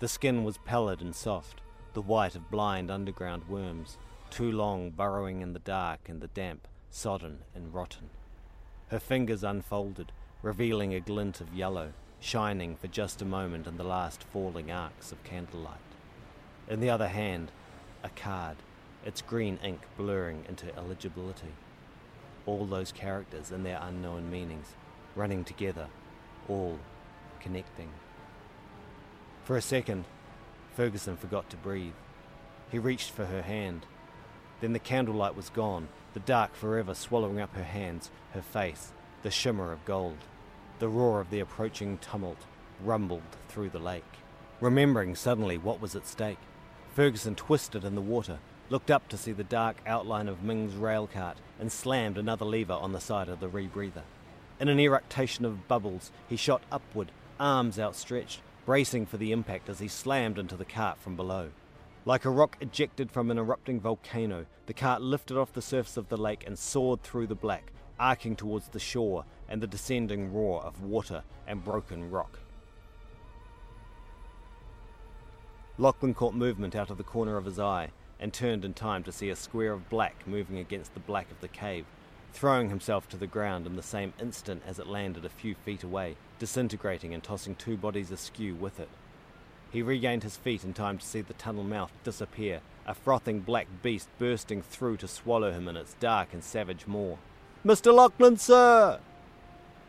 The 0.00 0.08
skin 0.08 0.42
was 0.42 0.58
pallid 0.58 1.00
and 1.00 1.14
soft, 1.14 1.60
the 1.92 2.02
white 2.02 2.34
of 2.34 2.50
blind 2.50 2.90
underground 2.90 3.48
worms, 3.48 3.96
too 4.30 4.50
long 4.50 4.90
burrowing 4.90 5.40
in 5.40 5.52
the 5.52 5.60
dark 5.60 6.08
and 6.08 6.20
the 6.20 6.26
damp, 6.26 6.66
sodden 6.90 7.38
and 7.54 7.72
rotten. 7.72 8.10
Her 8.88 8.98
fingers 8.98 9.44
unfolded, 9.44 10.10
revealing 10.42 10.94
a 10.94 11.00
glint 11.00 11.40
of 11.40 11.54
yellow, 11.54 11.92
shining 12.18 12.74
for 12.74 12.88
just 12.88 13.22
a 13.22 13.24
moment 13.24 13.68
in 13.68 13.76
the 13.76 13.84
last 13.84 14.24
falling 14.24 14.72
arcs 14.72 15.12
of 15.12 15.22
candlelight. 15.22 15.78
In 16.68 16.80
the 16.80 16.90
other 16.90 17.08
hand, 17.08 17.52
a 18.02 18.08
card, 18.08 18.56
its 19.04 19.22
green 19.22 19.58
ink 19.62 19.80
blurring 19.96 20.44
into 20.48 20.74
illegibility. 20.76 21.52
All 22.46 22.66
those 22.66 22.92
characters 22.92 23.50
and 23.50 23.64
their 23.64 23.78
unknown 23.80 24.30
meanings, 24.30 24.74
running 25.14 25.44
together, 25.44 25.88
all 26.48 26.78
connecting. 27.40 27.90
For 29.44 29.56
a 29.56 29.62
second, 29.62 30.04
Ferguson 30.74 31.16
forgot 31.16 31.50
to 31.50 31.56
breathe. 31.56 31.92
He 32.70 32.78
reached 32.78 33.10
for 33.10 33.26
her 33.26 33.42
hand. 33.42 33.86
Then 34.60 34.72
the 34.72 34.78
candlelight 34.78 35.36
was 35.36 35.50
gone, 35.50 35.88
the 36.14 36.20
dark 36.20 36.54
forever 36.54 36.94
swallowing 36.94 37.40
up 37.40 37.54
her 37.54 37.64
hands, 37.64 38.10
her 38.32 38.42
face, 38.42 38.92
the 39.22 39.30
shimmer 39.30 39.72
of 39.72 39.84
gold. 39.84 40.18
The 40.78 40.88
roar 40.88 41.20
of 41.20 41.30
the 41.30 41.40
approaching 41.40 41.98
tumult 41.98 42.46
rumbled 42.82 43.22
through 43.48 43.70
the 43.70 43.78
lake. 43.78 44.02
Remembering 44.60 45.14
suddenly 45.14 45.58
what 45.58 45.80
was 45.80 45.94
at 45.94 46.06
stake, 46.06 46.38
Ferguson 46.94 47.34
twisted 47.34 47.84
in 47.84 47.94
the 47.94 48.00
water, 48.00 48.38
looked 48.70 48.90
up 48.90 49.08
to 49.08 49.16
see 49.16 49.32
the 49.32 49.44
dark 49.44 49.76
outline 49.86 50.28
of 50.28 50.42
Ming's 50.42 50.74
rail 50.74 51.06
cart, 51.06 51.36
and 51.60 51.70
slammed 51.70 52.18
another 52.18 52.44
lever 52.44 52.72
on 52.72 52.92
the 52.92 53.00
side 53.00 53.28
of 53.28 53.40
the 53.40 53.48
rebreather. 53.48 54.02
In 54.58 54.68
an 54.68 54.78
eructation 54.78 55.44
of 55.44 55.68
bubbles, 55.68 56.10
he 56.28 56.36
shot 56.36 56.62
upward, 56.72 57.10
arms 57.38 57.78
outstretched, 57.78 58.40
bracing 58.64 59.04
for 59.06 59.16
the 59.16 59.32
impact 59.32 59.68
as 59.68 59.80
he 59.80 59.88
slammed 59.88 60.38
into 60.38 60.56
the 60.56 60.64
cart 60.64 60.98
from 60.98 61.16
below. 61.16 61.50
Like 62.06 62.24
a 62.24 62.30
rock 62.30 62.56
ejected 62.60 63.10
from 63.10 63.30
an 63.30 63.38
erupting 63.38 63.80
volcano, 63.80 64.46
the 64.66 64.74
cart 64.74 65.02
lifted 65.02 65.36
off 65.36 65.52
the 65.52 65.62
surface 65.62 65.96
of 65.96 66.08
the 66.08 66.16
lake 66.16 66.44
and 66.46 66.58
soared 66.58 67.02
through 67.02 67.26
the 67.26 67.34
black, 67.34 67.72
arcing 67.98 68.36
towards 68.36 68.68
the 68.68 68.80
shore 68.80 69.24
and 69.48 69.60
the 69.60 69.66
descending 69.66 70.32
roar 70.32 70.62
of 70.62 70.82
water 70.82 71.22
and 71.46 71.64
broken 71.64 72.10
rock. 72.10 72.38
Lachlan 75.76 76.14
caught 76.14 76.34
movement 76.34 76.76
out 76.76 76.90
of 76.90 76.98
the 76.98 77.04
corner 77.04 77.36
of 77.36 77.44
his 77.44 77.58
eye 77.58 77.90
and 78.24 78.32
turned 78.32 78.64
in 78.64 78.72
time 78.72 79.02
to 79.02 79.12
see 79.12 79.28
a 79.28 79.36
square 79.36 79.74
of 79.74 79.90
black 79.90 80.26
moving 80.26 80.56
against 80.56 80.94
the 80.94 81.00
black 81.00 81.30
of 81.30 81.38
the 81.42 81.48
cave, 81.48 81.84
throwing 82.32 82.70
himself 82.70 83.06
to 83.06 83.18
the 83.18 83.26
ground 83.26 83.66
in 83.66 83.76
the 83.76 83.82
same 83.82 84.14
instant 84.18 84.62
as 84.66 84.78
it 84.78 84.86
landed 84.86 85.26
a 85.26 85.28
few 85.28 85.54
feet 85.54 85.82
away, 85.82 86.16
disintegrating 86.38 87.12
and 87.12 87.22
tossing 87.22 87.54
two 87.54 87.76
bodies 87.76 88.10
askew 88.10 88.54
with 88.54 88.80
it. 88.80 88.88
He 89.70 89.82
regained 89.82 90.22
his 90.22 90.38
feet 90.38 90.64
in 90.64 90.72
time 90.72 90.96
to 90.96 91.04
see 91.04 91.20
the 91.20 91.34
tunnel 91.34 91.64
mouth 91.64 91.92
disappear, 92.02 92.62
a 92.86 92.94
frothing 92.94 93.40
black 93.40 93.66
beast 93.82 94.08
bursting 94.18 94.62
through 94.62 94.96
to 94.96 95.06
swallow 95.06 95.52
him 95.52 95.68
in 95.68 95.76
its 95.76 95.92
dark 96.00 96.32
and 96.32 96.42
savage 96.42 96.86
maw. 96.86 97.16
Mr. 97.62 97.92
Lachlan, 97.92 98.38
sir! 98.38 99.00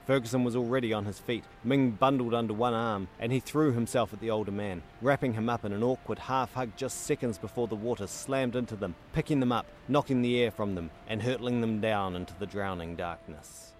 Ferguson 0.05 0.43
was 0.43 0.55
already 0.55 0.93
on 0.93 1.05
his 1.05 1.17
feet, 1.17 1.43
Ming 1.63 1.89
bundled 1.91 2.35
under 2.35 2.53
one 2.53 2.75
arm, 2.75 3.07
and 3.19 3.31
he 3.31 3.39
threw 3.39 3.71
himself 3.71 4.13
at 4.13 4.19
the 4.19 4.29
older 4.29 4.51
man, 4.51 4.83
wrapping 5.01 5.33
him 5.33 5.49
up 5.49 5.65
in 5.65 5.73
an 5.73 5.81
awkward 5.81 6.19
half 6.19 6.53
hug 6.53 6.71
just 6.77 7.05
seconds 7.05 7.39
before 7.39 7.67
the 7.67 7.75
water 7.75 8.05
slammed 8.05 8.55
into 8.55 8.75
them, 8.75 8.93
picking 9.13 9.39
them 9.39 9.51
up, 9.51 9.65
knocking 9.87 10.21
the 10.21 10.39
air 10.39 10.51
from 10.51 10.75
them, 10.75 10.91
and 11.07 11.23
hurtling 11.23 11.59
them 11.59 11.81
down 11.81 12.15
into 12.15 12.35
the 12.37 12.45
drowning 12.45 12.95
darkness. 12.95 13.73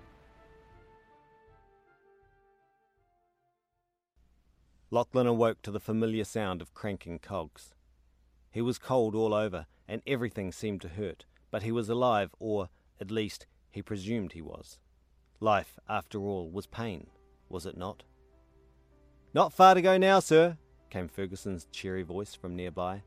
Lachlan 4.90 5.28
awoke 5.28 5.62
to 5.62 5.72
the 5.72 5.80
familiar 5.80 6.24
sound 6.24 6.62
of 6.62 6.74
cranking 6.74 7.20
cogs. 7.20 7.76
He 8.50 8.62
was 8.62 8.80
cold 8.80 9.14
all 9.14 9.34
over, 9.34 9.68
and 9.88 10.02
everything 10.08 10.52
seemed 10.52 10.82
to 10.82 10.88
hurt, 10.90 11.26
but 11.52 11.62
he 11.62 11.72
was 11.72 11.88
alive, 11.88 12.34
or, 12.40 12.70
at 13.00 13.12
least, 13.12 13.46
he 13.70 13.84
presumed 13.84 14.34
he 14.34 14.42
was. 14.42 14.80
Life, 15.40 15.80
after 15.90 16.20
all, 16.20 16.50
was 16.50 16.66
pain, 16.66 17.08
was 17.50 17.66
it 17.66 17.78
not? 17.78 18.04
Not 19.34 19.52
far 19.52 19.74
to 19.76 19.82
go 19.82 19.98
now, 19.98 20.20
sir, 20.22 20.58
came 20.90 21.10
Ferguson's 21.10 21.68
cheery 21.72 22.04
voice 22.04 22.34
from 22.34 22.56
nearby. 22.56 23.04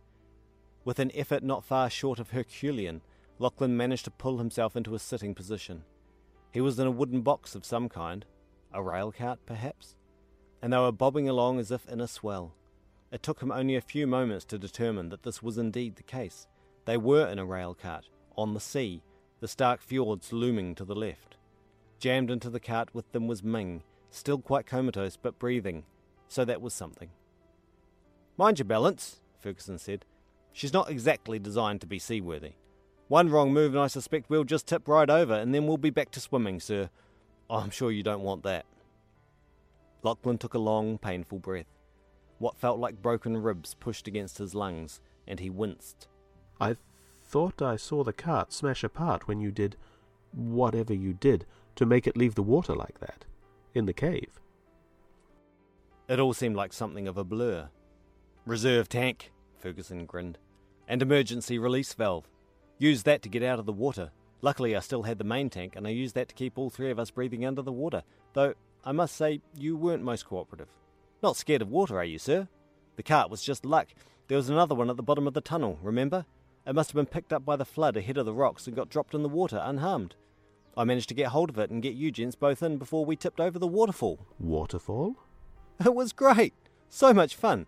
With 0.85 0.99
an 0.99 1.11
effort 1.15 1.43
not 1.43 1.65
far 1.65 1.89
short 1.89 2.19
of 2.19 2.31
Herculean, 2.31 3.01
Lachlan 3.39 3.77
managed 3.77 4.05
to 4.05 4.11
pull 4.11 4.39
himself 4.39 4.77
into 4.77 4.95
a 4.95 4.99
sitting 4.99 5.35
position. 5.35 5.85
He 6.53 6.61
was 6.61 6.79
in 6.79 6.87
a 6.87 6.91
wooden 6.91 7.23
box 7.23 7.55
of 7.55 7.65
some 7.65 7.89
kind, 7.89 8.27
a 8.75 8.83
rail 8.83 9.11
cart, 9.11 9.39
perhaps, 9.47 9.97
and 10.61 10.73
they 10.73 10.77
were 10.77 10.93
bobbing 10.93 11.31
along 11.31 11.59
as 11.59 11.71
if 11.71 11.89
in 11.89 12.01
a 12.01 12.07
swell. 12.07 12.53
It 13.11 13.23
took 13.23 13.41
him 13.41 13.51
only 13.51 13.77
a 13.77 13.81
few 13.81 14.07
moments 14.07 14.45
to 14.47 14.59
determine 14.59 15.09
that 15.09 15.23
this 15.23 15.43
was 15.43 15.57
indeed 15.57 15.97
the 15.97 16.03
case. 16.03 16.47
They 16.85 16.99
were 16.99 17.27
in 17.27 17.39
a 17.39 17.47
rail 17.47 17.75
cart, 17.75 18.11
on 18.37 18.53
the 18.53 18.61
sea, 18.61 19.03
the 19.41 19.49
stark 19.49 19.81
fjords 19.81 20.31
looming 20.31 20.75
to 20.75 20.85
the 20.85 20.95
left. 20.95 21.38
Jammed 21.99 22.31
into 22.31 22.51
the 22.51 22.61
cart 22.61 22.95
with 22.95 23.11
them 23.13 23.27
was 23.27 23.43
Ming, 23.43 23.83
still 24.11 24.39
quite 24.39 24.67
comatose 24.67 25.17
but 25.17 25.39
breathing, 25.39 25.85
so 26.29 26.45
that 26.45 26.63
was 26.63 26.73
something. 26.73 27.11
Mind 28.37 28.59
your 28.59 28.67
balance, 28.67 29.21
Ferguson 29.41 29.79
said. 29.79 30.05
She's 30.53 30.73
not 30.73 30.91
exactly 30.91 31.39
designed 31.39 31.81
to 31.81 31.87
be 31.87 31.99
seaworthy. 31.99 32.53
One 33.09 33.31
wrong 33.31 33.53
move 33.53 33.75
and 33.75 33.83
I 33.83 33.87
suspect 33.87 34.29
we'll 34.29 34.45
just 34.45 34.67
tip 34.67 34.87
right 34.87 35.09
over 35.09 35.35
and 35.35 35.55
then 35.55 35.67
we'll 35.67 35.77
be 35.77 35.91
back 35.91 36.11
to 36.13 36.21
swimming, 36.21 36.61
sir. 36.61 36.91
Oh, 37.51 37.57
I'm 37.57 37.71
sure 37.71 37.91
you 37.91 38.03
don't 38.03 38.23
want 38.23 38.43
that. 38.45 38.67
Lachlan 40.03 40.39
took 40.39 40.55
a 40.55 40.59
long, 40.59 40.99
painful 40.99 41.39
breath. 41.39 41.67
What 42.39 42.59
felt 42.59 42.79
like 42.79 43.03
broken 43.03 43.37
ribs 43.37 43.75
pushed 43.75 44.07
against 44.07 44.39
his 44.39 44.55
lungs, 44.55 45.01
and 45.27 45.41
he 45.41 45.51
winced. 45.51 46.07
I 46.61 46.77
thought 47.25 47.61
I 47.61 47.77
saw 47.77 48.05
the 48.05 48.13
cart 48.13 48.53
smash 48.53 48.85
apart 48.85 49.27
when 49.27 49.41
you 49.41 49.51
did 49.51 49.77
whatever 50.33 50.95
you 50.95 51.15
did 51.15 51.47
to 51.79 51.87
make 51.87 52.09
it 52.09 52.17
leave 52.17 52.35
the 52.35 52.43
water 52.43 52.75
like 52.75 52.99
that, 52.99 53.25
in 53.73 53.87
the 53.87 53.93
cave. 53.93 54.41
It 56.09 56.19
all 56.19 56.35
seemed 56.35 56.57
like 56.57 56.73
something 56.73 57.07
of 57.07 57.17
a 57.17 57.23
blur. 57.23 57.69
Reserve 58.47 58.89
tank, 58.89 59.31
Ferguson 59.61 60.05
grinned. 60.05 60.39
And 60.89 61.01
emergency 61.01 61.57
release 61.57 61.93
valve. 61.93 62.29
Used 62.79 63.05
that 63.05 63.23
to 63.23 63.29
get 63.29 63.45
out 63.45 63.61
of 63.61 63.67
the 63.67 63.73
water. 63.73 64.11
Luckily, 64.41 64.75
I 64.75 64.81
still 64.81 65.05
had 65.05 65.19
the 65.19 65.25
main 65.25 65.51
tank, 65.51 65.77
and 65.77 65.87
I 65.87 65.91
used 65.91 66.17
that 66.17 66.29
to 66.31 66.35
keep 66.35 66.59
all 66.59 66.69
three 66.69 66.91
of 66.91 66.99
us 66.99 67.13
breathing 67.13 67.47
under 67.47 67.63
the 67.63 67.71
water, 67.71 68.03
though 68.33 68.55
I 68.85 68.91
must 68.91 69.15
say 69.15 69.41
you 69.57 69.77
weren't 69.77 70.03
most 70.03 70.27
cooperative. 70.27 70.69
Not 71.23 71.37
scared 71.37 71.63
of 71.63 71.71
water, 71.71 71.97
are 71.97 72.05
you, 72.05 72.19
sir? 72.19 72.49
The 72.97 73.05
cart 73.05 73.31
was 73.31 73.45
just 73.45 73.65
luck. 73.65 73.87
There 74.27 74.37
was 74.37 74.51
another 74.51 74.75
one 74.75 74.91
at 74.91 74.97
the 74.97 75.03
bottom 75.05 75.29
of 75.29 75.35
the 75.35 75.41
tunnel, 75.41 75.79
remember? 75.81 76.27
It 76.67 76.75
must 76.75 76.91
have 76.91 76.97
been 76.97 77.07
picked 77.07 77.33
up 77.33 77.45
by 77.45 77.55
the 77.55 77.65
flood 77.65 77.97
ahead 77.97 78.19
of 78.19 78.27
the 78.27 78.35
rocks 78.35 78.67
and 78.67 78.75
got 78.75 78.91
dropped 78.91 79.15
in 79.15 79.23
the 79.23 79.29
water 79.29 79.63
unharmed. 79.63 80.17
I 80.79 80.85
managed 80.85 81.09
to 81.09 81.15
get 81.15 81.29
hold 81.29 81.51
of 81.51 81.59
it 81.59 81.71
and 81.71 81.83
get 81.83 81.95
you 81.95 82.13
gents 82.13 82.37
both 82.37 82.63
in 82.63 82.79
before 82.79 83.05
we 83.05 83.17
tipped 83.17 83.41
over 83.41 83.59
the 83.59 83.67
waterfall. 83.67 84.21
Waterfall? 84.39 85.17
It 85.85 85.93
was 85.93 86.13
great. 86.13 86.55
So 86.89 87.13
much 87.13 87.35
fun. 87.35 87.67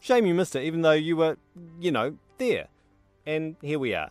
Shame 0.00 0.26
you 0.26 0.34
missed 0.34 0.56
it, 0.56 0.64
even 0.64 0.82
though 0.82 0.90
you 0.90 1.16
were, 1.16 1.36
you 1.80 1.92
know, 1.92 2.18
there. 2.38 2.66
And 3.24 3.54
here 3.62 3.78
we 3.78 3.94
are. 3.94 4.10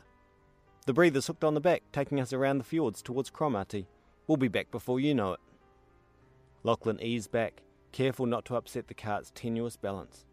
The 0.86 0.94
breather's 0.94 1.28
hooked 1.28 1.44
on 1.44 1.56
the 1.56 1.60
back, 1.60 1.84
taking 1.92 2.22
us 2.22 2.32
around 2.32 2.60
the 2.60 2.64
fjords 2.64 3.02
towards 3.02 3.30
Cromarty. 3.30 3.86
We'll 4.28 4.38
be 4.38 4.48
back 4.48 4.72
before 4.72 5.02
you 5.02 5.14
know 5.14 5.34
it. 5.34 5.42
Lachlan 6.64 7.02
eased 7.02 7.32
back, 7.32 7.64
careful 7.92 8.26
not 8.26 8.46
to 8.46 8.56
upset 8.56 8.88
the 8.88 8.94
cart's 8.94 9.32
tenuous 9.36 9.76
balance. 9.76 10.26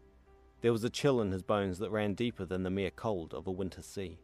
There 0.61 0.71
was 0.71 0.85
a 0.85 0.89
chill 0.89 1.19
in 1.19 1.31
his 1.31 1.43
bones 1.43 1.79
that 1.79 1.91
ran 1.91 2.13
deeper 2.13 2.45
than 2.45 2.63
the 2.63 2.69
mere 2.69 2.91
cold 2.91 3.33
of 3.33 3.45
a 3.45 3.51
winter 3.51 3.81
sea. 3.81 4.19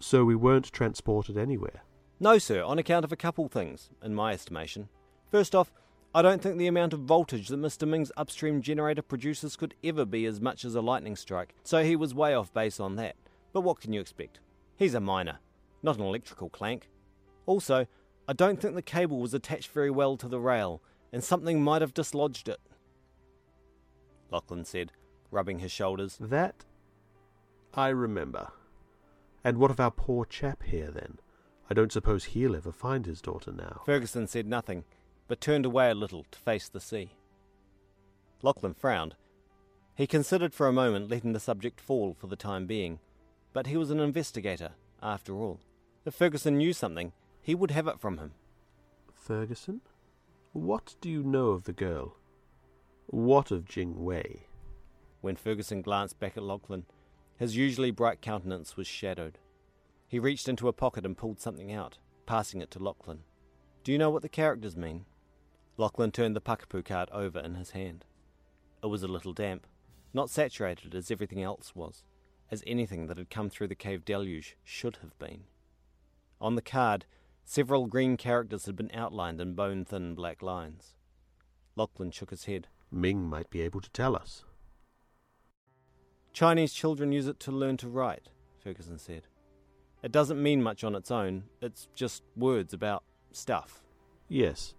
So 0.00 0.24
we 0.24 0.34
weren't 0.34 0.72
transported 0.72 1.38
anywhere? 1.38 1.84
No, 2.22 2.36
sir, 2.36 2.62
on 2.62 2.78
account 2.78 3.06
of 3.06 3.12
a 3.12 3.16
couple 3.16 3.48
things, 3.48 3.88
in 4.02 4.14
my 4.14 4.34
estimation. 4.34 4.90
First 5.30 5.54
off, 5.54 5.72
I 6.14 6.20
don't 6.20 6.42
think 6.42 6.58
the 6.58 6.66
amount 6.66 6.92
of 6.92 7.00
voltage 7.00 7.48
that 7.48 7.58
Mr. 7.58 7.88
Ming's 7.88 8.12
upstream 8.14 8.60
generator 8.60 9.00
produces 9.00 9.56
could 9.56 9.74
ever 9.82 10.04
be 10.04 10.26
as 10.26 10.38
much 10.38 10.66
as 10.66 10.74
a 10.74 10.82
lightning 10.82 11.16
strike, 11.16 11.54
so 11.64 11.82
he 11.82 11.96
was 11.96 12.14
way 12.14 12.34
off 12.34 12.52
base 12.52 12.78
on 12.78 12.96
that. 12.96 13.16
But 13.54 13.62
what 13.62 13.80
can 13.80 13.94
you 13.94 14.02
expect? 14.02 14.38
He's 14.76 14.92
a 14.92 15.00
miner, 15.00 15.38
not 15.82 15.96
an 15.96 16.02
electrical 16.02 16.50
clank. 16.50 16.90
Also, 17.46 17.86
I 18.28 18.34
don't 18.34 18.60
think 18.60 18.74
the 18.74 18.82
cable 18.82 19.18
was 19.18 19.32
attached 19.32 19.70
very 19.70 19.90
well 19.90 20.18
to 20.18 20.28
the 20.28 20.40
rail, 20.40 20.82
and 21.14 21.24
something 21.24 21.62
might 21.62 21.80
have 21.80 21.94
dislodged 21.94 22.50
it. 22.50 22.60
Lachlan 24.30 24.66
said, 24.66 24.92
rubbing 25.30 25.60
his 25.60 25.72
shoulders. 25.72 26.18
That 26.20 26.66
I 27.72 27.88
remember. 27.88 28.48
And 29.42 29.56
what 29.56 29.70
of 29.70 29.80
our 29.80 29.90
poor 29.90 30.26
chap 30.26 30.64
here, 30.64 30.90
then? 30.90 31.18
I 31.70 31.74
don't 31.74 31.92
suppose 31.92 32.24
he'll 32.24 32.56
ever 32.56 32.72
find 32.72 33.06
his 33.06 33.20
daughter 33.20 33.52
now. 33.52 33.82
Ferguson 33.86 34.26
said 34.26 34.46
nothing, 34.46 34.82
but 35.28 35.40
turned 35.40 35.64
away 35.64 35.90
a 35.90 35.94
little 35.94 36.26
to 36.32 36.38
face 36.38 36.68
the 36.68 36.80
sea. 36.80 37.12
Lachlan 38.42 38.74
frowned. 38.74 39.14
He 39.94 40.08
considered 40.08 40.52
for 40.52 40.66
a 40.66 40.72
moment 40.72 41.08
letting 41.08 41.32
the 41.32 41.38
subject 41.38 41.80
fall 41.80 42.16
for 42.18 42.26
the 42.26 42.34
time 42.34 42.66
being, 42.66 42.98
but 43.52 43.68
he 43.68 43.76
was 43.76 43.90
an 43.90 44.00
investigator, 44.00 44.70
after 45.00 45.34
all. 45.34 45.60
If 46.04 46.14
Ferguson 46.14 46.58
knew 46.58 46.72
something, 46.72 47.12
he 47.40 47.54
would 47.54 47.70
have 47.70 47.86
it 47.86 48.00
from 48.00 48.18
him. 48.18 48.32
Ferguson? 49.14 49.80
What 50.52 50.96
do 51.00 51.08
you 51.08 51.22
know 51.22 51.50
of 51.50 51.64
the 51.64 51.72
girl? 51.72 52.16
What 53.06 53.52
of 53.52 53.64
Jing 53.64 54.02
Wei? 54.04 54.46
When 55.20 55.36
Ferguson 55.36 55.82
glanced 55.82 56.18
back 56.18 56.36
at 56.36 56.42
Lachlan, 56.42 56.86
his 57.36 57.56
usually 57.56 57.92
bright 57.92 58.20
countenance 58.20 58.76
was 58.76 58.88
shadowed. 58.88 59.38
He 60.10 60.18
reached 60.18 60.48
into 60.48 60.66
a 60.66 60.72
pocket 60.72 61.06
and 61.06 61.16
pulled 61.16 61.38
something 61.38 61.70
out, 61.70 61.98
passing 62.26 62.60
it 62.60 62.68
to 62.72 62.80
Lachlan. 62.80 63.20
Do 63.84 63.92
you 63.92 63.98
know 63.98 64.10
what 64.10 64.22
the 64.22 64.28
characters 64.28 64.76
mean? 64.76 65.04
Lachlan 65.76 66.10
turned 66.10 66.34
the 66.34 66.40
Pukapu 66.40 66.84
card 66.84 67.08
over 67.12 67.38
in 67.38 67.54
his 67.54 67.70
hand. 67.70 68.04
It 68.82 68.88
was 68.88 69.04
a 69.04 69.08
little 69.08 69.32
damp, 69.32 69.68
not 70.12 70.28
saturated 70.28 70.96
as 70.96 71.12
everything 71.12 71.44
else 71.44 71.76
was, 71.76 72.02
as 72.50 72.64
anything 72.66 73.06
that 73.06 73.18
had 73.18 73.30
come 73.30 73.50
through 73.50 73.68
the 73.68 73.76
cave 73.76 74.04
deluge 74.04 74.56
should 74.64 74.96
have 74.96 75.16
been. 75.20 75.44
On 76.40 76.56
the 76.56 76.60
card, 76.60 77.06
several 77.44 77.86
green 77.86 78.16
characters 78.16 78.66
had 78.66 78.74
been 78.74 78.90
outlined 78.92 79.40
in 79.40 79.54
bone 79.54 79.84
thin 79.84 80.16
black 80.16 80.42
lines. 80.42 80.96
Lachlan 81.76 82.10
shook 82.10 82.30
his 82.30 82.46
head. 82.46 82.66
Ming 82.90 83.28
might 83.28 83.48
be 83.48 83.60
able 83.60 83.80
to 83.80 83.90
tell 83.90 84.16
us. 84.16 84.42
Chinese 86.32 86.72
children 86.72 87.12
use 87.12 87.28
it 87.28 87.38
to 87.38 87.52
learn 87.52 87.76
to 87.76 87.88
write, 87.88 88.30
Ferguson 88.60 88.98
said. 88.98 89.28
It 90.02 90.12
doesn't 90.12 90.42
mean 90.42 90.62
much 90.62 90.82
on 90.82 90.94
its 90.94 91.10
own, 91.10 91.44
it's 91.60 91.88
just 91.94 92.22
words 92.36 92.72
about 92.72 93.04
stuff. 93.32 93.82
Yes. 94.28 94.74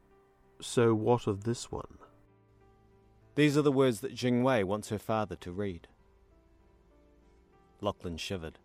So 0.60 0.94
what 0.94 1.28
of 1.28 1.44
this 1.44 1.72
one? 1.72 1.98
These 3.36 3.58
are 3.58 3.62
the 3.62 3.72
words 3.72 4.02
that 4.02 4.16
Jing 4.16 4.44
Wei 4.44 4.64
wants 4.64 4.90
her 4.90 5.00
father 5.00 5.36
to 5.38 5.52
read. 5.52 5.88
Lachlan 7.80 8.18
shivered. 8.18 8.60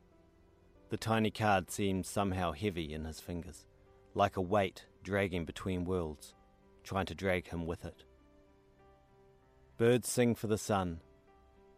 The 0.89 0.97
tiny 0.97 1.31
card 1.31 1.71
seemed 1.71 2.07
somehow 2.07 2.53
heavy 2.53 2.93
in 2.93 3.05
his 3.05 3.21
fingers, 3.21 3.67
like 4.15 4.37
a 4.37 4.41
weight 4.41 4.85
dragging 5.03 5.45
between 5.45 5.85
worlds, 5.85 6.35
trying 6.85 7.07
to 7.07 7.15
drag 7.15 7.49
him 7.49 7.67
with 7.67 7.85
it. 7.85 8.05
Birds 9.79 10.09
sing 10.09 10.35
for 10.35 10.47
the 10.47 10.59
sun. 10.59 11.01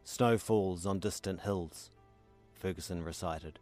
Snow 0.05 0.39
falls 0.39 0.87
on 0.87 0.99
distant 0.99 1.41
hills, 1.41 1.91
Ferguson 2.55 3.03
recited, 3.03 3.59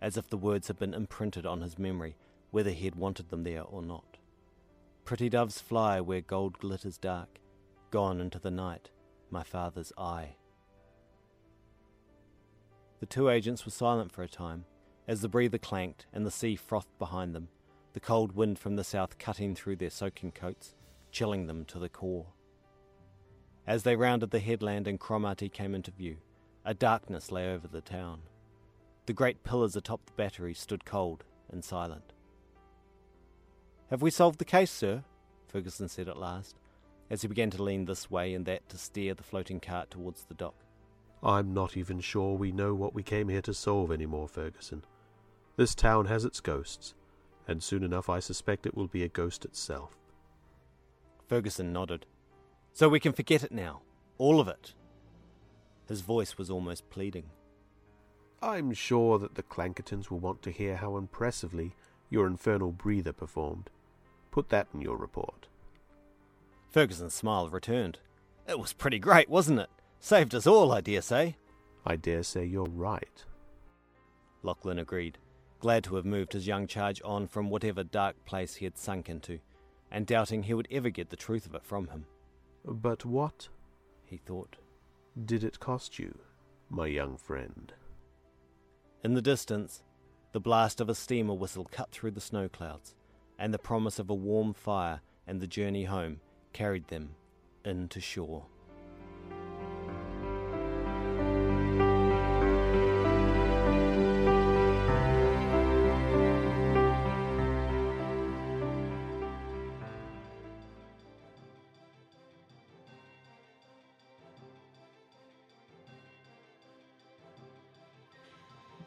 as 0.00 0.16
if 0.16 0.28
the 0.28 0.36
words 0.36 0.68
had 0.68 0.78
been 0.78 0.94
imprinted 0.94 1.44
on 1.44 1.60
his 1.60 1.78
memory, 1.78 2.16
whether 2.50 2.70
he 2.70 2.84
had 2.84 2.94
wanted 2.94 3.28
them 3.30 3.44
there 3.44 3.62
or 3.62 3.82
not. 3.82 4.18
Pretty 5.04 5.28
doves 5.28 5.60
fly 5.60 6.00
where 6.00 6.20
gold 6.20 6.58
glitters 6.58 6.98
dark, 6.98 7.40
gone 7.90 8.20
into 8.20 8.38
the 8.38 8.50
night, 8.50 8.90
my 9.30 9.42
father's 9.42 9.92
eye. 9.96 10.36
The 13.00 13.06
two 13.06 13.28
agents 13.28 13.64
were 13.64 13.70
silent 13.70 14.12
for 14.12 14.22
a 14.22 14.28
time, 14.28 14.64
as 15.06 15.20
the 15.20 15.28
breather 15.28 15.58
clanked 15.58 16.06
and 16.12 16.26
the 16.26 16.30
sea 16.30 16.56
frothed 16.56 16.98
behind 16.98 17.34
them, 17.34 17.48
the 17.92 18.00
cold 18.00 18.32
wind 18.32 18.58
from 18.58 18.76
the 18.76 18.84
south 18.84 19.18
cutting 19.18 19.54
through 19.54 19.76
their 19.76 19.90
soaking 19.90 20.32
coats, 20.32 20.74
chilling 21.10 21.46
them 21.46 21.64
to 21.66 21.78
the 21.78 21.88
core. 21.88 22.26
As 23.66 23.82
they 23.82 23.96
rounded 23.96 24.30
the 24.30 24.40
headland 24.40 24.86
and 24.88 24.98
Cromarty 24.98 25.48
came 25.48 25.74
into 25.74 25.90
view, 25.90 26.18
a 26.64 26.74
darkness 26.74 27.30
lay 27.30 27.52
over 27.52 27.68
the 27.68 27.80
town. 27.80 28.20
The 29.08 29.14
great 29.14 29.42
pillars 29.42 29.74
atop 29.74 30.04
the 30.04 30.12
battery 30.12 30.52
stood 30.52 30.84
cold 30.84 31.24
and 31.50 31.64
silent. 31.64 32.12
Have 33.88 34.02
we 34.02 34.10
solved 34.10 34.38
the 34.38 34.44
case, 34.44 34.70
sir? 34.70 35.02
Ferguson 35.46 35.88
said 35.88 36.10
at 36.10 36.18
last, 36.18 36.56
as 37.08 37.22
he 37.22 37.28
began 37.28 37.48
to 37.52 37.62
lean 37.62 37.86
this 37.86 38.10
way 38.10 38.34
and 38.34 38.44
that 38.44 38.68
to 38.68 38.76
steer 38.76 39.14
the 39.14 39.22
floating 39.22 39.60
cart 39.60 39.90
towards 39.90 40.24
the 40.24 40.34
dock. 40.34 40.56
I'm 41.22 41.54
not 41.54 41.74
even 41.74 42.00
sure 42.00 42.34
we 42.34 42.52
know 42.52 42.74
what 42.74 42.92
we 42.92 43.02
came 43.02 43.30
here 43.30 43.40
to 43.40 43.54
solve 43.54 43.90
any 43.90 44.04
more, 44.04 44.28
Ferguson. 44.28 44.84
This 45.56 45.74
town 45.74 46.04
has 46.04 46.26
its 46.26 46.40
ghosts, 46.40 46.92
and 47.46 47.62
soon 47.62 47.84
enough 47.84 48.10
I 48.10 48.18
suspect 48.18 48.66
it 48.66 48.76
will 48.76 48.88
be 48.88 49.04
a 49.04 49.08
ghost 49.08 49.46
itself. 49.46 49.96
Ferguson 51.26 51.72
nodded. 51.72 52.04
So 52.74 52.90
we 52.90 53.00
can 53.00 53.14
forget 53.14 53.42
it 53.42 53.52
now. 53.52 53.80
All 54.18 54.38
of 54.38 54.48
it. 54.48 54.74
His 55.88 56.02
voice 56.02 56.36
was 56.36 56.50
almost 56.50 56.90
pleading. 56.90 57.30
I'm 58.40 58.72
sure 58.72 59.18
that 59.18 59.34
the 59.34 59.42
Clankertons 59.42 60.10
will 60.10 60.20
want 60.20 60.42
to 60.42 60.52
hear 60.52 60.76
how 60.76 60.96
impressively 60.96 61.74
your 62.08 62.26
infernal 62.26 62.70
breather 62.70 63.12
performed. 63.12 63.68
Put 64.30 64.48
that 64.50 64.68
in 64.72 64.80
your 64.80 64.96
report. 64.96 65.48
Ferguson's 66.70 67.14
smile 67.14 67.48
returned. 67.48 67.98
It 68.46 68.58
was 68.58 68.72
pretty 68.72 68.98
great, 68.98 69.28
wasn't 69.28 69.60
it? 69.60 69.70
Saved 70.00 70.34
us 70.34 70.46
all, 70.46 70.70
I 70.72 70.80
dare 70.80 71.02
say. 71.02 71.36
I 71.84 71.96
dare 71.96 72.22
say 72.22 72.44
you're 72.44 72.68
right. 72.68 73.24
Lachlan 74.42 74.78
agreed, 74.78 75.18
glad 75.58 75.82
to 75.84 75.96
have 75.96 76.04
moved 76.04 76.32
his 76.32 76.46
young 76.46 76.66
charge 76.66 77.02
on 77.04 77.26
from 77.26 77.50
whatever 77.50 77.82
dark 77.82 78.24
place 78.24 78.56
he 78.56 78.64
had 78.64 78.78
sunk 78.78 79.08
into, 79.08 79.40
and 79.90 80.06
doubting 80.06 80.44
he 80.44 80.54
would 80.54 80.68
ever 80.70 80.90
get 80.90 81.10
the 81.10 81.16
truth 81.16 81.46
of 81.46 81.54
it 81.54 81.64
from 81.64 81.88
him. 81.88 82.06
But 82.64 83.04
what, 83.04 83.48
he 84.04 84.18
thought, 84.18 84.56
did 85.24 85.42
it 85.42 85.58
cost 85.58 85.98
you, 85.98 86.16
my 86.70 86.86
young 86.86 87.16
friend? 87.16 87.72
In 89.04 89.14
the 89.14 89.22
distance, 89.22 89.84
the 90.32 90.40
blast 90.40 90.80
of 90.80 90.88
a 90.88 90.94
steamer 90.94 91.34
whistle 91.34 91.66
cut 91.70 91.92
through 91.92 92.10
the 92.10 92.20
snow 92.20 92.48
clouds, 92.48 92.96
and 93.38 93.54
the 93.54 93.58
promise 93.58 94.00
of 94.00 94.10
a 94.10 94.14
warm 94.14 94.52
fire 94.52 95.00
and 95.24 95.40
the 95.40 95.46
journey 95.46 95.84
home 95.84 96.20
carried 96.52 96.88
them 96.88 97.14
in 97.64 97.88
to 97.88 98.00
shore. 98.00 98.46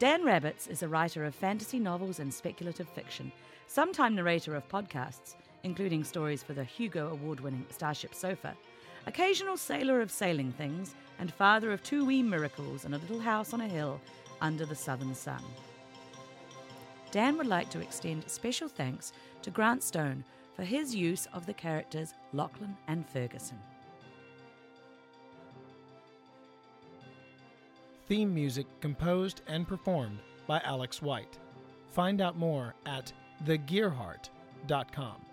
Dan 0.02 0.24
Rabarts 0.24 0.66
is 0.66 0.82
a 0.82 0.88
writer 0.88 1.24
of 1.24 1.32
fantasy 1.32 1.78
novels 1.78 2.18
and 2.18 2.34
speculative 2.34 2.88
fiction, 2.88 3.30
sometime 3.68 4.16
narrator 4.16 4.56
of 4.56 4.68
podcasts, 4.68 5.36
including 5.62 6.02
stories 6.02 6.42
for 6.42 6.54
the 6.54 6.64
Hugo 6.64 7.12
Award 7.12 7.38
winning 7.38 7.64
Starship 7.70 8.12
Sofa, 8.12 8.56
occasional 9.06 9.56
sailor 9.56 10.00
of 10.00 10.10
sailing 10.10 10.50
things, 10.50 10.96
and 11.20 11.32
father 11.32 11.70
of 11.70 11.84
two 11.84 12.04
wee 12.04 12.20
miracles 12.20 12.84
in 12.84 12.94
a 12.94 12.98
little 12.98 13.20
house 13.20 13.54
on 13.54 13.60
a 13.60 13.68
hill 13.68 14.00
under 14.40 14.66
the 14.66 14.74
southern 14.74 15.14
sun. 15.14 15.44
Dan 17.12 17.38
would 17.38 17.46
like 17.46 17.70
to 17.70 17.80
extend 17.80 18.28
special 18.28 18.66
thanks 18.66 19.12
to 19.42 19.52
Grant 19.52 19.84
Stone 19.84 20.24
for 20.56 20.64
his 20.64 20.96
use 20.96 21.28
of 21.32 21.46
the 21.46 21.54
characters 21.54 22.12
Lachlan 22.32 22.76
and 22.88 23.08
Ferguson. 23.08 23.60
Theme 28.12 28.34
music 28.34 28.66
composed 28.82 29.40
and 29.46 29.66
performed 29.66 30.18
by 30.46 30.60
Alex 30.66 31.00
White. 31.00 31.38
Find 31.92 32.20
out 32.20 32.36
more 32.36 32.74
at 32.84 33.10
thegearheart.com. 33.46 35.24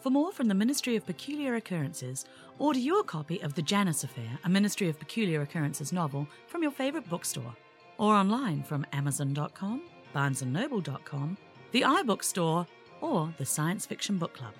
For 0.00 0.08
more 0.08 0.32
from 0.32 0.48
the 0.48 0.54
Ministry 0.54 0.96
of 0.96 1.04
Peculiar 1.04 1.56
Occurrences, 1.56 2.24
order 2.58 2.78
your 2.78 3.02
copy 3.02 3.42
of 3.42 3.52
The 3.52 3.60
Janus 3.60 4.04
Affair, 4.04 4.38
a 4.42 4.48
Ministry 4.48 4.88
of 4.88 4.98
Peculiar 4.98 5.42
Occurrences 5.42 5.92
novel, 5.92 6.26
from 6.46 6.62
your 6.62 6.72
favourite 6.72 7.10
bookstore, 7.10 7.54
or 7.98 8.14
online 8.14 8.62
from 8.62 8.86
Amazon.com, 8.94 9.82
BarnesandNoble.com, 10.14 11.36
the 11.72 11.82
iBookstore, 11.82 12.66
or 13.02 13.34
the 13.36 13.44
Science 13.44 13.84
Fiction 13.84 14.16
Book 14.16 14.32
Club. 14.32 14.54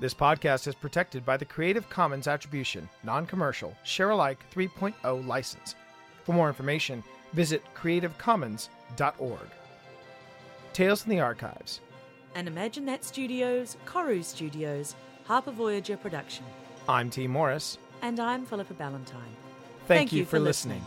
This 0.00 0.14
podcast 0.14 0.68
is 0.68 0.76
protected 0.76 1.26
by 1.26 1.36
the 1.36 1.44
Creative 1.44 1.90
Commons 1.90 2.28
Attribution, 2.28 2.88
Non 3.02 3.26
Commercial, 3.26 3.76
Share 3.82 4.10
Alike 4.10 4.38
3.0 4.54 5.26
license. 5.26 5.74
For 6.22 6.32
more 6.32 6.46
information, 6.46 7.02
visit 7.32 7.64
creativecommons.org. 7.74 9.40
Tales 10.72 11.02
from 11.02 11.10
the 11.10 11.18
Archives. 11.18 11.80
And 12.36 12.46
Imagine 12.46 12.84
That 12.84 13.02
Studios, 13.02 13.76
Koru 13.86 14.22
Studios, 14.22 14.94
Harper 15.24 15.50
Voyager 15.50 15.96
production. 15.96 16.44
I'm 16.88 17.10
Tee 17.10 17.26
Morris. 17.26 17.78
And 18.00 18.20
I'm 18.20 18.46
Philippa 18.46 18.74
Ballantine. 18.74 19.18
Thank, 19.88 20.12
you, 20.12 20.24
for 20.24 20.38
listening. 20.38 20.84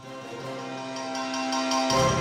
listening. 1.89 2.21